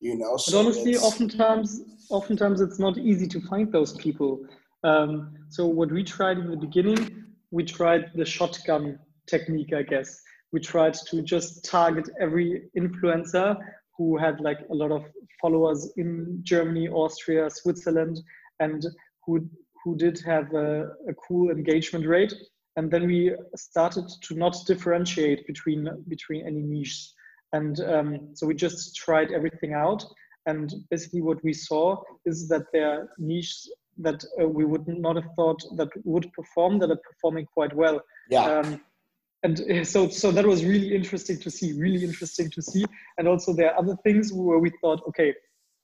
you 0.01 0.17
know. 0.17 0.37
So 0.37 0.53
but 0.53 0.67
honestly, 0.67 0.97
oftentimes, 0.97 1.81
oftentimes 2.11 2.61
it's 2.61 2.81
not 2.81 2.99
easy 2.99 3.29
to 3.29 3.41
find 3.43 3.71
those 3.71 3.93
people. 3.95 4.45
Um, 4.83 5.33
so 5.49 5.67
what 5.67 5.93
we 5.93 6.03
tried 6.03 6.39
in 6.39 6.51
the 6.51 6.57
beginning, 6.57 7.25
we 7.53 7.65
tried 7.65 8.11
the 8.17 8.25
shotgun 8.25 8.99
technique, 9.29 9.73
I 9.73 9.83
guess. 9.83 10.21
We 10.53 10.61
tried 10.61 10.95
to 11.11 11.23
just 11.23 11.65
target 11.65 12.09
every 12.21 12.71
influencer 12.77 13.57
who 13.97 14.17
had 14.17 14.41
like 14.41 14.61
a 14.71 14.75
lot 14.75 14.93
of 14.93 15.05
followers 15.41 15.93
in 15.97 16.41
Germany, 16.43 16.89
Austria, 16.89 17.51
Switzerland, 17.51 18.21
and 18.61 18.85
who 19.25 19.49
who 19.85 19.97
did 19.97 20.21
have 20.27 20.53
a, 20.55 20.91
a 21.09 21.15
cool 21.27 21.51
engagement 21.51 22.07
rate. 22.07 22.35
And 22.77 22.91
then 22.91 23.07
we 23.07 23.35
started 23.57 24.07
to 24.23 24.35
not 24.35 24.57
differentiate 24.67 25.47
between 25.47 25.89
between 26.09 26.47
any 26.47 26.63
niches. 26.63 27.15
And 27.53 27.81
um, 27.81 28.31
so 28.35 28.47
we 28.47 28.55
just 28.55 28.97
tried 28.97 29.33
everything 29.33 29.75
out. 29.75 30.05
And 30.47 30.73
basically, 30.91 31.23
what 31.23 31.43
we 31.45 31.53
saw 31.53 32.01
is 32.25 32.49
that 32.49 32.67
there 32.73 32.91
are 32.91 33.09
niches 33.19 33.71
that 33.99 34.25
uh, 34.41 34.47
we 34.47 34.65
would 34.65 34.87
not 34.87 35.17
have 35.17 35.29
thought 35.35 35.61
that 35.77 35.89
would 36.05 36.33
perform 36.33 36.79
that 36.79 36.91
are 36.91 37.01
performing 37.11 37.47
quite 37.53 37.75
well. 37.75 38.01
Yeah. 38.31 38.45
Um, 38.45 38.81
and 39.43 39.61
uh, 39.71 39.85
so 39.85 40.09
so 40.09 40.31
that 40.33 40.45
was 40.47 40.65
really 40.65 40.95
interesting 40.95 41.39
to 41.39 41.51
see 41.51 41.73
really 41.73 42.05
interesting 42.05 42.51
to 42.51 42.63
see. 42.63 42.85
And 43.19 43.29
also 43.29 43.53
there 43.53 43.73
are 43.73 43.79
other 43.79 43.97
things 44.03 44.33
where 44.33 44.59
we 44.59 44.71
thought 44.81 45.01
okay 45.09 45.35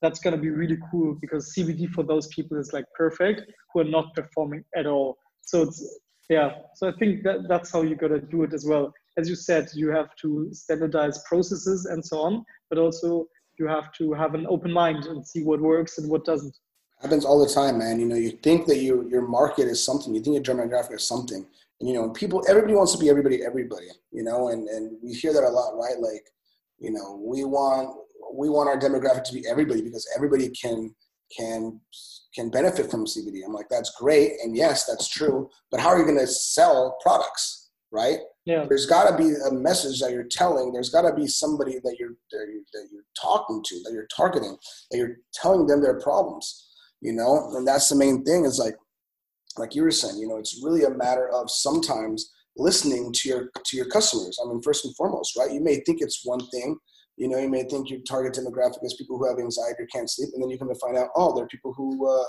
that's 0.02 0.18
going 0.18 0.34
to 0.34 0.40
be 0.40 0.50
really 0.50 0.76
cool 0.90 1.16
because 1.20 1.54
cbd 1.56 1.88
for 1.90 2.02
those 2.02 2.26
people 2.28 2.58
is 2.58 2.72
like 2.74 2.84
perfect 2.94 3.40
who 3.72 3.80
are 3.80 3.84
not 3.84 4.12
performing 4.14 4.62
at 4.76 4.86
all. 4.86 5.16
So 5.42 5.62
it's 5.62 6.00
yeah 6.30 6.52
so 6.74 6.88
i 6.88 6.92
think 6.98 7.22
that 7.22 7.48
that's 7.48 7.70
how 7.70 7.82
you 7.82 7.94
got 7.94 8.08
to 8.08 8.20
do 8.20 8.42
it 8.42 8.52
as 8.52 8.64
well. 8.66 8.92
As 9.16 9.28
you 9.28 9.36
said 9.36 9.68
you 9.74 9.90
have 9.90 10.10
to 10.22 10.48
standardize 10.52 11.22
processes 11.28 11.86
and 11.86 12.04
so 12.04 12.18
on 12.20 12.44
but 12.70 12.78
also 12.78 13.26
you 13.58 13.68
have 13.68 13.92
to 13.92 14.12
have 14.12 14.34
an 14.34 14.46
open 14.48 14.72
mind 14.72 15.04
and 15.04 15.24
see 15.24 15.44
what 15.44 15.60
works 15.60 15.98
and 15.98 16.10
what 16.10 16.24
doesn't. 16.24 16.56
Happens 17.00 17.24
all 17.24 17.38
the 17.38 17.52
time 17.52 17.78
man. 17.78 18.00
You 18.00 18.06
know 18.06 18.16
you 18.16 18.30
think 18.30 18.66
that 18.66 18.78
you, 18.78 19.08
your 19.08 19.22
market 19.22 19.68
is 19.68 19.84
something 19.84 20.12
you 20.12 20.22
think 20.22 20.34
your 20.34 20.56
demographic 20.56 20.94
is 20.94 21.06
something 21.06 21.46
and, 21.80 21.88
you 21.88 21.94
know, 21.94 22.10
people, 22.10 22.44
everybody 22.48 22.74
wants 22.74 22.92
to 22.92 22.98
be 22.98 23.08
everybody, 23.08 23.44
everybody, 23.44 23.86
you 24.12 24.22
know, 24.22 24.48
and, 24.48 24.68
and 24.68 24.96
we 25.02 25.12
hear 25.12 25.32
that 25.32 25.42
a 25.42 25.48
lot, 25.48 25.76
right? 25.76 25.98
Like, 25.98 26.24
you 26.78 26.90
know, 26.90 27.20
we 27.22 27.44
want, 27.44 27.96
we 28.32 28.48
want 28.48 28.68
our 28.68 28.78
demographic 28.78 29.24
to 29.24 29.34
be 29.34 29.46
everybody 29.48 29.82
because 29.82 30.08
everybody 30.16 30.48
can, 30.50 30.94
can, 31.36 31.80
can 32.34 32.50
benefit 32.50 32.90
from 32.90 33.06
CBD. 33.06 33.40
I'm 33.44 33.52
like, 33.52 33.68
that's 33.68 33.90
great. 33.98 34.32
And 34.42 34.56
yes, 34.56 34.86
that's 34.86 35.08
true. 35.08 35.48
But 35.70 35.80
how 35.80 35.88
are 35.88 35.98
you 35.98 36.04
going 36.04 36.18
to 36.18 36.26
sell 36.26 36.96
products? 37.02 37.70
Right. 37.92 38.18
Yeah. 38.44 38.66
There's 38.68 38.86
got 38.86 39.08
to 39.08 39.16
be 39.16 39.32
a 39.48 39.52
message 39.52 40.00
that 40.00 40.10
you're 40.10 40.24
telling. 40.24 40.72
There's 40.72 40.90
got 40.90 41.02
to 41.02 41.14
be 41.14 41.28
somebody 41.28 41.78
that 41.84 41.96
you're, 41.98 42.14
that 42.32 42.46
you're 42.50 42.62
that 42.72 42.88
you're 42.92 43.04
talking 43.20 43.62
to, 43.64 43.80
that 43.84 43.92
you're 43.92 44.08
targeting, 44.14 44.56
that 44.90 44.98
you're 44.98 45.18
telling 45.32 45.68
them 45.68 45.80
their 45.80 46.00
problems. 46.00 46.66
You 47.00 47.12
know, 47.12 47.52
and 47.54 47.66
that's 47.66 47.88
the 47.88 47.94
main 47.94 48.24
thing. 48.24 48.44
Is 48.46 48.58
like 48.58 48.74
like 49.56 49.74
you 49.74 49.82
were 49.82 49.90
saying, 49.90 50.18
you 50.18 50.28
know, 50.28 50.36
it's 50.36 50.60
really 50.62 50.84
a 50.84 50.90
matter 50.90 51.28
of 51.28 51.50
sometimes 51.50 52.32
listening 52.56 53.12
to 53.12 53.28
your 53.28 53.50
to 53.64 53.76
your 53.76 53.86
customers. 53.86 54.38
I 54.42 54.48
mean, 54.48 54.62
first 54.62 54.84
and 54.84 54.94
foremost, 54.96 55.36
right? 55.36 55.52
You 55.52 55.60
may 55.60 55.76
think 55.80 56.00
it's 56.00 56.24
one 56.24 56.44
thing, 56.48 56.76
you 57.16 57.28
know, 57.28 57.38
you 57.38 57.48
may 57.48 57.64
think 57.64 57.90
your 57.90 58.00
target 58.00 58.34
demographic 58.34 58.84
is 58.84 58.94
people 58.94 59.18
who 59.18 59.28
have 59.28 59.38
anxiety 59.38 59.82
or 59.82 59.86
can't 59.86 60.10
sleep, 60.10 60.30
and 60.34 60.42
then 60.42 60.50
you 60.50 60.58
come 60.58 60.68
to 60.68 60.74
find 60.74 60.96
out, 60.96 61.10
oh, 61.16 61.34
there 61.34 61.44
are 61.44 61.48
people 61.48 61.72
who, 61.72 62.08
uh, 62.08 62.24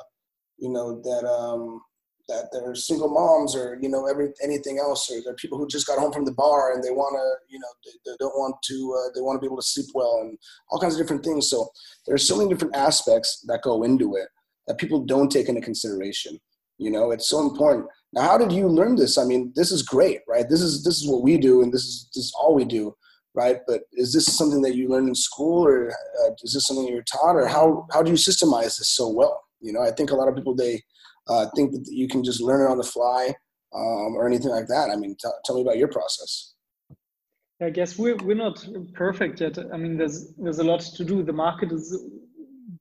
you 0.57 0.69
know, 0.69 1.01
that 1.01 1.27
um, 1.27 1.81
that 2.27 2.49
they're 2.51 2.75
single 2.75 3.09
moms 3.09 3.55
or 3.55 3.77
you 3.81 3.89
know 3.89 4.07
every 4.07 4.31
anything 4.43 4.79
else, 4.79 5.09
or 5.11 5.21
they're 5.23 5.35
people 5.35 5.57
who 5.57 5.67
just 5.67 5.88
got 5.88 5.99
home 5.99 6.11
from 6.11 6.25
the 6.25 6.33
bar 6.33 6.73
and 6.73 6.83
they 6.83 6.91
want 6.91 7.15
to, 7.15 7.53
you 7.53 7.59
know, 7.59 7.67
they, 7.83 8.11
they, 8.11 8.17
don't 8.19 8.38
want 8.38 8.55
to, 8.63 8.97
uh, 8.97 9.09
they 9.15 9.21
want 9.21 9.38
to 9.38 9.41
be 9.41 9.47
able 9.47 9.57
to 9.57 9.67
sleep 9.67 9.88
well, 9.93 10.19
and 10.21 10.38
all 10.69 10.79
kinds 10.79 10.95
of 10.95 11.01
different 11.01 11.23
things. 11.23 11.49
So 11.49 11.69
there's 12.05 12.27
so 12.27 12.38
many 12.38 12.49
different 12.49 12.75
aspects 12.75 13.43
that 13.47 13.63
go 13.63 13.83
into 13.83 14.15
it 14.15 14.27
that 14.67 14.77
people 14.77 15.03
don't 15.05 15.31
take 15.31 15.49
into 15.49 15.61
consideration. 15.61 16.39
You 16.77 16.91
know, 16.91 17.11
it's 17.11 17.29
so 17.29 17.41
important. 17.41 17.88
Now, 18.13 18.23
how 18.23 18.38
did 18.38 18.51
you 18.51 18.67
learn 18.67 18.95
this? 18.95 19.17
I 19.17 19.25
mean, 19.25 19.51
this 19.55 19.71
is 19.71 19.81
great, 19.81 20.19
right? 20.27 20.47
This 20.49 20.61
is 20.61 20.83
this 20.83 21.01
is 21.01 21.07
what 21.07 21.21
we 21.21 21.38
do, 21.38 21.61
and 21.61 21.73
this 21.73 21.83
is 21.83 22.09
this 22.13 22.25
is 22.25 22.33
all 22.39 22.53
we 22.55 22.65
do, 22.65 22.95
right? 23.33 23.59
But 23.67 23.81
is 23.93 24.13
this 24.13 24.25
something 24.25 24.61
that 24.61 24.75
you 24.75 24.89
learned 24.89 25.09
in 25.09 25.15
school, 25.15 25.65
or 25.65 25.89
uh, 25.89 26.31
is 26.43 26.53
this 26.53 26.67
something 26.67 26.88
you 26.88 26.95
were 26.95 27.03
taught, 27.03 27.35
or 27.35 27.47
how 27.47 27.88
how 27.91 28.01
do 28.01 28.11
you 28.11 28.17
systemize 28.17 28.77
this 28.77 28.89
so 28.89 29.09
well? 29.09 29.41
You 29.61 29.73
know, 29.73 29.81
I 29.81 29.91
think 29.91 30.11
a 30.11 30.15
lot 30.15 30.27
of 30.27 30.35
people 30.35 30.55
they 30.55 30.81
uh, 31.27 31.47
think 31.55 31.71
that 31.71 31.85
you 31.88 32.07
can 32.07 32.23
just 32.23 32.41
learn 32.41 32.61
it 32.61 32.71
on 32.71 32.77
the 32.77 32.83
fly 32.83 33.33
um, 33.73 34.15
or 34.15 34.27
anything 34.27 34.51
like 34.51 34.67
that. 34.67 34.89
I 34.89 34.95
mean, 34.95 35.15
t- 35.15 35.29
tell 35.43 35.55
me 35.55 35.61
about 35.61 35.77
your 35.77 35.88
process. 35.88 36.53
I 37.61 37.69
guess 37.69 37.97
we're 37.97 38.17
we're 38.17 38.35
not 38.35 38.65
perfect 38.93 39.39
yet. 39.39 39.57
I 39.73 39.77
mean, 39.77 39.97
there's 39.97 40.33
there's 40.38 40.59
a 40.59 40.63
lot 40.63 40.81
to 40.81 41.03
do. 41.05 41.23
The 41.23 41.33
market 41.33 41.71
is 41.71 41.97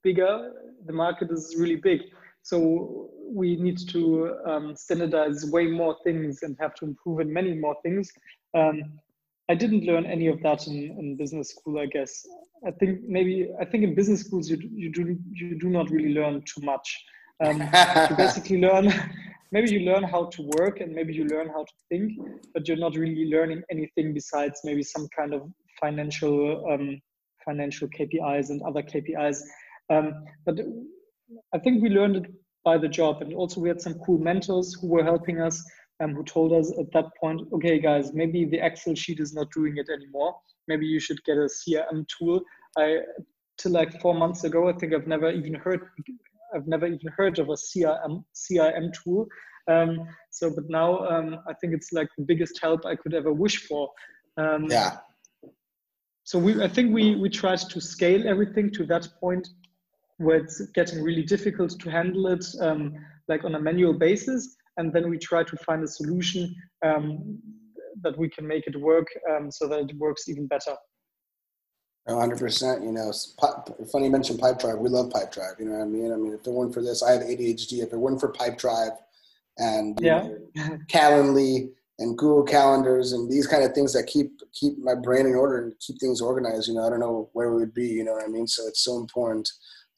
bigger. 0.03 0.51
The 0.85 0.93
market 0.93 1.31
is 1.31 1.55
really 1.57 1.77
big. 1.77 2.01
So 2.41 3.09
we 3.27 3.55
need 3.55 3.77
to 3.89 4.35
um, 4.45 4.75
standardize 4.75 5.45
way 5.51 5.67
more 5.67 5.97
things 6.03 6.43
and 6.43 6.55
have 6.59 6.75
to 6.75 6.85
improve 6.85 7.19
in 7.19 7.31
many 7.31 7.53
more 7.53 7.75
things. 7.83 8.11
Um, 8.53 8.99
I 9.49 9.55
didn't 9.55 9.85
learn 9.85 10.05
any 10.05 10.27
of 10.27 10.41
that 10.41 10.65
in, 10.67 10.75
in 10.97 11.17
business 11.17 11.49
school, 11.49 11.79
I 11.79 11.85
guess. 11.85 12.25
I 12.65 12.71
think 12.71 13.01
maybe 13.07 13.49
I 13.59 13.65
think 13.65 13.83
in 13.83 13.93
business 13.93 14.21
schools 14.21 14.49
you 14.49 14.57
you 14.73 14.91
do 14.91 15.17
you 15.31 15.59
do 15.59 15.69
not 15.69 15.89
really 15.91 16.13
learn 16.13 16.41
too 16.41 16.61
much. 16.61 17.05
Um, 17.43 17.61
you 17.61 18.15
basically 18.17 18.59
learn 18.59 18.91
maybe 19.51 19.71
you 19.71 19.81
learn 19.81 20.03
how 20.03 20.25
to 20.25 20.41
work 20.57 20.79
and 20.81 20.93
maybe 20.93 21.13
you 21.13 21.25
learn 21.25 21.47
how 21.47 21.63
to 21.63 21.73
think, 21.89 22.13
but 22.53 22.67
you're 22.67 22.77
not 22.77 22.95
really 22.95 23.29
learning 23.29 23.61
anything 23.69 24.13
besides 24.13 24.61
maybe 24.63 24.81
some 24.81 25.07
kind 25.15 25.33
of 25.33 25.43
financial 25.79 26.65
um, 26.71 26.99
financial 27.43 27.87
KPIs 27.87 28.49
and 28.49 28.61
other 28.63 28.81
KPIs. 28.81 29.41
Um, 29.91 30.25
but 30.45 30.59
I 31.53 31.59
think 31.59 31.83
we 31.83 31.89
learned 31.89 32.15
it 32.17 32.25
by 32.65 32.77
the 32.77 32.89
job. 32.89 33.21
And 33.21 33.33
also 33.33 33.61
we 33.61 33.69
had 33.69 33.79
some 33.79 33.93
cool 33.99 34.17
mentors 34.17 34.73
who 34.73 34.87
were 34.87 35.03
helping 35.03 35.39
us 35.39 35.63
um, 36.01 36.13
who 36.13 36.23
told 36.23 36.51
us 36.51 36.73
at 36.77 36.91
that 36.91 37.05
point, 37.19 37.41
okay, 37.53 37.79
guys, 37.79 38.13
maybe 38.13 38.43
the 38.43 38.59
Excel 38.59 38.95
sheet 38.95 39.21
is 39.21 39.33
not 39.33 39.51
doing 39.51 39.77
it 39.77 39.87
anymore. 39.89 40.35
Maybe 40.67 40.85
you 40.85 40.99
should 40.99 41.23
get 41.23 41.37
a 41.37 41.47
CRM 41.47 42.05
tool. 42.07 42.41
I 42.77 42.99
till 43.57 43.71
like 43.71 44.01
four 44.01 44.13
months 44.13 44.43
ago, 44.43 44.67
I 44.67 44.73
think 44.73 44.93
I've 44.93 45.07
never 45.07 45.31
even 45.31 45.53
heard 45.53 45.81
I've 46.53 46.67
never 46.67 46.85
even 46.87 47.07
heard 47.15 47.39
of 47.39 47.49
a 47.49 47.53
CRM 47.53 48.23
CRM 48.35 48.91
tool. 48.93 49.27
Um, 49.67 50.07
so, 50.31 50.51
but 50.53 50.65
now 50.69 51.07
um, 51.07 51.37
I 51.47 51.53
think 51.53 51.73
it's 51.73 51.91
like 51.91 52.09
the 52.17 52.23
biggest 52.23 52.59
help 52.61 52.85
I 52.85 52.95
could 52.95 53.13
ever 53.13 53.31
wish 53.31 53.65
for. 53.65 53.89
Um, 54.37 54.65
yeah. 54.69 54.97
So 56.23 56.39
we, 56.39 56.61
I 56.61 56.67
think 56.67 56.93
we 56.93 57.15
we 57.15 57.29
tried 57.29 57.59
to 57.59 57.79
scale 57.79 58.27
everything 58.27 58.71
to 58.71 58.85
that 58.87 59.07
point 59.19 59.47
where 60.17 60.37
it's 60.37 60.61
getting 60.73 61.03
really 61.03 61.23
difficult 61.23 61.79
to 61.79 61.91
handle 61.91 62.27
it 62.27 62.45
um, 62.61 62.93
like 63.27 63.43
on 63.43 63.55
a 63.55 63.59
manual 63.59 63.93
basis. 63.93 64.55
And 64.77 64.93
then 64.93 65.09
we 65.09 65.17
try 65.17 65.43
to 65.43 65.57
find 65.57 65.83
a 65.83 65.87
solution 65.87 66.53
um, 66.85 67.39
that 68.01 68.17
we 68.17 68.29
can 68.29 68.47
make 68.47 68.67
it 68.67 68.79
work 68.79 69.07
um, 69.29 69.51
so 69.51 69.67
that 69.67 69.79
it 69.79 69.97
works 69.97 70.27
even 70.27 70.47
better. 70.47 70.75
100% 72.07 72.83
you 72.83 72.91
know 72.91 73.11
funny 73.91 74.05
you 74.05 74.11
mentioned 74.11 74.39
Pipedrive 74.39 74.77
we 74.77 74.89
love 74.89 75.09
Pipedrive 75.09 75.59
you 75.59 75.65
know 75.65 75.71
what 75.71 75.81
i 75.81 75.85
mean? 75.85 76.13
I 76.13 76.15
mean 76.15 76.33
if 76.33 76.45
it 76.45 76.51
weren't 76.51 76.71
for 76.71 76.83
this 76.83 77.01
i 77.01 77.13
have 77.13 77.23
adhd 77.23 77.71
if 77.71 77.91
it 77.91 77.97
weren't 77.97 78.19
for 78.19 78.31
Pipedrive 78.31 78.95
and 79.57 79.97
yeah. 79.99 80.27
know, 80.55 80.77
calendly 80.87 81.71
and 81.97 82.15
google 82.15 82.43
calendars 82.43 83.13
and 83.13 83.31
these 83.31 83.47
kind 83.47 83.63
of 83.63 83.73
things 83.73 83.91
that 83.93 84.05
keep 84.05 84.39
keep 84.53 84.77
my 84.77 84.93
brain 84.93 85.25
in 85.25 85.33
order 85.33 85.63
and 85.63 85.73
keep 85.79 85.99
things 85.99 86.21
organized 86.21 86.67
you 86.67 86.75
know 86.75 86.85
i 86.85 86.91
don't 86.91 86.99
know 86.99 87.27
where 87.33 87.51
we 87.51 87.61
would 87.61 87.73
be 87.73 87.87
you 87.87 88.03
know 88.03 88.13
what 88.13 88.23
i 88.23 88.27
mean? 88.27 88.45
So 88.45 88.67
it's 88.67 88.83
so 88.83 88.99
important 88.99 89.49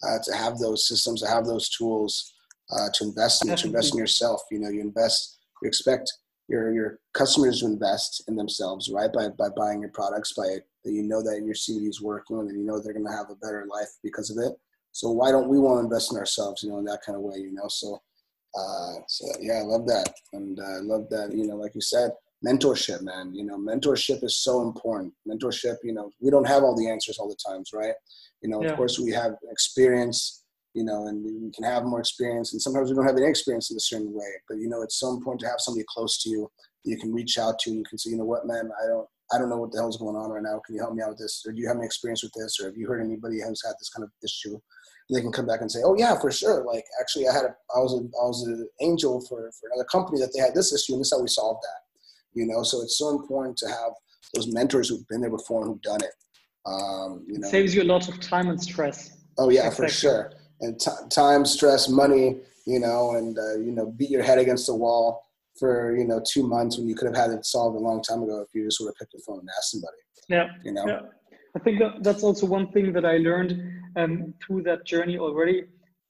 uh, 0.04 0.18
to 0.24 0.36
have 0.36 0.58
those 0.60 0.88
systems, 0.88 1.22
to 1.22 1.28
have 1.28 1.46
those 1.46 1.70
tools, 1.70 2.34
uh, 2.72 2.90
to 2.94 3.06
invest 3.06 3.46
in, 3.46 3.56
to 3.56 3.68
invest 3.68 3.94
in 3.94 4.00
yourself. 4.00 4.42
You 4.52 4.60
know, 4.60 4.70
you 4.70 4.82
invest, 4.82 5.40
you 5.62 5.68
expect 5.68 6.12
your 6.48 6.74
your 6.74 7.00
customers 7.14 7.60
to 7.60 7.66
invest 7.66 8.24
in 8.28 8.36
themselves, 8.36 8.90
right? 8.92 9.12
By 9.12 9.30
by 9.30 9.50
buying 9.56 9.82
your 9.82 9.92
products, 9.92 10.34
by 10.34 10.58
that 10.84 10.92
you 10.92 11.04
know 11.04 11.22
that 11.22 11.42
your 11.44 11.56
CBD 11.56 11.90
is 11.90 12.02
working, 12.02 12.40
and 12.40 12.58
you 12.58 12.66
know 12.66 12.80
they're 12.80 12.94
going 12.94 13.06
to 13.06 13.12
have 13.12 13.30
a 13.30 13.36
better 13.36 13.66
life 13.70 13.90
because 14.04 14.30
of 14.30 14.38
it. 14.38 14.54
So 14.92 15.12
why 15.12 15.32
don't 15.32 15.50
we 15.50 15.60
want 15.60 15.80
to 15.80 15.84
invest 15.84 16.12
in 16.12 16.18
ourselves? 16.18 16.64
You 16.64 16.70
know, 16.70 16.80
in 16.80 16.86
that 16.86 17.02
kind 17.06 17.16
of 17.16 17.24
way. 17.24 17.38
You 17.38 17.54
know, 17.54 17.68
so. 17.68 18.02
Uh, 18.58 18.94
so 19.08 19.28
yeah, 19.40 19.56
I 19.56 19.62
love 19.62 19.86
that, 19.86 20.12
and 20.34 20.60
uh, 20.60 20.64
I 20.64 20.80
love 20.80 21.10
that. 21.12 21.32
You 21.32 21.46
know, 21.46 21.58
like 21.58 21.76
you 21.76 21.82
said, 21.82 22.12
mentorship, 22.46 23.02
man. 23.02 23.36
You 23.36 23.44
know, 23.44 23.58
mentorship 23.58 24.24
is 24.24 24.38
so 24.38 24.62
important. 24.62 25.14
Mentorship, 25.28 25.76
you 25.84 25.94
know, 25.94 26.12
we 26.20 26.32
don't 26.32 26.48
have 26.48 26.64
all 26.64 26.76
the 26.76 26.90
answers 26.90 27.18
all 27.18 27.28
the 27.28 27.36
times, 27.36 27.72
right? 27.74 27.94
You 28.42 28.50
know, 28.50 28.62
yeah. 28.62 28.70
of 28.70 28.78
course, 28.78 29.00
we 29.00 29.12
have 29.12 29.34
experience, 29.52 30.44
you 30.74 30.84
know, 30.84 31.08
and 31.08 31.24
we 31.24 31.52
can 31.52 31.64
have 31.64 31.84
more 31.84 32.00
experience. 32.00 32.54
And 32.54 32.62
sometimes 32.62 32.90
we 32.90 32.96
don't 32.96 33.06
have 33.06 33.18
any 33.18 33.28
experience 33.28 33.72
in 33.72 33.78
a 33.78 33.80
certain 33.80 34.14
way. 34.14 34.32
But 34.48 34.58
you 34.58 34.70
know, 34.70 34.82
it's 34.82 35.00
so 35.00 35.10
important 35.10 35.42
to 35.42 35.48
have 35.48 35.60
somebody 35.60 35.86
close 35.88 36.22
to 36.24 36.30
you 36.30 36.50
that 36.84 36.92
you 36.92 36.98
can 36.98 37.14
reach 37.14 37.38
out 37.38 37.60
to. 37.60 37.70
And 37.72 37.80
you 37.80 37.86
can 37.86 37.98
say, 37.98 38.12
you 38.12 38.18
know 38.18 38.26
what, 38.26 38.46
man, 38.46 38.70
I 38.84 38.88
don't, 38.88 39.08
I 39.34 39.38
don't 39.38 39.50
know 39.50 39.58
what 39.58 39.72
the 39.72 39.80
hell's 39.80 39.98
going 39.98 40.16
on 40.16 40.30
right 40.30 40.44
now. 40.44 40.62
Can 40.66 40.76
you 40.76 40.82
help 40.82 40.94
me 40.94 41.04
out 41.04 41.10
with 41.10 41.20
this? 41.20 41.44
Or 41.46 41.52
do 41.52 41.60
you 41.60 41.68
have 41.68 41.78
any 41.78 41.86
experience 41.86 42.24
with 42.24 42.32
this? 42.34 42.60
Or 42.60 42.68
have 42.68 42.78
you 42.78 42.88
heard 42.88 43.04
anybody 43.04 43.42
who's 43.42 43.64
had 43.66 43.76
this 43.80 43.90
kind 43.90 44.04
of 44.04 44.12
issue? 44.24 44.54
And 45.10 45.18
they 45.18 45.22
can 45.22 45.32
come 45.32 45.46
back 45.46 45.62
and 45.62 45.72
say, 45.72 45.80
oh 45.84 45.96
yeah, 45.98 46.18
for 46.20 46.32
sure. 46.32 46.64
Like 46.66 46.86
actually, 47.02 47.28
I 47.28 47.34
had 47.34 47.46
a, 47.46 47.56
I 47.76 47.80
was 47.80 47.94
a, 47.94 48.04
I 48.22 48.26
was 48.26 48.44
an 48.44 48.68
angel 48.82 49.20
for 49.22 49.52
for 49.52 49.70
another 49.74 49.88
company 49.92 50.20
that 50.20 50.32
they 50.34 50.40
had 50.40 50.54
this 50.54 50.74
issue, 50.74 50.94
and 50.94 51.02
this 51.02 51.08
is 51.08 51.14
how 51.18 51.22
we 51.22 51.28
solved 51.28 51.64
that. 51.64 52.40
You 52.40 52.46
know, 52.46 52.64
so 52.64 52.82
it's 52.82 52.98
so 52.98 53.10
important 53.10 53.58
to 53.58 53.68
have 53.68 53.92
those 54.34 54.54
mentors 54.54 54.90
who've 54.90 55.08
been 55.08 55.22
there 55.22 55.30
before 55.30 55.62
and 55.62 55.72
who've 55.72 55.82
done 55.82 56.04
it. 56.04 56.12
Um, 56.68 57.26
you 57.28 57.40
know, 57.40 57.48
it 57.48 57.52
saves 57.52 57.74
you 57.74 57.82
a 57.82 57.90
lot 57.96 58.08
of 58.10 58.20
time 58.20 58.50
and 58.50 58.62
stress. 58.62 59.18
Oh 59.38 59.50
yeah, 59.50 59.68
exactly. 59.68 59.88
for 59.88 59.94
sure. 59.94 60.32
And 60.62 60.80
t- 60.80 60.92
time, 61.10 61.46
stress, 61.46 61.88
money. 61.88 62.40
You 62.66 62.82
know, 62.82 63.16
and 63.16 63.38
uh, 63.40 63.58
you 63.60 63.72
know, 63.72 63.94
beat 63.98 64.10
your 64.10 64.24
head 64.24 64.40
against 64.40 64.68
the 64.68 64.76
wall 64.76 65.24
for 65.58 65.96
you 65.96 66.06
know 66.06 66.22
two 66.26 66.46
months 66.46 66.78
when 66.78 66.88
you 66.88 66.96
could 66.96 67.08
have 67.08 67.16
had 67.16 67.32
it 67.32 67.46
solved 67.46 67.76
a 67.78 67.80
long 67.80 68.02
time 68.02 68.22
ago 68.24 68.42
if 68.42 68.48
you 68.54 68.66
just 68.66 68.80
would 68.80 68.88
have 68.88 68.96
picked 68.96 69.14
the 69.14 69.22
phone 69.26 69.40
and 69.40 69.50
asked 69.58 69.72
somebody. 69.72 69.98
Yeah. 70.28 70.48
You 70.64 70.74
know. 70.74 70.86
Yeah. 70.86 71.00
I 71.56 71.60
think 71.60 71.80
that 71.80 72.04
that's 72.04 72.24
also 72.24 72.46
one 72.46 72.72
thing 72.72 72.94
that 72.94 73.06
I 73.06 73.18
learned 73.18 73.60
um, 73.96 74.34
through 74.46 74.64
that 74.64 74.86
journey 74.86 75.18
already. 75.18 75.64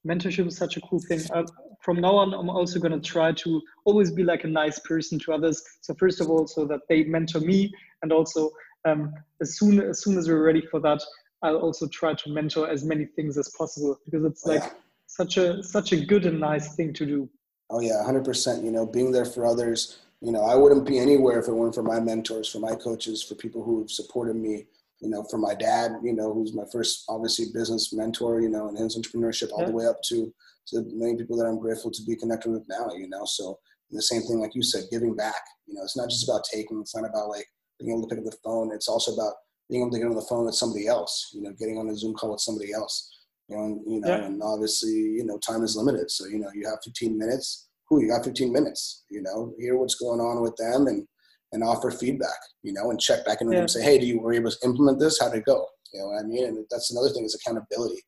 Mentorship 0.05 0.47
is 0.47 0.57
such 0.57 0.77
a 0.77 0.81
cool 0.81 0.99
thing. 0.99 1.21
Uh, 1.31 1.43
from 1.81 2.01
now 2.01 2.15
on, 2.15 2.33
I'm 2.33 2.49
also 2.49 2.79
going 2.79 2.91
to 2.91 2.99
try 2.99 3.31
to 3.31 3.61
always 3.85 4.11
be 4.11 4.23
like 4.23 4.43
a 4.43 4.47
nice 4.47 4.79
person 4.79 5.19
to 5.19 5.33
others. 5.33 5.61
So 5.81 5.93
first 5.99 6.19
of 6.19 6.29
all, 6.29 6.47
so 6.47 6.65
that 6.65 6.81
they 6.89 7.03
mentor 7.03 7.39
me, 7.39 7.71
and 8.01 8.11
also 8.11 8.49
um, 8.85 9.13
as 9.41 9.57
soon 9.57 9.79
as 9.79 10.03
soon 10.03 10.17
as 10.17 10.27
we're 10.27 10.43
ready 10.43 10.61
for 10.61 10.79
that, 10.81 11.01
I'll 11.43 11.57
also 11.57 11.87
try 11.87 12.13
to 12.13 12.29
mentor 12.29 12.69
as 12.69 12.83
many 12.83 13.05
things 13.05 13.37
as 13.37 13.49
possible 13.57 13.99
because 14.05 14.25
it's 14.25 14.45
oh, 14.45 14.51
like 14.51 14.63
yeah. 14.63 14.69
such 15.07 15.37
a 15.37 15.63
such 15.63 15.91
a 15.91 16.05
good 16.05 16.25
and 16.25 16.39
nice 16.39 16.75
thing 16.75 16.93
to 16.93 17.05
do. 17.05 17.29
Oh 17.69 17.81
yeah, 17.81 18.03
hundred 18.03 18.25
percent. 18.25 18.63
You 18.63 18.71
know, 18.71 18.85
being 18.85 19.11
there 19.11 19.25
for 19.25 19.45
others. 19.45 19.99
You 20.21 20.31
know, 20.31 20.43
I 20.43 20.55
wouldn't 20.55 20.87
be 20.87 20.97
anywhere 20.97 21.39
if 21.39 21.47
it 21.47 21.53
weren't 21.53 21.75
for 21.75 21.83
my 21.83 21.99
mentors, 21.99 22.49
for 22.49 22.57
my 22.59 22.73
coaches, 22.73 23.21
for 23.21 23.35
people 23.35 23.63
who 23.63 23.81
have 23.81 23.91
supported 23.91 24.35
me. 24.35 24.65
You 24.99 25.09
know, 25.09 25.23
for 25.29 25.37
my 25.37 25.53
dad. 25.53 25.91
You 26.03 26.13
know, 26.13 26.33
who's 26.33 26.55
my 26.55 26.65
first 26.71 27.03
obviously 27.07 27.47
business 27.53 27.93
mentor. 27.93 28.41
You 28.41 28.49
know, 28.49 28.67
and 28.69 28.77
his 28.77 28.97
entrepreneurship 28.97 29.51
all 29.51 29.61
yeah. 29.61 29.67
the 29.67 29.73
way 29.73 29.85
up 29.85 30.01
to 30.09 30.33
to 30.69 30.83
many 30.93 31.15
people 31.15 31.37
that 31.37 31.45
I'm 31.45 31.59
grateful 31.59 31.91
to 31.91 32.03
be 32.03 32.15
connected 32.15 32.51
with 32.51 32.63
now. 32.67 32.89
You 32.95 33.09
know, 33.09 33.25
so 33.25 33.59
the 33.91 34.01
same 34.01 34.21
thing 34.23 34.39
like 34.39 34.55
you 34.55 34.63
said, 34.63 34.85
giving 34.91 35.15
back. 35.15 35.41
You 35.67 35.75
know, 35.75 35.83
it's 35.83 35.97
not 35.97 36.09
just 36.09 36.27
about 36.27 36.43
taking. 36.51 36.81
It's 36.81 36.95
not 36.95 37.07
about 37.07 37.29
like 37.29 37.47
being 37.79 37.91
able 37.91 38.07
to 38.07 38.15
pick 38.15 38.19
up 38.19 38.25
the 38.25 38.37
phone. 38.43 38.71
It's 38.73 38.87
also 38.87 39.13
about 39.13 39.33
being 39.69 39.81
able 39.81 39.91
to 39.91 39.99
get 39.99 40.07
on 40.07 40.15
the 40.15 40.27
phone 40.29 40.45
with 40.45 40.55
somebody 40.55 40.87
else. 40.87 41.31
You 41.33 41.43
know, 41.43 41.53
getting 41.59 41.77
on 41.77 41.89
a 41.89 41.95
Zoom 41.95 42.13
call 42.15 42.31
with 42.31 42.41
somebody 42.41 42.73
else. 42.73 43.13
You 43.47 43.57
know, 43.57 43.63
and, 43.63 43.81
you 43.85 43.99
know, 44.01 44.07
yeah. 44.09 44.25
and 44.25 44.41
obviously, 44.43 44.91
you 44.91 45.25
know, 45.25 45.37
time 45.39 45.63
is 45.63 45.75
limited. 45.75 46.11
So 46.11 46.27
you 46.27 46.39
know, 46.39 46.49
you 46.53 46.67
have 46.67 46.79
15 46.83 47.17
minutes 47.17 47.67
who 47.89 48.01
you 48.01 48.09
got 48.09 48.25
15 48.25 48.51
minutes, 48.51 49.03
you 49.09 49.21
know, 49.21 49.53
hear 49.57 49.77
what's 49.77 49.95
going 49.95 50.19
on 50.19 50.41
with 50.41 50.55
them 50.57 50.87
and, 50.87 51.07
and 51.53 51.63
offer 51.63 51.89
feedback, 51.89 52.37
you 52.63 52.73
know, 52.73 52.89
and 52.91 52.99
check 52.99 53.25
back 53.25 53.41
in 53.41 53.47
with 53.47 53.55
yeah. 53.55 53.59
them 53.59 53.63
and 53.63 53.71
say, 53.71 53.83
hey, 53.83 53.97
do 53.97 54.05
you 54.05 54.19
were 54.19 54.33
able 54.33 54.51
to 54.51 54.57
implement 54.65 54.99
this? 54.99 55.19
How 55.19 55.29
did 55.29 55.39
it 55.39 55.45
go? 55.45 55.65
You 55.93 56.01
know 56.01 56.07
what 56.07 56.23
I 56.23 56.27
mean? 56.27 56.45
And 56.45 56.65
that's 56.69 56.91
another 56.91 57.09
thing 57.09 57.23
is 57.23 57.35
accountability, 57.35 58.01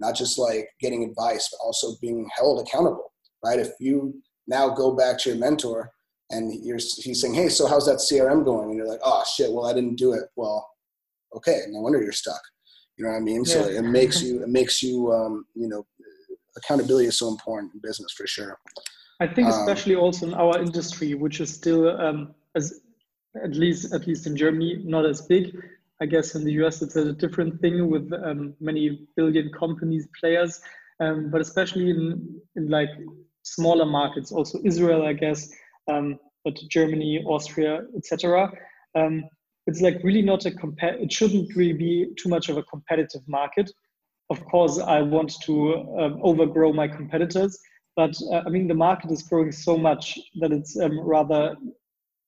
not 0.00 0.16
just 0.16 0.38
like 0.38 0.68
getting 0.80 1.04
advice, 1.04 1.48
but 1.50 1.64
also 1.64 1.96
being 2.00 2.26
held 2.34 2.66
accountable, 2.66 3.12
right? 3.44 3.58
If 3.58 3.72
you 3.80 4.14
now 4.46 4.70
go 4.70 4.96
back 4.96 5.18
to 5.20 5.30
your 5.30 5.38
mentor 5.38 5.90
and 6.30 6.64
you're, 6.64 6.78
he's 6.78 7.20
saying, 7.20 7.34
hey, 7.34 7.48
so 7.48 7.66
how's 7.66 7.86
that 7.86 7.96
CRM 7.96 8.44
going? 8.44 8.70
And 8.70 8.78
you're 8.78 8.88
like, 8.88 9.00
oh 9.02 9.24
shit, 9.34 9.50
well, 9.50 9.66
I 9.66 9.72
didn't 9.72 9.96
do 9.96 10.12
it. 10.12 10.24
Well, 10.36 10.68
okay, 11.34 11.62
no 11.68 11.80
wonder 11.80 12.02
you're 12.02 12.12
stuck. 12.12 12.40
You 12.96 13.04
know 13.04 13.12
what 13.12 13.18
I 13.18 13.20
mean? 13.20 13.44
Yeah. 13.46 13.52
So 13.52 13.68
it 13.68 13.82
makes 13.82 14.22
you, 14.22 14.42
it 14.42 14.48
makes 14.48 14.82
you, 14.82 15.12
um, 15.12 15.46
you 15.54 15.68
know, 15.68 15.86
accountability 16.56 17.06
is 17.06 17.18
so 17.18 17.28
important 17.28 17.72
in 17.74 17.80
business 17.80 18.12
for 18.12 18.26
sure. 18.26 18.58
I 19.20 19.26
think 19.26 19.48
um, 19.48 19.54
especially 19.54 19.94
um, 19.94 20.02
also 20.02 20.26
in 20.26 20.34
our 20.34 20.58
industry, 20.58 21.14
which 21.14 21.40
is 21.40 21.52
still 21.52 22.00
um, 22.00 22.34
as 22.54 22.80
at 23.42 23.54
least 23.54 23.92
at 23.92 24.06
least 24.06 24.26
in 24.26 24.36
Germany 24.36 24.82
not 24.84 25.06
as 25.06 25.22
big. 25.22 25.56
I 26.00 26.06
guess 26.06 26.34
in 26.34 26.44
the 26.44 26.52
US 26.64 26.82
it's 26.82 26.96
a 26.96 27.12
different 27.12 27.60
thing 27.60 27.90
with 27.90 28.12
um, 28.12 28.54
many 28.60 29.08
billion 29.16 29.50
companies 29.52 30.08
players, 30.20 30.60
um, 31.00 31.30
but 31.30 31.40
especially 31.40 31.90
in 31.90 32.40
in 32.56 32.68
like 32.68 32.90
smaller 33.42 33.86
markets, 33.86 34.30
also 34.30 34.60
Israel, 34.64 35.02
I 35.06 35.14
guess, 35.14 35.50
um, 35.88 36.18
but 36.44 36.54
Germany, 36.68 37.22
Austria, 37.26 37.82
etc. 37.96 38.50
it's 39.66 39.80
like 39.80 40.00
really 40.02 40.22
not 40.22 40.46
a 40.46 40.50
compare. 40.50 40.94
It 40.94 41.12
shouldn't 41.12 41.54
really 41.54 41.74
be 41.74 42.08
too 42.18 42.28
much 42.28 42.48
of 42.48 42.56
a 42.56 42.62
competitive 42.62 43.22
market. 43.26 43.70
Of 44.30 44.44
course, 44.44 44.78
I 44.78 45.00
want 45.02 45.32
to 45.42 45.74
overgrow 46.22 46.72
my 46.72 46.88
competitors, 46.88 47.58
but 47.96 48.14
uh, 48.32 48.42
I 48.46 48.48
mean, 48.50 48.68
the 48.68 48.74
market 48.74 49.10
is 49.10 49.22
growing 49.22 49.52
so 49.52 49.76
much 49.76 50.18
that 50.40 50.52
it's 50.52 50.78
um, 50.78 51.00
rather 51.00 51.56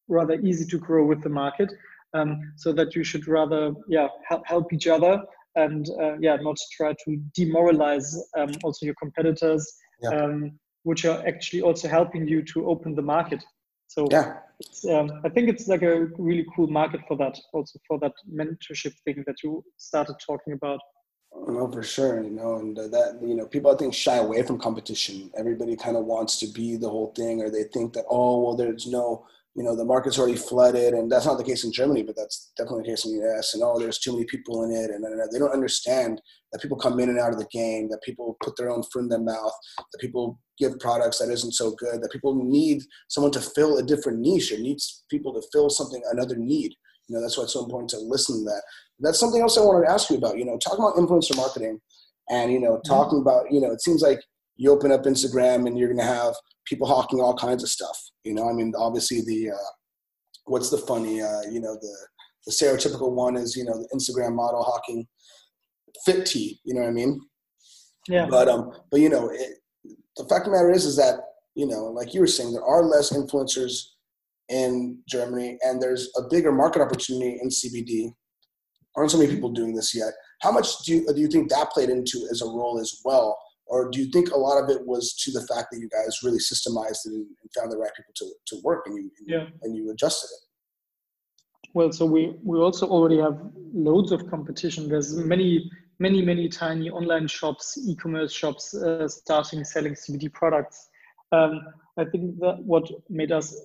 rather 0.09 0.35
easy 0.41 0.67
to 0.67 0.79
grow 0.79 1.07
with 1.07 1.23
the 1.23 1.29
market. 1.29 1.73
Um, 2.13 2.53
so 2.57 2.73
that 2.73 2.97
you 2.97 3.05
should 3.05 3.29
rather 3.29 3.73
yeah 3.89 4.09
help, 4.29 4.43
help 4.45 4.73
each 4.73 4.89
other 4.89 5.23
and 5.55 5.89
uh, 6.03 6.19
yeah 6.19 6.37
not 6.37 6.57
try 6.73 6.93
to 7.05 7.17
demoralize 7.35 8.17
um, 8.37 8.51
also 8.65 8.85
your 8.85 8.97
competitors 8.97 9.65
yeah. 10.03 10.11
Which 10.83 11.05
are 11.05 11.27
actually 11.27 11.63
also 11.63 11.89
helping 11.89 12.27
you 12.27 12.43
to 12.43 12.67
open 12.67 12.95
the 12.95 13.03
market 13.03 13.43
so 13.87 14.07
yeah 14.11 14.39
um, 14.91 15.11
i 15.25 15.29
think 15.29 15.49
it's 15.49 15.69
like 15.69 15.83
a 15.83 16.07
really 16.19 16.47
cool 16.55 16.67
market 16.67 17.01
for 17.09 17.17
that 17.17 17.39
also 17.53 17.79
for 17.87 17.99
that 17.99 18.13
mentorship 18.33 18.95
thing 19.05 19.23
that 19.27 19.37
you 19.43 19.63
started 19.79 20.17
talking 20.27 20.53
about 20.53 20.81
no, 21.47 21.71
for 21.71 21.83
sure. 21.83 22.23
You 22.23 22.31
know, 22.31 22.57
and 22.57 22.77
that 22.77 23.19
you 23.23 23.35
know, 23.35 23.47
people 23.47 23.73
I 23.73 23.77
think 23.77 23.95
shy 23.95 24.17
away 24.17 24.43
from 24.43 24.59
competition. 24.59 25.31
Everybody 25.37 25.77
kind 25.77 25.97
of 25.97 26.05
wants 26.05 26.39
to 26.41 26.47
be 26.47 26.77
the 26.77 26.89
whole 26.89 27.13
thing, 27.17 27.41
or 27.41 27.51
they 27.51 27.65
think 27.65 27.93
that 27.95 28.05
oh, 28.11 28.43
well, 28.43 28.57
there's 28.57 28.87
no, 28.87 29.27
you 29.57 29.65
know, 29.65 29.75
the 29.75 29.85
market's 29.85 30.19
already 30.19 30.37
flooded, 30.37 30.95
and 30.95 31.11
that's 31.11 31.27
not 31.27 31.39
the 31.39 31.45
case 31.45 31.65
in 31.65 31.73
Germany, 31.73 32.03
but 32.03 32.17
that's 32.17 32.53
definitely 32.57 32.83
the 32.83 32.89
case 32.91 33.05
in 33.05 33.19
the 33.19 33.27
US. 33.29 33.55
And 33.55 33.63
oh, 33.63 33.79
there's 33.79 33.99
too 33.99 34.13
many 34.13 34.25
people 34.27 34.65
in 34.65 34.71
it, 34.71 34.91
and, 34.91 35.05
and 35.05 35.33
they 35.33 35.39
don't 35.39 35.53
understand 35.53 36.21
that 36.53 36.63
people 36.63 36.77
come 36.77 37.01
in 37.01 37.09
and 37.09 37.19
out 37.19 37.33
of 37.33 37.39
the 37.39 37.49
game, 37.53 37.89
that 37.91 38.03
people 38.03 38.37
put 38.43 38.57
their 38.57 38.71
own 38.71 38.83
foot 38.85 39.03
in 39.03 39.09
their 39.09 39.21
mouth, 39.21 39.53
that 39.79 40.01
people 40.01 40.39
give 40.59 40.79
products 40.79 41.19
that 41.19 41.31
isn't 41.31 41.53
so 41.53 41.73
good, 41.73 42.01
that 42.03 42.13
people 42.13 42.35
need 42.35 42.83
someone 43.09 43.33
to 43.33 43.41
fill 43.41 43.79
a 43.79 43.83
different 43.83 44.21
niche, 44.21 44.53
or 44.53 44.59
needs 44.59 45.05
people 45.11 45.33
to 45.35 45.47
fill 45.53 45.69
something 45.69 46.03
another 46.13 46.37
need. 46.37 46.75
You 47.09 47.17
know, 47.17 47.23
that's 47.23 47.37
why 47.37 47.45
it's 47.45 47.55
so 47.55 47.65
important 47.65 47.91
to 47.91 47.99
listen 47.99 48.39
to 48.39 48.45
that 48.45 48.63
that's 49.01 49.19
something 49.19 49.41
else 49.41 49.57
I 49.57 49.63
wanted 49.63 49.87
to 49.87 49.93
ask 49.93 50.11
you 50.11 50.17
about. 50.17 50.39
You 50.39 50.45
know, 50.45 50.59
talking 50.59 50.85
about 50.85 50.97
influencer 50.97 51.37
marketing, 51.37 51.81
and 52.29 52.53
you 52.53 52.61
know, 52.61 52.81
talking 52.87 53.19
mm-hmm. 53.19 53.29
about 53.29 53.51
you 53.51 53.61
know, 53.61 53.73
it 53.73 53.83
seems 53.83 54.03
like 54.03 54.21
you 54.57 54.71
open 54.71 54.93
up 54.93 55.05
Instagram 55.05 55.67
and 55.67 55.79
you're 55.79 55.89
going 55.89 55.99
to 55.99 56.05
have 56.05 56.35
people 56.71 56.87
hawking 56.87 57.21
all 57.21 57.37
kinds 57.37 57.63
of 57.63 57.69
stuff. 57.69 57.99
You 58.25 58.33
know, 58.33 58.49
I 58.49 58.53
mean, 58.53 58.73
obviously 58.79 59.21
the 59.21 59.51
uh, 59.51 59.71
what's 60.45 60.71
the 60.71 60.79
funny, 60.79 61.21
uh, 61.21 61.43
you 61.51 61.61
know, 61.61 61.75
the 61.75 61.97
the 62.47 62.53
stereotypical 62.53 63.13
one 63.13 63.37
is 63.37 63.57
you 63.57 63.65
know 63.65 63.75
the 63.75 63.89
Instagram 63.95 64.35
model 64.35 64.63
hawking 64.63 65.07
fit 66.07 66.25
tea. 66.25 66.61
You 66.65 66.75
know 66.75 66.81
what 66.83 66.89
I 66.89 66.93
mean? 66.93 67.21
Yeah. 68.09 68.27
But 68.31 68.49
um, 68.49 68.71
but 68.91 69.01
you 69.01 69.09
know, 69.09 69.29
it, 69.31 69.59
the 70.17 70.25
fact 70.25 70.47
of 70.47 70.53
the 70.53 70.59
matter 70.59 70.71
is, 70.71 70.87
is 70.87 70.97
that 70.97 71.17
you 71.55 71.67
know, 71.67 71.85
like 71.87 72.15
you 72.15 72.21
were 72.21 72.27
saying, 72.27 72.53
there 72.53 72.65
are 72.65 72.85
less 72.85 73.13
influencers 73.13 73.83
in 74.49 74.99
Germany, 75.09 75.59
and 75.63 75.83
there's 75.83 76.11
a 76.17 76.23
bigger 76.31 76.53
market 76.53 76.81
opportunity 76.81 77.39
in 77.43 77.49
CBD 77.49 78.13
aren't 78.97 79.11
so 79.11 79.19
many 79.19 79.33
people 79.33 79.51
doing 79.51 79.75
this 79.75 79.95
yet. 79.95 80.13
How 80.43 80.51
much 80.51 80.79
do 80.85 80.95
you, 80.95 81.15
do 81.15 81.21
you 81.21 81.29
think 81.29 81.49
that 81.51 81.71
played 81.71 81.91
into 81.91 82.27
as 82.31 82.43
a 82.43 82.47
role 82.47 82.79
as 82.81 83.01
well? 83.05 83.39
Or 83.71 83.89
do 83.89 84.01
you 84.01 84.11
think 84.11 84.31
a 84.31 84.37
lot 84.37 84.63
of 84.63 84.69
it 84.69 84.85
was 84.85 85.15
to 85.23 85.31
the 85.31 85.47
fact 85.47 85.69
that 85.71 85.79
you 85.79 85.89
guys 85.89 86.25
really 86.25 86.39
systemized 86.39 87.07
it 87.07 87.13
and 87.13 87.27
found 87.57 87.71
the 87.71 87.79
right 87.79 87.93
people 87.97 88.13
to, 88.17 88.33
to 88.49 88.61
work 88.65 88.83
and 88.87 88.97
you, 88.97 89.11
and, 89.21 89.29
yeah. 89.29 89.47
and 89.63 89.77
you 89.77 89.91
adjusted 89.93 90.27
it? 90.27 91.71
Well, 91.73 91.93
so 91.93 92.05
we, 92.05 92.35
we 92.43 92.59
also 92.59 92.89
already 92.89 93.19
have 93.19 93.39
loads 93.73 94.11
of 94.11 94.29
competition. 94.29 94.89
There's 94.89 95.15
many, 95.17 95.71
many, 96.01 96.21
many 96.21 96.49
tiny 96.49 96.91
online 96.91 97.29
shops, 97.29 97.79
e-commerce 97.87 98.33
shops 98.33 98.75
uh, 98.75 99.07
starting 99.07 99.63
selling 99.63 99.95
CBD 99.95 100.33
products. 100.33 100.89
Um, 101.31 101.61
I 101.97 102.07
think 102.07 102.41
that 102.41 102.59
what 102.65 102.91
made 103.09 103.31
us 103.31 103.57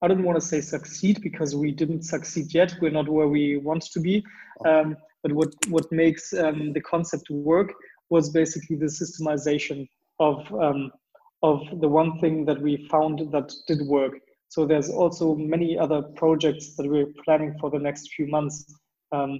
I 0.00 0.06
don't 0.06 0.22
want 0.22 0.40
to 0.40 0.46
say 0.46 0.60
succeed 0.60 1.20
because 1.22 1.56
we 1.56 1.72
didn't 1.72 2.02
succeed 2.02 2.54
yet. 2.54 2.76
We're 2.80 2.92
not 2.92 3.08
where 3.08 3.26
we 3.26 3.56
want 3.56 3.82
to 3.82 4.00
be. 4.00 4.24
Um, 4.64 4.96
but 5.22 5.32
what 5.32 5.48
what 5.68 5.90
makes 5.90 6.32
um, 6.32 6.72
the 6.72 6.80
concept 6.80 7.28
work 7.30 7.72
was 8.10 8.30
basically 8.30 8.76
the 8.76 8.86
systemization 8.86 9.86
of 10.20 10.52
um, 10.54 10.90
of 11.42 11.60
the 11.80 11.88
one 11.88 12.18
thing 12.18 12.44
that 12.46 12.60
we 12.60 12.88
found 12.90 13.30
that 13.32 13.52
did 13.66 13.80
work. 13.82 14.14
So 14.48 14.66
there's 14.66 14.90
also 14.90 15.34
many 15.34 15.78
other 15.78 16.02
projects 16.16 16.74
that 16.76 16.88
we're 16.88 17.12
planning 17.24 17.54
for 17.60 17.70
the 17.70 17.78
next 17.78 18.12
few 18.14 18.26
months. 18.26 18.64
Um, 19.12 19.38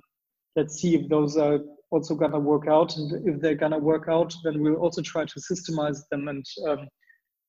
let's 0.55 0.81
see 0.81 0.95
if 0.95 1.09
those 1.09 1.37
are 1.37 1.59
also 1.91 2.15
gonna 2.15 2.39
work 2.39 2.69
out, 2.69 2.97
and 2.97 3.27
if 3.27 3.41
they're 3.41 3.55
gonna 3.55 3.79
work 3.79 4.07
out, 4.09 4.33
then 4.45 4.61
we'll 4.61 4.77
also 4.77 5.03
try 5.03 5.25
to 5.25 5.41
systemize 5.41 6.01
them. 6.11 6.29
And 6.29 6.45
um, 6.69 6.87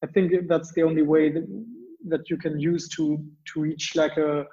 I 0.03 0.07
think 0.07 0.31
that's 0.47 0.73
the 0.73 0.83
only 0.83 1.03
way 1.03 1.29
that 1.31 1.45
that 2.07 2.29
you 2.29 2.37
can 2.37 2.59
use 2.59 2.87
to 2.89 3.23
to 3.53 3.61
reach 3.61 3.95
like 3.95 4.17
a 4.17 4.45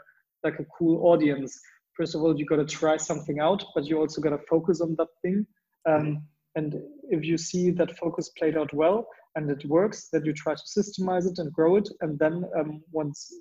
like 0.42 0.58
a 0.58 0.64
cool 0.76 1.06
audience 1.06 1.58
first 1.96 2.14
of 2.14 2.22
all 2.22 2.36
you 2.38 2.44
got 2.44 2.56
to 2.56 2.64
try 2.64 2.96
something 2.96 3.38
out 3.40 3.64
but 3.74 3.84
you 3.84 3.98
also 3.98 4.20
got 4.20 4.30
to 4.30 4.40
focus 4.48 4.80
on 4.80 4.94
that 4.96 5.08
thing 5.22 5.46
um, 5.88 6.22
and 6.56 6.74
if 7.08 7.24
you 7.24 7.38
see 7.38 7.70
that 7.70 7.96
focus 7.98 8.30
played 8.38 8.56
out 8.56 8.72
well 8.72 9.06
and 9.36 9.50
it 9.50 9.64
works 9.66 10.08
then 10.12 10.24
you 10.24 10.32
try 10.32 10.54
to 10.54 10.62
systemize 10.78 11.30
it 11.30 11.38
and 11.38 11.52
grow 11.52 11.76
it 11.76 11.88
and 12.00 12.18
then 12.18 12.44
um, 12.58 12.82
once 12.92 13.32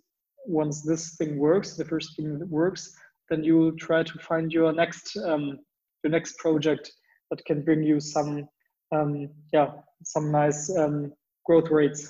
once 0.46 0.84
this 0.84 1.16
thing 1.16 1.38
works 1.38 1.76
the 1.76 1.86
first 1.86 2.16
thing 2.16 2.38
that 2.38 2.50
works 2.50 2.94
then 3.30 3.44
you 3.44 3.58
will 3.58 3.76
try 3.78 4.04
to 4.04 4.20
find 4.20 4.52
your 4.52 4.72
next 4.72 5.18
um, 5.26 5.60
your 6.04 6.12
next 6.12 6.38
project 6.38 6.92
that 7.32 7.44
can 7.46 7.64
bring 7.64 7.82
you 7.82 8.00
some 8.00 8.48
um, 8.92 9.30
yeah 9.52 9.72
some 10.04 10.32
nice 10.32 10.70
um, 10.78 11.12
growth 11.46 11.72
rates 11.72 12.08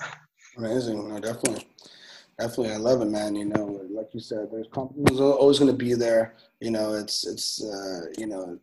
Amazing, 0.58 1.10
no, 1.10 1.20
definitely, 1.20 1.68
definitely. 2.40 2.72
I 2.72 2.78
love 2.78 3.02
it, 3.02 3.10
man. 3.10 3.36
You 3.36 3.46
know, 3.46 3.82
like 3.90 4.14
you 4.14 4.22
said, 4.22 4.48
there's 4.52 4.68
companies 4.72 5.20
always 5.20 5.60
going 5.60 5.72
to 5.72 5.78
be 5.78 5.94
there. 5.94 6.36
You 6.62 6.72
know, 6.72 6.94
it's 6.94 7.28
it's 7.28 7.62
uh, 7.64 8.06
you 8.18 8.28
know, 8.28 8.58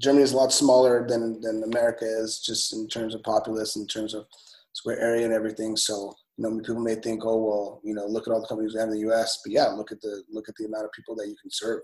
Germany 0.00 0.24
is 0.24 0.32
a 0.32 0.36
lot 0.36 0.52
smaller 0.52 1.06
than 1.08 1.40
than 1.40 1.62
America 1.62 2.04
is, 2.04 2.40
just 2.40 2.72
in 2.72 2.88
terms 2.88 3.14
of 3.14 3.22
populace, 3.22 3.76
in 3.76 3.86
terms 3.86 4.14
of 4.14 4.26
square 4.72 4.98
area 4.98 5.24
and 5.24 5.34
everything. 5.34 5.76
So 5.76 6.14
you 6.36 6.42
know, 6.42 6.58
people 6.58 6.80
may 6.80 6.96
think, 6.96 7.24
oh 7.24 7.36
well, 7.36 7.80
you 7.84 7.94
know, 7.94 8.06
look 8.06 8.26
at 8.26 8.32
all 8.32 8.40
the 8.40 8.46
companies 8.46 8.74
we 8.74 8.80
have 8.80 8.88
in 8.88 8.94
the 8.94 9.00
U.S. 9.00 9.40
But 9.44 9.52
yeah, 9.52 9.66
look 9.66 9.92
at 9.92 10.00
the 10.00 10.22
look 10.30 10.48
at 10.48 10.56
the 10.56 10.64
amount 10.64 10.84
of 10.84 10.92
people 10.92 11.14
that 11.16 11.28
you 11.28 11.36
can 11.40 11.50
serve. 11.50 11.80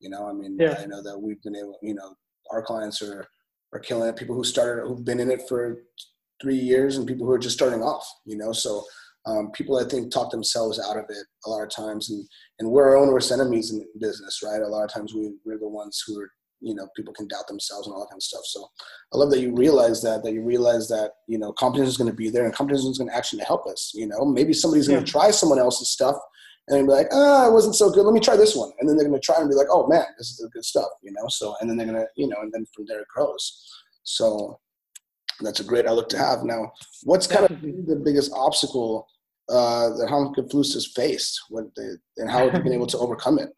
You 0.00 0.10
know, 0.10 0.26
I 0.26 0.32
mean, 0.32 0.56
yeah. 0.58 0.76
I 0.80 0.86
know 0.86 1.02
that 1.02 1.18
we've 1.18 1.42
been 1.42 1.56
able, 1.56 1.78
you 1.82 1.94
know, 1.94 2.14
our 2.50 2.62
clients 2.62 3.00
are 3.02 3.26
are 3.72 3.80
killing 3.80 4.08
it. 4.08 4.16
People 4.16 4.34
who 4.34 4.44
started, 4.44 4.86
who've 4.86 5.04
been 5.04 5.20
in 5.20 5.30
it 5.30 5.42
for 5.48 5.84
three 6.40 6.56
years, 6.56 6.96
and 6.96 7.06
people 7.06 7.26
who 7.26 7.32
are 7.32 7.38
just 7.38 7.56
starting 7.56 7.82
off. 7.82 8.06
You 8.26 8.36
know, 8.36 8.52
so 8.52 8.84
um, 9.26 9.52
people 9.52 9.78
I 9.78 9.88
think 9.88 10.10
talk 10.10 10.30
themselves 10.30 10.80
out 10.80 10.96
of 10.96 11.04
it 11.08 11.24
a 11.46 11.50
lot 11.50 11.62
of 11.62 11.70
times, 11.70 12.10
and 12.10 12.26
and 12.58 12.70
we're 12.70 12.88
our 12.88 12.96
own 12.96 13.12
worst 13.12 13.30
enemies 13.30 13.70
in 13.70 13.86
business, 14.00 14.40
right? 14.42 14.62
A 14.62 14.66
lot 14.66 14.84
of 14.84 14.92
times 14.92 15.14
we 15.14 15.32
we're 15.44 15.58
the 15.58 15.68
ones 15.68 16.02
who 16.04 16.20
are 16.20 16.30
you 16.62 16.74
know 16.74 16.88
people 16.96 17.12
can 17.12 17.28
doubt 17.28 17.46
themselves 17.48 17.86
and 17.86 17.94
all 17.94 18.00
that 18.00 18.10
kind 18.10 18.18
of 18.18 18.22
stuff. 18.22 18.44
So 18.44 18.66
I 19.12 19.16
love 19.16 19.30
that 19.30 19.40
you 19.40 19.54
realize 19.54 20.02
that 20.02 20.22
that 20.22 20.32
you 20.32 20.42
realize 20.42 20.88
that 20.88 21.12
you 21.26 21.38
know 21.38 21.52
competition 21.52 21.88
is 21.88 21.96
going 21.96 22.10
to 22.10 22.16
be 22.16 22.30
there 22.30 22.44
and 22.44 22.54
competition 22.54 22.90
is 22.90 22.98
going 22.98 23.10
to 23.10 23.16
actually 23.16 23.44
help 23.44 23.66
us. 23.66 23.92
You 23.94 24.06
know, 24.06 24.24
maybe 24.24 24.52
somebody's 24.52 24.88
going 24.88 25.04
to 25.04 25.10
try 25.10 25.30
someone 25.30 25.58
else's 25.58 25.90
stuff 25.90 26.16
and 26.68 26.86
be 26.86 26.92
like, 26.92 27.08
ah, 27.12 27.44
oh, 27.44 27.50
it 27.50 27.52
wasn't 27.52 27.74
so 27.74 27.90
good. 27.90 28.04
Let 28.04 28.14
me 28.14 28.20
try 28.20 28.36
this 28.36 28.54
one, 28.54 28.70
and 28.78 28.88
then 28.88 28.96
they're 28.96 29.08
going 29.08 29.20
to 29.20 29.24
try 29.24 29.36
and 29.38 29.50
be 29.50 29.56
like, 29.56 29.66
oh 29.70 29.86
man, 29.88 30.06
this 30.16 30.30
is 30.30 30.38
the 30.38 30.48
good 30.50 30.64
stuff. 30.64 30.88
You 31.02 31.12
know, 31.12 31.26
so 31.28 31.54
and 31.60 31.68
then 31.68 31.76
they're 31.76 31.86
going 31.86 31.98
to 31.98 32.06
you 32.16 32.28
know, 32.28 32.40
and 32.40 32.52
then 32.52 32.66
from 32.74 32.86
there 32.86 33.00
it 33.00 33.08
grows. 33.08 33.68
So 34.04 34.58
that's 35.40 35.60
a 35.60 35.64
great 35.64 35.86
outlook 35.86 36.08
to 36.10 36.18
have. 36.18 36.44
Now, 36.44 36.72
what's 37.04 37.26
kind 37.26 37.50
of 37.50 37.60
the 37.60 38.00
biggest 38.04 38.32
obstacle 38.34 39.06
uh, 39.48 39.90
that 39.90 40.08
Hanfgeflüster 40.08 40.74
has 40.74 40.86
faced, 40.86 41.40
what 41.48 41.64
they, 41.76 41.90
and 42.18 42.30
how 42.30 42.48
have 42.48 42.54
you 42.54 42.62
been 42.62 42.72
able 42.72 42.86
to 42.88 42.98
overcome 43.04 43.38
it? 43.38 43.50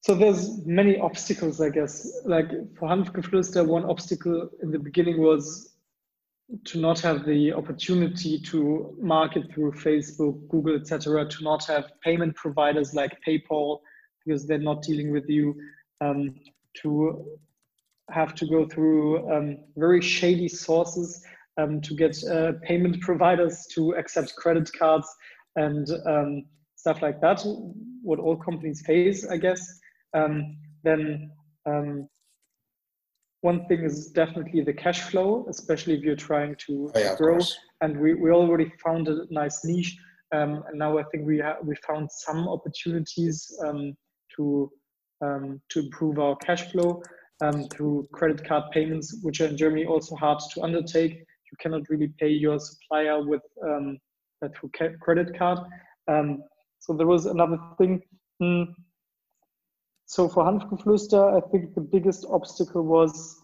So 0.00 0.14
there's 0.14 0.64
many 0.64 0.98
obstacles, 0.98 1.60
I 1.60 1.70
guess. 1.70 2.22
Like 2.24 2.50
for 2.78 2.88
Hanfgeflüster, 2.88 3.66
one 3.66 3.84
obstacle 3.84 4.48
in 4.62 4.70
the 4.70 4.78
beginning 4.78 5.20
was 5.20 5.74
to 6.64 6.78
not 6.78 7.00
have 7.00 7.26
the 7.26 7.52
opportunity 7.52 8.40
to 8.40 8.96
market 8.98 9.52
through 9.52 9.72
Facebook, 9.72 10.48
Google, 10.48 10.76
etc. 10.76 11.28
To 11.28 11.44
not 11.44 11.66
have 11.66 11.90
payment 12.02 12.36
providers 12.36 12.94
like 12.94 13.18
PayPal 13.26 13.80
because 14.24 14.46
they're 14.46 14.58
not 14.58 14.82
dealing 14.82 15.10
with 15.10 15.28
you. 15.28 15.54
Um, 16.00 16.36
to 16.82 17.26
have 18.10 18.34
to 18.36 18.46
go 18.46 18.66
through 18.66 19.30
um, 19.30 19.58
very 19.76 20.00
shady 20.00 20.48
sources 20.48 21.22
um, 21.58 21.80
to 21.80 21.94
get 21.94 22.16
uh, 22.24 22.52
payment 22.62 23.00
providers 23.00 23.66
to 23.72 23.94
accept 23.94 24.34
credit 24.36 24.70
cards 24.78 25.08
and 25.56 25.88
um, 26.06 26.44
stuff 26.76 27.02
like 27.02 27.20
that. 27.20 27.42
What 28.02 28.20
all 28.20 28.36
companies 28.36 28.80
face, 28.86 29.26
I 29.28 29.36
guess 29.36 29.80
um, 30.14 30.56
then 30.84 31.30
um, 31.66 32.08
one 33.42 33.66
thing 33.66 33.80
is 33.80 34.08
definitely 34.08 34.62
the 34.62 34.72
cash 34.72 35.02
flow, 35.02 35.46
especially 35.48 35.94
if 35.94 36.02
you're 36.02 36.16
trying 36.16 36.56
to 36.66 36.90
oh, 36.94 36.98
yeah, 36.98 37.16
grow. 37.16 37.38
And 37.80 37.98
we, 37.98 38.14
we 38.14 38.30
already 38.30 38.72
found 38.82 39.08
a 39.08 39.26
nice 39.30 39.64
niche. 39.64 39.96
Um, 40.34 40.64
and 40.68 40.78
now 40.78 40.98
I 40.98 41.04
think 41.04 41.26
we 41.26 41.38
ha- 41.38 41.56
we 41.62 41.74
found 41.86 42.10
some 42.10 42.48
opportunities 42.48 43.50
um, 43.64 43.96
to 44.36 44.70
um, 45.22 45.60
to 45.70 45.80
improve 45.80 46.18
our 46.18 46.36
cash 46.36 46.70
flow 46.70 47.02
um, 47.40 47.64
through 47.68 48.08
credit 48.12 48.46
card 48.46 48.64
payments, 48.72 49.20
which 49.22 49.40
are 49.40 49.46
in 49.46 49.56
Germany 49.56 49.86
also 49.86 50.16
hard 50.16 50.38
to 50.52 50.62
undertake. 50.62 51.12
You 51.12 51.56
cannot 51.60 51.88
really 51.88 52.12
pay 52.18 52.28
your 52.28 52.58
supplier 52.58 53.26
with 53.26 53.40
uh, 53.66 54.48
through 54.54 54.70
ca- 54.76 54.96
credit 55.00 55.38
card. 55.38 55.60
so 56.08 56.92
there 56.94 57.06
was 57.06 57.24
another 57.26 57.58
thing. 57.78 58.02
Mm, 58.42 58.74
so 60.08 60.26
for 60.26 60.42
Hanfgeflüster, 60.42 61.36
I 61.36 61.46
think 61.50 61.74
the 61.74 61.82
biggest 61.82 62.24
obstacle 62.30 62.82
was 62.82 63.42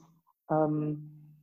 um, 0.48 0.98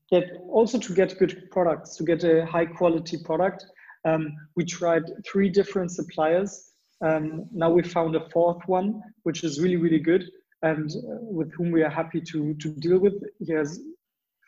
get 0.10 0.24
also 0.50 0.80
to 0.80 0.94
get 0.94 1.20
good 1.20 1.48
products, 1.52 1.96
to 1.98 2.04
get 2.04 2.24
a 2.24 2.44
high 2.44 2.66
quality 2.66 3.18
product. 3.24 3.68
Um, 4.04 4.34
we 4.56 4.66
tried 4.66 5.04
three 5.32 5.48
different 5.48 5.92
suppliers. 5.92 6.72
Um, 7.06 7.46
now 7.52 7.70
we 7.70 7.84
found 7.84 8.16
a 8.16 8.28
fourth 8.32 8.68
one, 8.68 9.04
which 9.22 9.44
is 9.44 9.62
really, 9.62 9.76
really 9.76 10.00
good 10.00 10.26
and 10.64 10.90
uh, 10.90 11.18
with 11.22 11.54
whom 11.54 11.70
we 11.72 11.84
are 11.84 11.90
happy 11.90 12.22
to, 12.22 12.56
to 12.56 12.70
deal 12.70 12.98
with. 12.98 13.24
He 13.46 13.54
has 13.54 13.80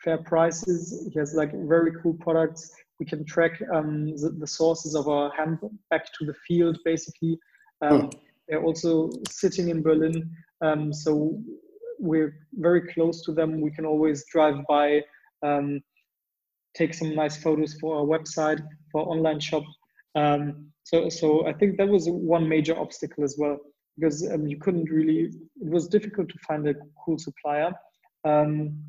fair 0.02 0.18
prices. 0.18 1.08
He 1.12 1.18
has 1.20 1.34
like 1.34 1.52
very 1.52 1.92
cool 2.02 2.14
products. 2.14 2.72
We 2.98 3.06
can 3.06 3.24
track 3.24 3.62
um, 3.72 4.16
the, 4.16 4.30
the, 4.30 4.46
sources 4.46 4.96
of 4.96 5.08
our 5.08 5.30
hemp 5.30 5.64
back 5.90 6.12
to 6.18 6.26
the 6.26 6.34
field, 6.46 6.78
basically. 6.84 7.38
Um, 7.80 8.02
hmm. 8.02 8.08
They're 8.48 8.62
also 8.62 9.10
sitting 9.28 9.68
in 9.68 9.82
Berlin. 9.82 10.30
Um, 10.64 10.92
so 10.92 11.38
we're 11.98 12.34
very 12.54 12.92
close 12.92 13.22
to 13.24 13.32
them. 13.32 13.60
We 13.60 13.70
can 13.70 13.86
always 13.86 14.24
drive 14.30 14.56
by, 14.68 15.02
um, 15.42 15.80
take 16.76 16.94
some 16.94 17.14
nice 17.14 17.36
photos 17.36 17.74
for 17.74 17.96
our 17.98 18.04
website, 18.04 18.62
for 18.90 19.02
our 19.02 19.08
online 19.08 19.40
shop. 19.40 19.64
Um, 20.14 20.68
so, 20.84 21.08
so 21.08 21.46
I 21.46 21.52
think 21.52 21.76
that 21.78 21.88
was 21.88 22.06
one 22.08 22.48
major 22.48 22.78
obstacle 22.78 23.24
as 23.24 23.36
well, 23.38 23.58
because 23.96 24.26
um, 24.32 24.46
you 24.46 24.58
couldn't 24.58 24.90
really, 24.90 25.30
it 25.60 25.70
was 25.70 25.88
difficult 25.88 26.28
to 26.28 26.38
find 26.46 26.66
a 26.68 26.74
cool 27.04 27.18
supplier. 27.18 27.72
Um, 28.24 28.82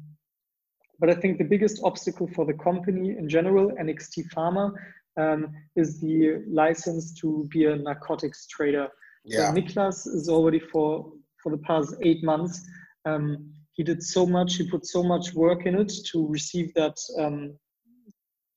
but 1.00 1.10
I 1.10 1.16
think 1.16 1.38
the 1.38 1.44
biggest 1.44 1.82
obstacle 1.84 2.30
for 2.34 2.46
the 2.46 2.54
company 2.54 3.10
in 3.18 3.28
general, 3.28 3.72
NXT 3.72 4.30
Pharma, 4.34 4.72
um, 5.18 5.54
is 5.76 6.00
the 6.00 6.44
license 6.48 7.14
to 7.22 7.48
be 7.50 7.66
a 7.66 7.76
narcotics 7.76 8.48
trader. 8.48 8.88
Yeah. 9.26 9.54
So 9.54 9.60
Niklas 9.60 10.08
is 10.08 10.30
already 10.30 10.60
for 10.60 11.12
for 11.46 11.52
the 11.52 11.60
past 11.60 11.94
eight 12.02 12.24
months. 12.24 12.68
Um, 13.06 13.52
he 13.74 13.84
did 13.84 14.02
so 14.02 14.26
much. 14.26 14.56
He 14.56 14.68
put 14.68 14.88
so 14.88 15.04
much 15.04 15.34
work 15.36 15.68
in 15.68 15.76
it 15.76 15.94
to 16.12 16.28
receive 16.28 16.74
that 16.74 16.98
um, 17.20 17.54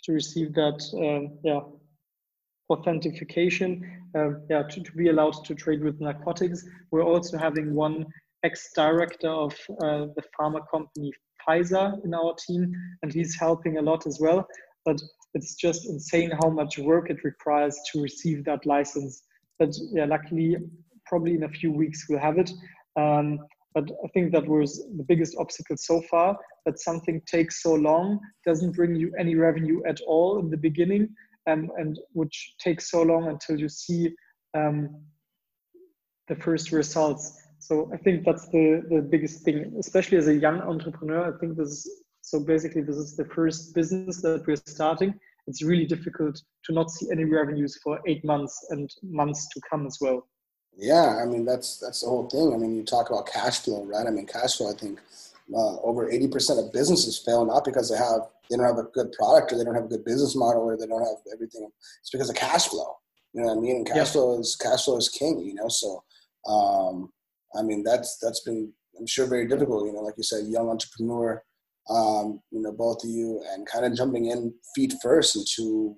to 0.05 0.13
receive 0.13 0.55
that 0.55 0.81
uh, 1.05 1.29
yeah 1.45 1.61
authentication. 2.71 3.71
Uh, 4.17 4.31
yeah, 4.49 4.63
to, 4.63 4.83
to, 4.83 4.93
be 4.93 5.11
allowed 5.11 5.45
to 5.45 5.55
trade 5.55 5.83
with 5.83 6.01
narcotics. 6.01 6.65
We're 6.91 7.05
also 7.05 7.37
having 7.37 7.75
one 7.75 8.07
ex-director 8.43 9.29
of 9.29 9.53
uh, 9.83 10.07
the 10.17 10.23
pharma 10.35 10.61
company 10.71 11.13
Pfizer 11.47 12.03
in 12.05 12.15
our 12.15 12.35
team, 12.47 12.73
and 13.03 13.13
he's 13.13 13.37
helping 13.39 13.77
a 13.77 13.83
lot 13.83 14.07
as 14.07 14.19
well. 14.19 14.47
But 14.87 14.99
it's 15.35 15.57
just 15.57 15.87
insane 15.91 16.31
how 16.41 16.49
much 16.49 16.79
work 16.79 17.11
it 17.11 17.23
requires 17.23 17.77
to 17.93 18.03
receive 18.03 18.45
that 18.45 18.65
license. 18.65 19.23
But 19.59 19.75
yeah, 19.93 20.07
luckily, 20.07 20.57
probably 21.09 21.35
in 21.35 21.45
a 21.45 21.49
few 21.49 21.73
weeks 21.73 22.07
we'll 22.09 22.21
have 22.21 22.39
it. 22.39 22.51
Um, 22.99 23.39
but 23.75 23.91
I 24.05 24.09
think 24.09 24.33
that 24.33 24.47
was 24.47 24.85
the 24.97 25.05
biggest 25.05 25.37
obstacle 25.39 25.77
so 25.77 26.03
far 26.11 26.37
that 26.67 26.81
something 26.81 27.23
takes 27.27 27.63
so 27.63 27.75
long, 27.75 28.19
doesn't 28.45 28.75
bring 28.75 28.97
you 28.97 29.13
any 29.19 29.35
revenue 29.37 29.81
at 29.87 30.01
all 30.07 30.41
in 30.41 30.51
the 30.51 30.57
beginning, 30.57 31.09
um, 31.47 31.71
and 31.77 31.99
which 32.13 32.55
takes 32.59 32.91
so 32.91 33.03
long 33.03 33.29
until 33.29 33.59
you 33.59 33.69
see 33.69 34.11
um, 34.55 35.01
the 36.29 36.37
first 36.37 36.73
results. 36.73 37.41
So 37.61 37.91
I 37.93 37.99
think 37.99 38.25
that's 38.25 38.49
the, 38.49 38.83
the 38.91 39.01
biggest 39.01 39.45
thing, 39.45 39.77
especially 39.79 40.19
as 40.19 40.29
a 40.29 40.35
young 40.35 40.61
entrepreneur. 40.61 41.33
I 41.33 41.39
think 41.39 41.57
this 41.57 41.69
is, 41.69 42.03
so 42.23 42.41
basically 42.41 42.83
this 42.83 42.97
is 42.97 43.17
the 43.17 43.27
first 43.27 43.75
business 43.75 44.23
that 44.23 44.47
we're 44.47 44.57
starting. 44.57 45.15
It's 45.47 45.63
really 45.63 45.87
difficult 45.87 46.41
to 46.65 46.73
not 46.73 46.91
see 46.91 47.09
any 47.13 47.25
revenues 47.25 47.79
for 47.83 48.01
eight 48.07 48.25
months 48.25 48.67
and 48.71 48.91
months 49.03 49.49
to 49.49 49.61
come 49.71 49.87
as 49.87 49.99
well. 50.01 50.27
Yeah, 50.79 51.19
I 51.21 51.27
mean 51.27 51.45
that's 51.45 51.79
that's 51.79 52.03
the 52.03 52.09
whole 52.09 52.29
thing. 52.29 52.55
I 52.55 52.57
mean, 52.57 52.77
you 52.77 52.85
talk 52.85 53.11
about 53.11 53.27
cash 53.27 53.59
flow, 53.59 53.85
right? 53.85 54.07
I 54.07 54.11
mean, 54.11 54.27
cash 54.27 54.57
flow. 54.57 54.71
I 54.71 54.75
think 54.75 55.01
uh, 55.53 55.81
over 55.81 56.09
eighty 56.09 56.29
percent 56.29 56.61
of 56.61 56.73
businesses 56.73 57.19
fail 57.19 57.45
not 57.45 57.65
because 57.65 57.91
they 57.91 57.99
have 57.99 58.29
they 58.49 58.57
don't 58.57 58.65
have 58.65 58.79
a 58.79 58.89
good 58.95 59.11
product 59.13 59.53
or 59.53 59.59
they 59.59 59.65
don't 59.65 59.75
have 59.75 59.87
a 59.87 59.89
good 59.89 60.05
business 60.05 60.37
model 60.37 60.63
or 60.63 60.77
they 60.77 60.87
don't 60.87 61.03
have 61.03 61.19
everything. 61.33 61.69
It's 62.01 62.11
because 62.11 62.31
of 62.31 62.37
cash 62.37 62.69
flow. 62.69 62.97
You 63.35 63.43
know 63.43 63.49
what 63.49 63.59
I 63.59 63.61
mean? 63.61 63.77
And 63.77 63.87
cash 63.87 63.97
yeah. 63.97 64.05
flow 64.05 64.39
is 64.39 64.55
cash 64.55 64.85
flow 64.85 64.97
is 64.97 65.09
king. 65.09 65.41
You 65.41 65.55
know, 65.55 65.69
so 65.69 66.05
um, 66.47 67.11
I 67.57 67.63
mean 67.63 67.83
that's 67.83 68.19
that's 68.23 68.41
been 68.41 68.73
I'm 68.97 69.07
sure 69.07 69.27
very 69.27 69.49
difficult. 69.49 69.85
You 69.85 69.93
know, 69.93 70.03
like 70.03 70.15
you 70.17 70.23
said, 70.23 70.47
young 70.47 70.69
entrepreneur. 70.69 71.43
Um, 71.91 72.41
you 72.51 72.61
know, 72.61 72.71
both 72.71 73.03
of 73.03 73.09
you, 73.09 73.43
and 73.51 73.67
kind 73.67 73.87
of 73.87 73.97
jumping 73.97 74.27
in 74.27 74.53
feet 74.75 74.93
first 75.03 75.35
into 75.35 75.97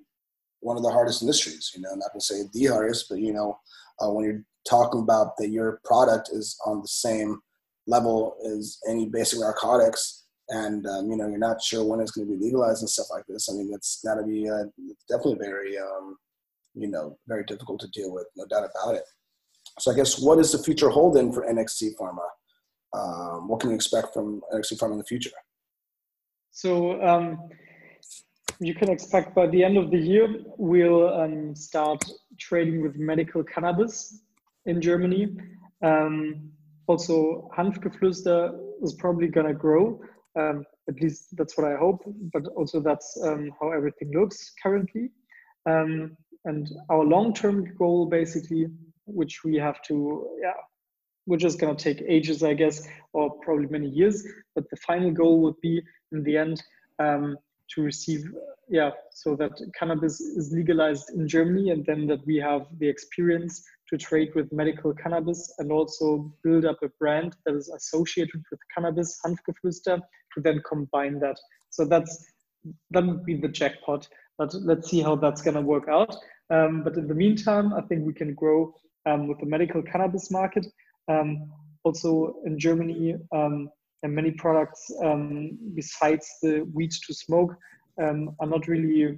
one 0.61 0.77
of 0.77 0.83
the 0.83 0.89
hardest 0.89 1.21
industries. 1.21 1.71
You 1.75 1.81
know, 1.81 1.93
not 1.95 2.11
to 2.13 2.21
say 2.21 2.43
the 2.53 2.65
hardest, 2.67 3.07
but 3.09 3.19
you 3.19 3.33
know, 3.33 3.59
uh, 3.99 4.09
when 4.09 4.23
you're 4.25 4.43
talking 4.67 5.01
about 5.01 5.37
that 5.37 5.49
your 5.49 5.79
product 5.83 6.29
is 6.31 6.57
on 6.65 6.81
the 6.81 6.87
same 6.87 7.39
level 7.87 8.35
as 8.45 8.77
any 8.87 9.07
basic 9.09 9.39
narcotics 9.39 10.21
and 10.49 10.85
um, 10.85 11.09
you 11.09 11.17
know 11.17 11.27
you're 11.27 11.37
not 11.37 11.61
sure 11.61 11.83
when 11.83 11.99
it's 11.99 12.11
going 12.11 12.27
to 12.27 12.37
be 12.37 12.43
legalized 12.43 12.81
and 12.81 12.89
stuff 12.89 13.07
like 13.09 13.25
this. 13.27 13.49
I 13.49 13.53
mean 13.53 13.71
it's 13.73 14.01
got 14.05 14.15
to 14.15 14.23
be 14.23 14.49
uh, 14.49 14.65
definitely 15.09 15.37
very 15.39 15.77
um, 15.77 16.17
you 16.75 16.87
know 16.87 17.17
very 17.27 17.43
difficult 17.45 17.79
to 17.81 17.87
deal 17.87 18.13
with 18.13 18.27
no 18.35 18.45
doubt 18.45 18.69
about 18.69 18.95
it. 18.95 19.03
So 19.79 19.91
i 19.91 19.95
guess 19.95 20.19
what 20.19 20.39
is 20.39 20.51
the 20.51 20.59
future 20.59 20.89
holding 20.89 21.31
for 21.31 21.45
nxt 21.45 21.95
pharma? 21.99 22.27
Um, 22.93 23.47
what 23.47 23.61
can 23.61 23.69
you 23.69 23.75
expect 23.75 24.13
from 24.13 24.41
nxt 24.53 24.77
pharma 24.77 24.93
in 24.93 24.97
the 24.97 25.05
future? 25.05 25.31
So 26.51 27.01
um, 27.01 27.49
you 28.59 28.75
can 28.75 28.89
expect 28.89 29.33
by 29.33 29.47
the 29.47 29.63
end 29.63 29.77
of 29.77 29.89
the 29.89 29.97
year 29.97 30.27
we'll 30.57 31.13
um, 31.13 31.55
start 31.55 32.03
trading 32.37 32.81
with 32.81 32.97
medical 32.97 33.43
cannabis 33.43 34.21
in 34.65 34.81
Germany. 34.81 35.35
Um, 35.83 36.51
also, 36.87 37.49
Hanfgeflüster 37.57 38.57
is 38.81 38.93
probably 38.93 39.27
going 39.27 39.47
to 39.47 39.53
grow. 39.53 40.01
Um, 40.37 40.65
at 40.89 41.01
least 41.01 41.35
that's 41.37 41.57
what 41.57 41.67
I 41.71 41.75
hope, 41.77 42.01
but 42.33 42.45
also 42.55 42.79
that's 42.79 43.19
um, 43.23 43.51
how 43.59 43.71
everything 43.71 44.11
looks 44.13 44.53
currently. 44.61 45.09
Um, 45.69 46.17
and 46.45 46.69
our 46.89 47.03
long-term 47.03 47.75
goal, 47.77 48.07
basically, 48.07 48.67
which 49.05 49.43
we 49.43 49.55
have 49.57 49.81
to, 49.83 50.27
yeah, 50.41 50.53
which 51.25 51.43
is 51.43 51.55
going 51.55 51.75
to 51.75 51.83
take 51.83 52.03
ages, 52.07 52.43
I 52.43 52.53
guess, 52.53 52.87
or 53.13 53.37
probably 53.41 53.67
many 53.67 53.89
years. 53.89 54.25
But 54.55 54.69
the 54.69 54.77
final 54.77 55.11
goal 55.11 55.41
would 55.41 55.59
be, 55.61 55.81
in 56.11 56.23
the 56.23 56.37
end, 56.37 56.63
um, 56.99 57.37
to 57.75 57.81
receive, 57.81 58.25
yeah, 58.69 58.91
so 59.11 59.35
that 59.35 59.51
cannabis 59.77 60.19
is 60.19 60.51
legalized 60.51 61.11
in 61.11 61.27
Germany, 61.27 61.69
and 61.71 61.85
then 61.85 62.07
that 62.07 62.25
we 62.25 62.37
have 62.37 62.65
the 62.79 62.87
experience 62.87 63.63
to 63.91 63.97
trade 63.97 64.33
with 64.35 64.51
medical 64.51 64.93
cannabis 64.93 65.53
and 65.59 65.71
also 65.71 66.33
build 66.43 66.65
up 66.65 66.77
a 66.81 66.89
brand 66.99 67.35
that 67.45 67.55
is 67.55 67.69
associated 67.69 68.41
with 68.49 68.59
cannabis, 68.73 69.19
Hanfgeflüster, 69.25 69.99
to 70.33 70.41
then 70.41 70.61
combine 70.67 71.19
that. 71.19 71.37
So 71.69 71.85
that's 71.85 72.25
that 72.91 73.05
would 73.05 73.25
be 73.25 73.35
the 73.35 73.47
jackpot. 73.47 74.07
But 74.37 74.53
let's 74.53 74.89
see 74.89 75.01
how 75.01 75.15
that's 75.15 75.41
going 75.41 75.55
to 75.55 75.61
work 75.61 75.87
out. 75.89 76.15
Um, 76.49 76.83
but 76.83 76.95
in 76.95 77.07
the 77.07 77.15
meantime, 77.15 77.73
I 77.73 77.81
think 77.81 78.05
we 78.05 78.13
can 78.13 78.33
grow 78.33 78.73
um, 79.05 79.27
with 79.27 79.39
the 79.39 79.45
medical 79.45 79.81
cannabis 79.81 80.31
market. 80.31 80.65
Um, 81.07 81.51
also 81.83 82.35
in 82.45 82.59
Germany, 82.59 83.15
um, 83.33 83.69
and 84.03 84.13
many 84.13 84.31
products 84.31 84.91
um, 85.03 85.57
besides 85.75 86.27
the 86.41 86.67
weed 86.73 86.91
to 86.91 87.13
smoke 87.13 87.55
um, 88.01 88.35
are 88.39 88.47
not 88.47 88.67
really 88.67 89.17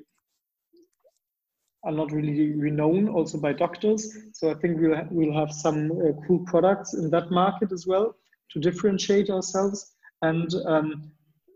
are 1.84 1.92
not 1.92 2.12
really 2.12 2.54
renowned 2.54 3.10
also 3.10 3.38
by 3.38 3.54
doctors. 3.54 4.18
So 4.34 4.50
I 4.50 4.54
think 4.56 4.80
we'll, 4.80 4.96
ha- 4.96 5.08
we'll 5.10 5.38
have 5.38 5.52
some 5.52 5.92
uh, 5.92 6.26
cool 6.26 6.40
products 6.46 6.94
in 6.94 7.10
that 7.10 7.30
market 7.30 7.72
as 7.72 7.86
well 7.86 8.16
to 8.52 8.60
differentiate 8.60 9.30
ourselves. 9.30 9.96
And 10.22 10.50
um, 10.66 11.12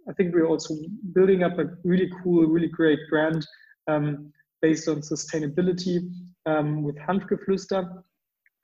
I 0.10 0.14
think 0.14 0.34
we're 0.34 0.48
also 0.48 0.76
building 1.14 1.44
up 1.44 1.58
a 1.60 1.66
really 1.84 2.12
cool, 2.22 2.46
really 2.46 2.68
great 2.68 3.00
brand 3.10 3.46
um, 3.88 4.34
based 4.62 4.88
on 4.88 4.98
sustainability 4.98 6.10
um, 6.46 6.84
with 6.84 6.98
Hanfgeflüster. 6.98 8.04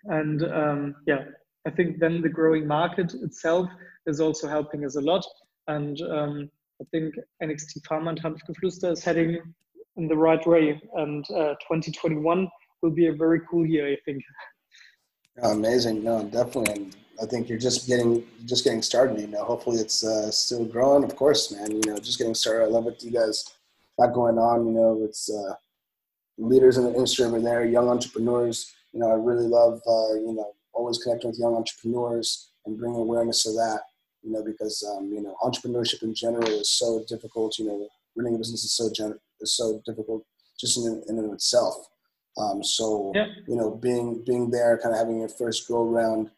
And 0.05 0.43
um, 0.43 0.95
yeah, 1.07 1.25
I 1.65 1.69
think 1.69 1.99
then 1.99 2.21
the 2.21 2.29
growing 2.29 2.67
market 2.67 3.13
itself 3.13 3.69
is 4.05 4.19
also 4.19 4.47
helping 4.49 4.85
us 4.85 4.97
a 4.97 5.01
lot. 5.01 5.25
And 5.67 6.01
um, 6.01 6.49
I 6.81 6.85
think 6.91 7.15
NXT 7.41 7.81
Pharma 7.89 8.09
and 8.09 8.21
Hanfgeflüster 8.21 8.91
is 8.91 9.03
heading 9.03 9.39
in 9.97 10.07
the 10.07 10.15
right 10.15 10.45
way. 10.45 10.81
And 10.95 11.23
uh, 11.31 11.55
2021 11.67 12.47
will 12.81 12.91
be 12.91 13.07
a 13.07 13.13
very 13.13 13.41
cool 13.49 13.65
year, 13.65 13.91
I 13.91 13.97
think. 14.05 14.23
amazing. 15.43 16.03
No, 16.03 16.23
definitely. 16.23 16.73
And 16.73 16.95
I 17.21 17.25
think 17.25 17.47
you're 17.47 17.59
just 17.59 17.87
getting 17.87 18.25
just 18.45 18.63
getting 18.63 18.81
started. 18.81 19.19
You 19.19 19.27
know, 19.27 19.43
hopefully 19.43 19.77
it's 19.77 20.03
uh, 20.03 20.31
still 20.31 20.65
growing. 20.65 21.03
Of 21.03 21.15
course, 21.15 21.51
man. 21.51 21.71
You 21.71 21.81
know, 21.85 21.97
just 21.97 22.17
getting 22.17 22.35
started. 22.35 22.65
I 22.65 22.67
love 22.67 22.85
what 22.85 23.03
you 23.03 23.11
guys 23.11 23.45
got 23.99 24.13
going 24.13 24.37
on. 24.37 24.65
You 24.65 24.73
know, 24.73 25.01
it's 25.03 25.31
uh, 25.31 25.53
leaders 26.37 26.77
in 26.77 26.85
the 26.85 26.93
industry 26.93 27.25
over 27.25 27.39
there, 27.39 27.65
young 27.65 27.89
entrepreneurs. 27.89 28.73
You 28.93 28.99
know, 28.99 29.11
I 29.11 29.15
really 29.15 29.47
love 29.47 29.81
uh, 29.87 30.13
you 30.15 30.33
know 30.33 30.53
always 30.73 30.97
connecting 30.97 31.29
with 31.29 31.39
young 31.39 31.55
entrepreneurs 31.55 32.49
and 32.65 32.77
bringing 32.77 32.99
awareness 32.99 33.43
to 33.43 33.51
that. 33.51 33.81
You 34.23 34.31
know, 34.31 34.43
because 34.43 34.83
um, 34.95 35.11
you 35.13 35.21
know 35.21 35.35
entrepreneurship 35.43 36.01
in 36.01 36.15
general 36.15 36.47
is 36.47 36.71
so 36.71 37.03
difficult. 37.07 37.59
You 37.59 37.67
know, 37.67 37.87
running 38.15 38.35
a 38.35 38.37
business 38.37 38.63
is 38.63 38.73
so 38.73 38.91
gen- 38.91 39.19
is 39.43 39.55
so 39.55 39.81
difficult 39.85 40.25
just 40.59 40.77
in 40.77 41.03
in 41.07 41.17
and 41.17 41.27
of 41.27 41.33
itself. 41.33 41.75
Um, 42.37 42.63
so 42.63 43.11
yeah. 43.13 43.27
you 43.47 43.55
know, 43.55 43.71
being 43.71 44.23
being 44.25 44.49
there, 44.49 44.79
kind 44.81 44.93
of 44.93 44.99
having 44.99 45.19
your 45.19 45.29
first 45.29 45.67
go 45.67 45.83
around, 45.83 46.31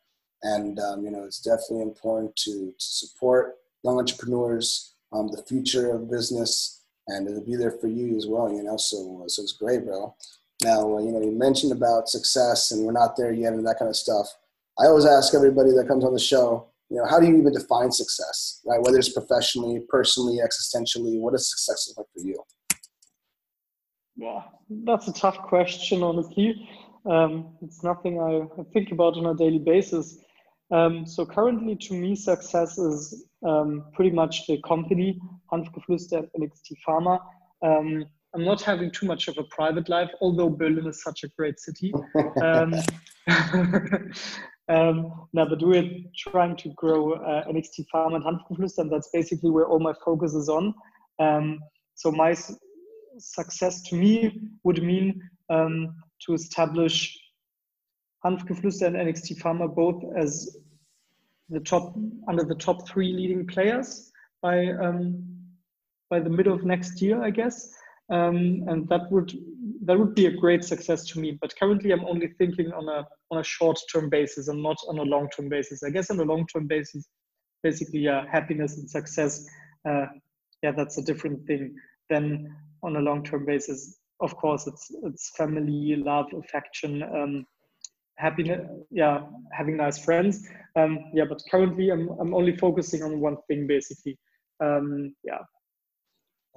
and 0.43 0.80
um, 0.80 1.06
you 1.06 1.12
know, 1.12 1.24
it's 1.24 1.39
definitely 1.39 1.84
important 1.84 2.36
to 2.38 2.74
to 2.78 2.86
support 2.86 3.56
young 3.84 3.99
entrepreneurs, 3.99 4.95
um, 5.14 5.28
the 5.28 5.43
future 5.43 5.91
of 5.91 6.10
business, 6.10 6.84
and 7.08 7.28
to 7.28 7.41
be 7.41 7.56
there 7.56 7.72
for 7.72 7.88
you 7.88 8.18
as 8.18 8.28
well. 8.28 8.51
You 8.51 8.64
know, 8.64 8.78
so 8.78 9.24
so 9.28 9.41
it's 9.41 9.53
great, 9.53 9.86
bro. 9.86 10.14
Now, 10.64 10.97
you 10.99 11.12
know, 11.12 11.22
you 11.22 11.32
mentioned 11.32 11.72
about 11.72 12.10
success, 12.10 12.72
and 12.72 12.86
we're 12.86 12.91
not 12.91 13.16
there 13.16 13.32
yet, 13.32 13.53
and 13.53 13.66
that 13.68 13.80
kind 13.80 13.89
of 13.89 13.95
stuff. 13.95 14.28
I 14.80 14.88
always 14.88 15.06
ask 15.06 15.34
everybody 15.34 15.72
that 15.72 15.88
comes 15.88 16.03
on 16.03 16.14
the 16.14 16.20
show, 16.20 16.68
you 16.89 16.97
know, 16.97 17.06
how 17.06 17.20
do 17.20 17.28
you 17.28 17.38
even 17.38 17.53
define 17.53 17.91
success, 17.91 18.62
right? 18.66 18.82
Whether 18.82 18.97
it's 18.97 19.10
professionally, 19.10 19.82
personally, 19.88 20.39
existentially, 20.39 21.20
what 21.20 21.32
does 21.32 21.49
success 21.49 21.88
look 21.88 21.99
like 21.99 22.08
for 22.14 22.28
you? 22.28 22.43
Yeah, 24.18 24.43
that's 24.70 25.07
a 25.07 25.13
tough 25.13 25.38
question, 25.39 26.03
honestly. 26.03 26.70
Um, 27.05 27.55
it's 27.61 27.84
nothing 27.84 28.20
I, 28.20 28.61
I, 28.61 28.63
think 28.74 28.91
about 28.91 29.16
on 29.18 29.28
a 29.28 29.36
daily 29.36 29.59
basis. 29.59 30.18
Um, 30.72 31.05
so 31.05 31.26
currently, 31.26 31.76
to 31.76 31.93
me, 31.93 32.16
success 32.16 32.78
is 32.78 33.28
um, 33.45 33.86
pretty 33.93 34.11
much 34.11 34.47
the 34.47 34.59
company, 34.68 35.20
Hanfgeflüster 35.51 36.28
and 36.34 36.49
NXT 36.49 36.78
Pharma. 36.88 37.20
Um, 37.61 38.05
I'm 38.34 38.43
not 38.43 38.61
having 38.61 38.91
too 38.91 39.05
much 39.05 39.28
of 39.28 39.38
a 39.38 39.43
private 39.43 39.88
life, 39.88 40.09
although 40.20 40.49
Berlin 40.49 40.88
is 40.88 41.03
such 41.03 41.24
a 41.24 41.30
great 41.38 41.59
city. 41.59 41.93
um, 42.41 42.74
um, 44.68 45.28
now, 45.34 45.45
but 45.45 45.61
we're 45.61 45.89
trying 46.18 46.55
to 46.57 46.70
grow 46.76 47.13
uh, 47.13 47.45
NXT 47.47 47.86
Pharma 47.93 48.16
and 48.16 48.26
Hanfgeflüster, 48.26 48.80
and 48.80 48.91
that's 48.91 49.09
basically 49.13 49.51
where 49.51 49.68
all 49.68 49.80
my 49.80 49.93
focus 50.03 50.34
is 50.34 50.49
on. 50.49 50.74
Um, 51.20 51.59
so 51.93 52.11
my 52.11 52.36
success 53.18 53.82
to 53.84 53.95
me 53.95 54.39
would 54.63 54.84
mean 54.84 55.22
um, 55.49 55.95
to 56.26 56.34
establish 56.34 57.18
Hanfgeflüster 58.26 58.88
and 58.88 58.95
NXT 58.95 59.39
Pharma 59.39 59.74
both 59.74 60.03
as 60.18 60.57
the 61.49 61.59
top 61.59 61.95
under 62.28 62.43
the 62.43 62.55
top 62.55 62.88
three 62.88 63.13
leading 63.13 63.45
players 63.45 64.11
by 64.41 64.68
um, 64.68 65.24
by 66.09 66.20
the 66.20 66.30
middle 66.30 66.53
of 66.53 66.63
next 66.63 67.01
year, 67.01 67.22
I 67.22 67.30
guess. 67.30 67.72
Um, 68.09 68.63
and 68.68 68.88
that 68.89 69.11
would 69.11 69.34
that 69.84 69.97
would 69.97 70.16
be 70.16 70.28
a 70.28 70.32
great 70.32 70.63
success 70.63 71.05
to 71.07 71.20
me. 71.20 71.38
But 71.39 71.55
currently, 71.57 71.91
I'm 71.91 72.05
only 72.05 72.30
thinking 72.38 72.72
on 72.72 72.88
a 72.88 73.07
on 73.32 73.39
a 73.39 73.43
short 73.43 73.80
term 73.91 74.09
basis 74.09 74.47
and 74.47 74.61
not 74.61 74.78
on 74.88 74.99
a 74.99 75.03
long 75.03 75.30
term 75.36 75.49
basis. 75.49 75.84
I 75.84 75.89
guess 75.89 76.09
on 76.09 76.20
a 76.20 76.24
long 76.24 76.45
term 76.47 76.68
basis, 76.68 77.07
basically, 77.63 77.99
yeah, 77.99 78.26
happiness 78.32 78.78
and 78.78 78.89
success. 78.89 79.45
Uh, 79.88 80.05
yeah, 80.63 80.72
that's 80.72 80.97
a 80.97 81.03
different 81.03 81.45
thing 81.45 81.76
than 82.09 82.55
on 82.86 82.95
a 82.95 82.99
long 82.99 83.23
term 83.23 83.45
basis. 83.45 83.97
Of 84.21 84.36
course, 84.38 84.67
it's 84.67 84.91
it's 85.03 85.31
family, 85.36 85.95
love, 85.97 86.27
affection, 86.38 87.03
um, 87.03 87.45
happiness. 88.17 88.65
Yeah, 88.91 89.23
having 89.51 89.77
nice 89.77 89.97
friends. 89.97 90.47
Um, 90.75 90.99
yeah, 91.13 91.25
but 91.27 91.41
currently, 91.51 91.89
I'm 91.89 92.09
I'm 92.19 92.33
only 92.33 92.55
focusing 92.55 93.03
on 93.03 93.19
one 93.19 93.38
thing 93.47 93.67
basically. 93.67 94.17
Um, 94.63 95.13
yeah, 95.23 95.39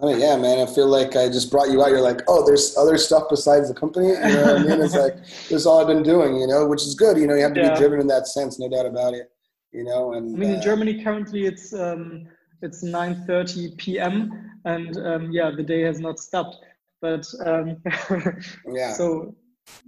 I 0.01 0.07
mean, 0.07 0.21
yeah, 0.21 0.37
man. 0.37 0.61
I 0.61 0.73
feel 0.73 0.87
like 0.87 1.17
I 1.17 1.29
just 1.29 1.51
brought 1.51 1.71
you 1.71 1.83
out. 1.83 1.91
You're 1.91 2.01
like, 2.01 2.21
oh, 2.29 2.47
there's 2.47 2.77
other 2.77 2.97
stuff 2.97 3.25
besides 3.29 3.69
the 3.69 3.75
company. 3.75 4.09
You 4.09 4.15
know 4.15 4.43
what 4.43 4.57
I 4.57 4.63
mean? 4.63 4.81
It's 4.81 4.95
like 4.95 5.17
this 5.25 5.51
is 5.51 5.67
all 5.67 5.81
I've 5.81 5.89
been 5.89 6.05
doing. 6.05 6.37
You 6.37 6.47
know, 6.47 6.67
which 6.67 6.83
is 6.83 6.95
good. 6.95 7.19
You 7.19 7.27
know, 7.27 7.35
you 7.35 7.43
have 7.43 7.55
to 7.55 7.61
yeah. 7.61 7.75
be 7.75 7.81
driven 7.81 8.01
in 8.01 8.07
that 8.07 8.29
sense, 8.29 8.61
no 8.61 8.69
doubt 8.69 8.87
about 8.87 9.15
it. 9.15 9.29
You 9.73 9.85
know, 9.85 10.13
and 10.13 10.37
I 10.37 10.39
mean, 10.39 10.51
uh, 10.53 10.55
in 10.55 10.63
Germany 10.63 11.03
currently 11.03 11.47
it's 11.47 11.75
um, 11.75 12.27
it's 12.63 12.85
9:30 12.85 13.77
p.m. 13.77 14.53
and 14.65 14.97
um, 14.99 15.31
yeah, 15.31 15.51
the 15.51 15.63
day 15.63 15.83
has 15.83 16.01
not 16.01 16.19
stopped. 16.19 16.57
But 17.01 17.27
um, 17.47 17.77
yeah, 18.67 18.93
so 18.95 19.35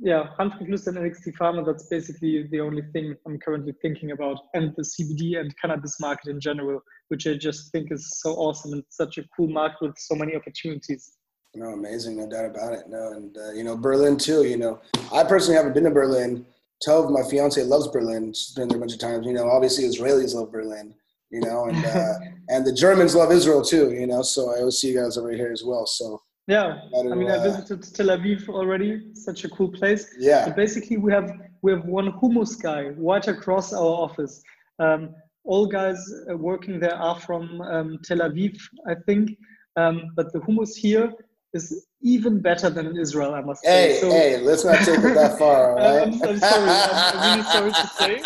yeah, 0.01 0.29
Hanfgeflüster 0.39 0.89
and 0.89 0.99
NXT 0.99 1.37
Pharma, 1.39 1.65
that's 1.65 1.87
basically 1.89 2.47
the 2.51 2.61
only 2.61 2.83
thing 2.93 3.15
I'm 3.27 3.39
currently 3.39 3.75
thinking 3.83 4.13
about, 4.13 4.39
and 4.55 4.75
the 4.77 4.83
CBD 4.83 5.39
and 5.39 5.55
cannabis 5.59 5.99
market 6.01 6.31
in 6.31 6.41
general, 6.41 6.81
which 7.09 7.27
I 7.27 7.35
just 7.35 7.73
think 7.73 7.91
is 7.91 8.21
so 8.21 8.31
awesome 8.35 8.73
and 8.73 8.85
such 8.89 9.19
a 9.19 9.25
cool 9.37 9.49
market 9.49 9.79
with 9.81 9.99
so 9.99 10.15
many 10.15 10.37
opportunities. 10.37 11.17
No, 11.55 11.71
amazing, 11.71 12.17
no 12.17 12.29
doubt 12.29 12.47
about 12.47 12.75
it. 12.75 12.89
No, 12.89 13.13
and 13.13 13.37
uh, 13.37 13.53
you 13.53 13.65
know 13.65 13.77
Berlin 13.77 14.17
too. 14.17 14.45
You 14.45 14.57
know, 14.57 14.81
I 15.13 15.25
personally 15.25 15.57
haven't 15.57 15.75
been 15.75 15.85
to 15.85 15.91
Berlin. 15.91 16.47
Tove, 16.87 17.11
my 17.11 17.29
fiance, 17.29 17.63
loves 17.63 17.89
Berlin. 17.89 18.33
She's 18.33 18.55
been 18.55 18.69
there 18.69 18.79
a 18.79 18.81
bunch 18.81 18.95
of 18.95 19.01
times. 19.01 19.27
You 19.27 19.33
know, 19.33 19.51
obviously 19.51 19.85
Israelis 19.85 20.35
love 20.35 20.51
Berlin. 20.51 20.95
You 21.31 21.41
know, 21.41 21.67
and 21.67 21.85
uh, 21.85 22.15
and 22.49 22.67
the 22.67 22.73
Germans 22.73 23.15
love 23.15 23.31
Israel 23.31 23.63
too. 23.63 23.93
You 23.93 24.07
know, 24.07 24.23
so 24.23 24.53
I 24.53 24.59
always 24.59 24.79
see 24.79 24.89
you 24.89 25.01
guys 25.01 25.17
over 25.17 25.31
here 25.31 25.53
as 25.53 25.63
well. 25.65 25.87
So 25.87 26.21
yeah, 26.47 26.81
I 26.99 27.15
mean, 27.15 27.31
uh, 27.31 27.35
I 27.35 27.43
visited 27.43 27.83
Tel 27.95 28.09
Aviv 28.09 28.49
already. 28.49 29.15
Such 29.15 29.45
a 29.45 29.49
cool 29.49 29.71
place. 29.71 30.13
Yeah. 30.19 30.47
So 30.47 30.53
basically, 30.53 30.97
we 30.97 31.13
have 31.13 31.33
we 31.63 31.71
have 31.73 31.85
one 31.85 32.11
hummus 32.13 32.61
guy 32.61 32.89
right 33.11 33.27
across 33.29 33.73
our 33.73 33.95
office. 34.07 34.43
Um, 34.81 35.15
all 35.45 35.67
guys 35.67 35.99
uh, 36.31 36.37
working 36.37 36.81
there 36.81 36.97
are 36.97 37.19
from 37.21 37.61
um, 37.61 37.99
Tel 38.05 38.19
Aviv, 38.19 38.59
I 38.89 38.95
think. 39.07 39.31
Um, 39.77 40.11
but 40.17 40.33
the 40.33 40.41
hummus 40.41 40.75
here 40.77 41.13
is 41.53 41.87
even 42.01 42.41
better 42.41 42.71
than 42.71 42.87
in 42.87 42.97
Israel, 42.97 43.35
I 43.35 43.41
must 43.41 43.63
say. 43.63 43.93
Hey, 43.93 44.01
so, 44.01 44.11
hey, 44.11 44.37
let's 44.39 44.65
not 44.65 44.79
take 44.79 44.99
it 44.99 45.15
that 45.15 45.39
far, 45.39 45.75
right? 45.75 46.03
I'm, 46.03 46.23
I'm, 46.23 46.39
sorry, 46.39 46.71
I'm, 46.71 47.39
really 47.39 47.51
sorry 47.51 47.73
to 47.73 47.87
say, 47.89 48.23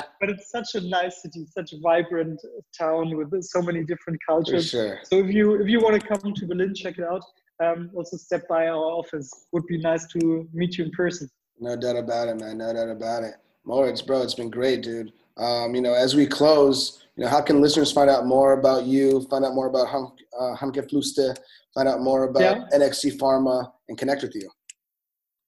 but 0.20 0.30
it's 0.30 0.50
such 0.50 0.74
a 0.74 0.80
nice 0.86 1.22
city, 1.22 1.46
such 1.50 1.72
a 1.72 1.78
vibrant 1.80 2.40
town 2.78 3.16
with 3.16 3.42
so 3.42 3.62
many 3.62 3.84
different 3.84 4.18
cultures. 4.26 4.70
For 4.70 4.76
sure. 4.76 5.00
So 5.04 5.18
if 5.18 5.32
you 5.32 5.54
if 5.60 5.68
you 5.68 5.80
want 5.80 6.00
to 6.00 6.06
come 6.06 6.34
to 6.34 6.46
Berlin, 6.46 6.74
check 6.74 6.98
it 6.98 7.04
out 7.04 7.22
um, 7.62 7.90
also 7.94 8.16
step 8.16 8.46
by 8.48 8.68
our 8.68 8.76
office. 8.76 9.30
Would 9.52 9.66
be 9.66 9.78
nice 9.78 10.06
to 10.12 10.48
meet 10.52 10.78
you 10.78 10.84
in 10.84 10.90
person. 10.92 11.28
No 11.60 11.76
doubt 11.76 11.96
about 11.96 12.28
it, 12.28 12.40
man. 12.40 12.58
No 12.58 12.72
doubt 12.72 12.90
about 12.90 13.24
it. 13.24 13.34
Moritz, 13.64 14.02
bro, 14.02 14.22
it's 14.22 14.34
been 14.34 14.50
great, 14.50 14.82
dude. 14.82 15.12
Um, 15.38 15.74
you 15.74 15.80
know, 15.80 15.94
as 15.94 16.14
we 16.14 16.26
close, 16.26 17.02
you 17.16 17.24
know, 17.24 17.30
how 17.30 17.40
can 17.40 17.60
listeners 17.60 17.90
find 17.92 18.08
out 18.10 18.26
more 18.26 18.52
about 18.52 18.84
you, 18.84 19.22
find 19.30 19.44
out 19.44 19.54
more 19.54 19.66
about 19.66 19.88
Hum, 19.88 20.12
uh, 20.38 20.54
Fluste, 20.56 21.36
find 21.74 21.88
out 21.88 22.00
more 22.00 22.22
about 22.24 22.42
yeah. 22.42 22.64
NXT 22.72 23.18
Pharma, 23.18 23.72
and 23.88 23.98
connect 23.98 24.22
with 24.22 24.34
you? 24.34 24.50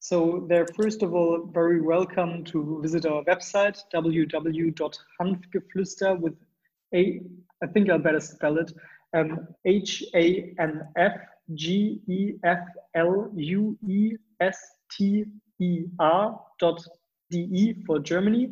So 0.01 0.47
they're 0.49 0.66
first 0.80 1.03
of 1.03 1.14
all 1.14 1.51
very 1.53 1.82
welcome 1.82 2.43
to 2.45 2.80
visit 2.82 3.05
our 3.05 3.22
website 3.24 3.78
www.hanfgeflüster 3.95 6.18
with 6.18 6.34
a 6.95 7.20
I 7.62 7.66
think 7.66 7.91
I'll 7.91 7.99
better 7.99 8.20
spell 8.20 8.57
it 8.57 8.72
um, 9.14 9.47
H 9.66 10.03
A 10.14 10.55
N 10.59 10.88
F 10.97 11.12
G 11.55 12.01
E 12.09 12.32
F 12.45 12.61
L 12.95 13.30
U 13.34 13.76
E 13.86 14.16
S 14.41 14.59
T 14.91 15.26
E 15.59 15.84
R 15.99 16.41
dot 16.59 16.82
D 17.30 17.49
E 17.53 17.74
for 17.84 17.99
Germany. 17.99 18.51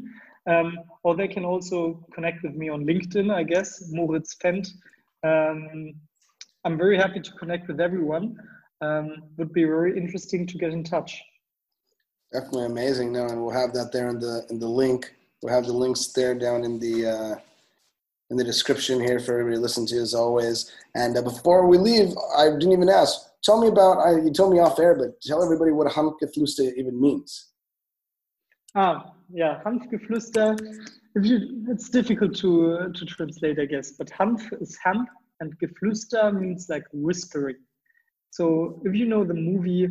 Um, 0.48 0.78
or 1.02 1.14
they 1.14 1.28
can 1.28 1.44
also 1.44 2.04
connect 2.12 2.42
with 2.42 2.54
me 2.54 2.70
on 2.70 2.84
LinkedIn, 2.84 3.32
I 3.32 3.42
guess, 3.42 3.90
Moritz 3.90 4.34
Fendt. 4.42 4.68
Um, 5.22 5.92
I'm 6.64 6.78
very 6.78 6.96
happy 6.96 7.20
to 7.20 7.32
connect 7.32 7.68
with 7.68 7.80
everyone. 7.80 8.36
Um, 8.80 9.24
would 9.36 9.52
be 9.52 9.64
very 9.64 9.96
interesting 9.96 10.46
to 10.46 10.56
get 10.56 10.72
in 10.72 10.84
touch. 10.84 11.20
Definitely 12.32 12.66
amazing. 12.66 13.12
No, 13.12 13.26
and 13.26 13.42
we'll 13.42 13.54
have 13.54 13.72
that 13.74 13.92
there 13.92 14.08
in 14.08 14.18
the 14.20 14.46
in 14.50 14.58
the 14.58 14.68
link. 14.68 15.14
We'll 15.42 15.54
have 15.54 15.66
the 15.66 15.72
links 15.72 16.08
there 16.08 16.34
down 16.34 16.64
in 16.64 16.78
the 16.78 17.06
uh, 17.06 17.34
in 18.30 18.36
the 18.36 18.44
description 18.44 19.00
here 19.00 19.18
for 19.18 19.32
everybody 19.32 19.56
to 19.56 19.62
listen 19.62 19.86
to 19.86 19.96
as 19.96 20.14
always. 20.14 20.70
And 20.94 21.16
uh, 21.16 21.22
before 21.22 21.66
we 21.66 21.78
leave, 21.78 22.14
I 22.36 22.50
didn't 22.50 22.72
even 22.72 22.88
ask. 22.88 23.18
Tell 23.42 23.60
me 23.60 23.68
about. 23.68 23.98
I, 23.98 24.20
you 24.20 24.32
told 24.32 24.52
me 24.52 24.60
off 24.60 24.78
air, 24.78 24.94
but 24.94 25.20
tell 25.20 25.42
everybody 25.42 25.72
what 25.72 25.90
Hanfgeflüster 25.92 26.74
even 26.74 27.00
means. 27.00 27.48
Ah, 28.74 29.12
yeah, 29.32 29.62
Hanfgeflüster. 29.64 30.56
You, 31.14 31.64
it's 31.68 31.88
difficult 31.88 32.36
to 32.36 32.72
uh, 32.72 32.88
to 32.92 33.04
translate, 33.04 33.58
I 33.58 33.64
guess. 33.64 33.92
But 33.92 34.08
Hanf 34.10 34.42
is 34.60 34.78
Hanf, 34.84 35.06
and 35.40 35.58
Geflüster 35.58 36.32
means 36.38 36.68
like 36.68 36.84
whispering. 36.92 37.56
So 38.30 38.80
if 38.84 38.94
you 38.94 39.06
know 39.06 39.24
the 39.24 39.34
movie, 39.34 39.88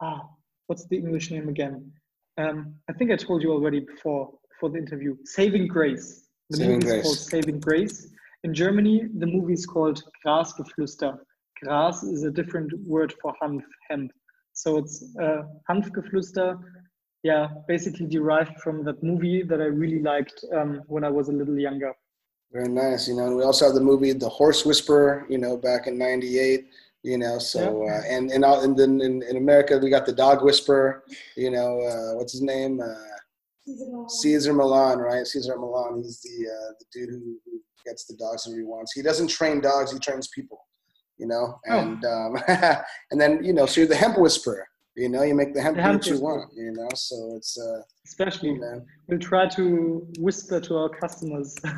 ah, 0.00 0.28
what's 0.66 0.86
the 0.86 0.96
English 0.96 1.30
name 1.30 1.48
again? 1.48 1.90
Um, 2.38 2.74
I 2.88 2.92
think 2.92 3.10
I 3.10 3.16
told 3.16 3.42
you 3.42 3.52
already 3.52 3.80
before 3.80 4.32
for 4.60 4.70
the 4.70 4.78
interview. 4.78 5.16
Saving 5.24 5.66
Grace. 5.66 6.28
The 6.50 6.58
Saving 6.58 6.74
movie 6.74 6.86
Grace. 6.86 6.96
is 6.98 7.02
called 7.02 7.18
Saving 7.18 7.60
Grace. 7.60 8.08
In 8.44 8.54
Germany, 8.54 9.08
the 9.18 9.26
movie 9.26 9.54
is 9.54 9.66
called 9.66 10.02
Grasgeflüster. 10.24 11.18
Gras 11.62 12.02
is 12.02 12.24
a 12.24 12.30
different 12.30 12.72
word 12.84 13.14
for 13.20 13.34
Hanf, 13.42 13.62
hemp. 13.88 14.10
So 14.52 14.78
it's 14.78 15.04
uh, 15.20 15.42
Hanfgeflüster, 15.70 16.58
yeah, 17.22 17.48
basically 17.68 18.06
derived 18.06 18.60
from 18.60 18.84
that 18.84 19.02
movie 19.02 19.42
that 19.42 19.60
I 19.60 19.66
really 19.66 20.00
liked 20.00 20.44
um, 20.52 20.82
when 20.86 21.04
I 21.04 21.08
was 21.08 21.28
a 21.28 21.32
little 21.32 21.58
younger. 21.58 21.92
Very 22.52 22.68
nice. 22.68 23.08
You 23.08 23.16
know, 23.16 23.26
and 23.26 23.36
we 23.36 23.44
also 23.44 23.66
have 23.66 23.74
the 23.74 23.80
movie 23.80 24.12
The 24.12 24.28
Horse 24.28 24.66
Whisperer, 24.66 25.26
you 25.28 25.38
know, 25.38 25.56
back 25.56 25.86
in 25.86 25.96
98 25.98 26.66
you 27.04 27.18
know 27.18 27.36
so 27.36 27.84
uh, 27.88 28.02
and 28.08 28.30
and, 28.30 28.44
and 28.44 28.78
then 28.78 29.00
in, 29.00 29.24
in 29.24 29.36
america 29.36 29.76
we 29.76 29.90
got 29.90 30.06
the 30.06 30.12
dog 30.12 30.44
whisperer 30.44 31.02
you 31.36 31.50
know 31.50 31.80
uh, 31.80 32.16
what's 32.16 32.30
his 32.30 32.42
name 32.42 32.80
uh, 32.80 32.94
Cesar 34.08 34.52
Millan, 34.52 34.98
right? 34.98 35.26
Cesar 35.26 35.58
Millan, 35.58 36.02
He's 36.02 36.20
the 36.20 36.48
uh, 36.48 36.72
the 36.78 36.84
dude 36.92 37.10
who, 37.10 37.38
who 37.44 37.60
gets 37.84 38.04
the 38.04 38.16
dogs 38.16 38.44
that 38.44 38.56
he 38.56 38.62
wants. 38.62 38.92
He 38.92 39.02
doesn't 39.02 39.28
train 39.28 39.60
dogs; 39.60 39.92
he 39.92 39.98
trains 39.98 40.28
people. 40.28 40.58
You 41.18 41.26
know, 41.28 41.60
oh. 41.68 41.78
and 41.78 42.04
oh. 42.04 42.34
um, 42.36 42.42
and 43.10 43.20
then 43.20 43.44
you 43.44 43.52
know, 43.52 43.66
so 43.66 43.80
you're 43.80 43.88
the 43.88 43.96
hemp 43.96 44.18
whisperer. 44.18 44.66
You 44.94 45.08
know, 45.08 45.22
you 45.22 45.34
make 45.34 45.54
the 45.54 45.62
hemp, 45.62 45.76
the 45.76 45.82
hemp 45.82 46.02
what 46.02 46.06
you 46.06 46.20
want. 46.20 46.52
You 46.54 46.72
know, 46.72 46.88
so 46.94 47.34
it's 47.36 47.58
uh, 47.58 47.80
especially 48.06 48.58
man. 48.58 48.84
we'll 49.08 49.18
try 49.18 49.48
to 49.48 50.06
whisper 50.18 50.60
to 50.60 50.76
our 50.76 50.88
customers, 50.90 51.54
get 51.62 51.76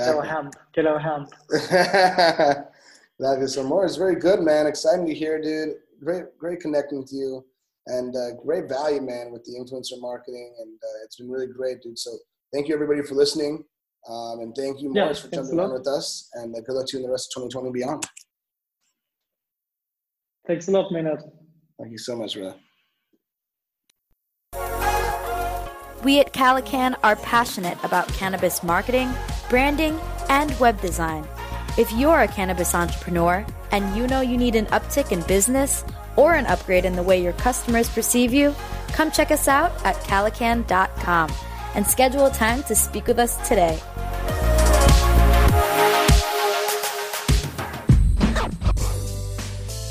exactly. 0.00 0.18
our 0.18 0.24
hemp, 0.24 0.54
get 0.74 0.86
our 0.86 0.98
hemp. 0.98 1.30
that 1.50 3.38
is 3.40 3.54
some 3.54 3.66
more. 3.66 3.84
It's 3.84 3.96
very 3.96 4.16
good, 4.16 4.40
man. 4.40 4.66
Exciting 4.66 5.06
to 5.06 5.14
hear, 5.14 5.40
dude. 5.40 5.76
Great, 6.02 6.24
great 6.38 6.60
connecting 6.60 6.98
with 6.98 7.12
you 7.12 7.44
and 7.88 8.14
uh, 8.14 8.32
great 8.44 8.68
value, 8.68 9.00
man, 9.00 9.30
with 9.32 9.44
the 9.44 9.52
influencer 9.52 10.00
marketing. 10.00 10.54
And 10.60 10.74
uh, 10.76 11.04
it's 11.04 11.16
been 11.16 11.30
really 11.30 11.46
great, 11.46 11.82
dude. 11.82 11.98
So 11.98 12.10
thank 12.52 12.68
you, 12.68 12.74
everybody, 12.74 13.02
for 13.02 13.14
listening. 13.14 13.64
Um, 14.08 14.40
and 14.40 14.54
thank 14.54 14.80
you, 14.80 14.92
Morris, 14.92 15.18
yeah, 15.18 15.24
for 15.24 15.34
jumping 15.36 15.60
on 15.60 15.72
with 15.72 15.86
us. 15.88 16.28
And 16.34 16.54
uh, 16.54 16.60
good 16.60 16.74
luck 16.74 16.86
to 16.88 16.96
you 16.96 17.02
in 17.02 17.06
the 17.08 17.12
rest 17.12 17.32
of 17.36 17.42
2020 17.50 17.66
and 17.66 17.74
beyond. 17.74 18.06
Thanks 20.46 20.68
a 20.68 20.70
lot, 20.70 20.92
Maynard. 20.92 21.22
Thank 21.78 21.92
you 21.92 21.98
so 21.98 22.16
much, 22.16 22.34
brother. 22.34 22.56
We 26.04 26.20
at 26.20 26.32
Calacann 26.32 26.96
are 27.02 27.16
passionate 27.16 27.78
about 27.82 28.08
cannabis 28.08 28.62
marketing, 28.62 29.10
branding, 29.50 29.98
and 30.28 30.58
web 30.60 30.80
design. 30.80 31.26
If 31.76 31.92
you're 31.92 32.20
a 32.20 32.28
cannabis 32.28 32.74
entrepreneur 32.74 33.44
and 33.72 33.96
you 33.96 34.06
know 34.06 34.20
you 34.20 34.36
need 34.36 34.56
an 34.56 34.66
uptick 34.66 35.12
in 35.12 35.22
business, 35.22 35.84
or 36.18 36.34
an 36.34 36.46
upgrade 36.46 36.84
in 36.84 36.94
the 36.94 37.02
way 37.02 37.22
your 37.22 37.32
customers 37.34 37.88
perceive 37.88 38.34
you, 38.34 38.52
come 38.88 39.10
check 39.10 39.30
us 39.30 39.46
out 39.46 39.70
at 39.86 39.94
calacann.com 39.96 41.32
and 41.76 41.86
schedule 41.86 42.26
a 42.26 42.32
time 42.32 42.62
to 42.64 42.74
speak 42.74 43.06
with 43.06 43.20
us 43.20 43.36
today. 43.48 43.80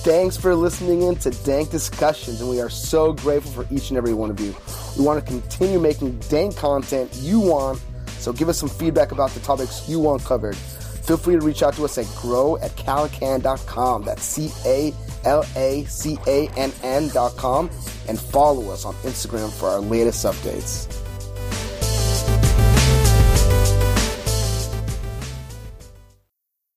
Thanks 0.07 0.37
for 0.37 0.55
listening 0.55 1.01
in 1.01 1.17
to 1.17 1.31
Dank 1.43 1.69
Discussions, 1.69 2.39
and 2.39 2.49
we 2.49 2.61
are 2.61 2.69
so 2.69 3.11
grateful 3.11 3.51
for 3.51 3.75
each 3.75 3.89
and 3.89 3.97
every 3.97 4.13
one 4.13 4.29
of 4.29 4.39
you. 4.39 4.55
We 4.97 5.03
want 5.03 5.19
to 5.19 5.29
continue 5.29 5.81
making 5.81 6.17
dank 6.29 6.55
content 6.55 7.13
you 7.15 7.41
want, 7.41 7.81
so 8.17 8.31
give 8.31 8.47
us 8.47 8.57
some 8.57 8.69
feedback 8.69 9.11
about 9.11 9.31
the 9.31 9.41
topics 9.41 9.89
you 9.89 9.99
want 9.99 10.23
covered. 10.23 10.55
Feel 10.55 11.17
free 11.17 11.35
to 11.35 11.45
reach 11.45 11.61
out 11.61 11.73
to 11.73 11.83
us 11.83 11.97
at 11.97 12.07
grow 12.21 12.55
at 12.59 12.71
calacann.com. 12.77 14.03
That's 14.03 14.23
C 14.23 14.49
A 14.65 14.93
L 15.25 15.43
A 15.57 15.83
C 15.89 16.17
A 16.25 16.47
N 16.55 16.71
N.com 16.83 17.69
and 18.07 18.17
follow 18.17 18.71
us 18.71 18.85
on 18.85 18.93
Instagram 19.03 19.51
for 19.51 19.67
our 19.67 19.81
latest 19.81 20.25
updates. 20.25 20.96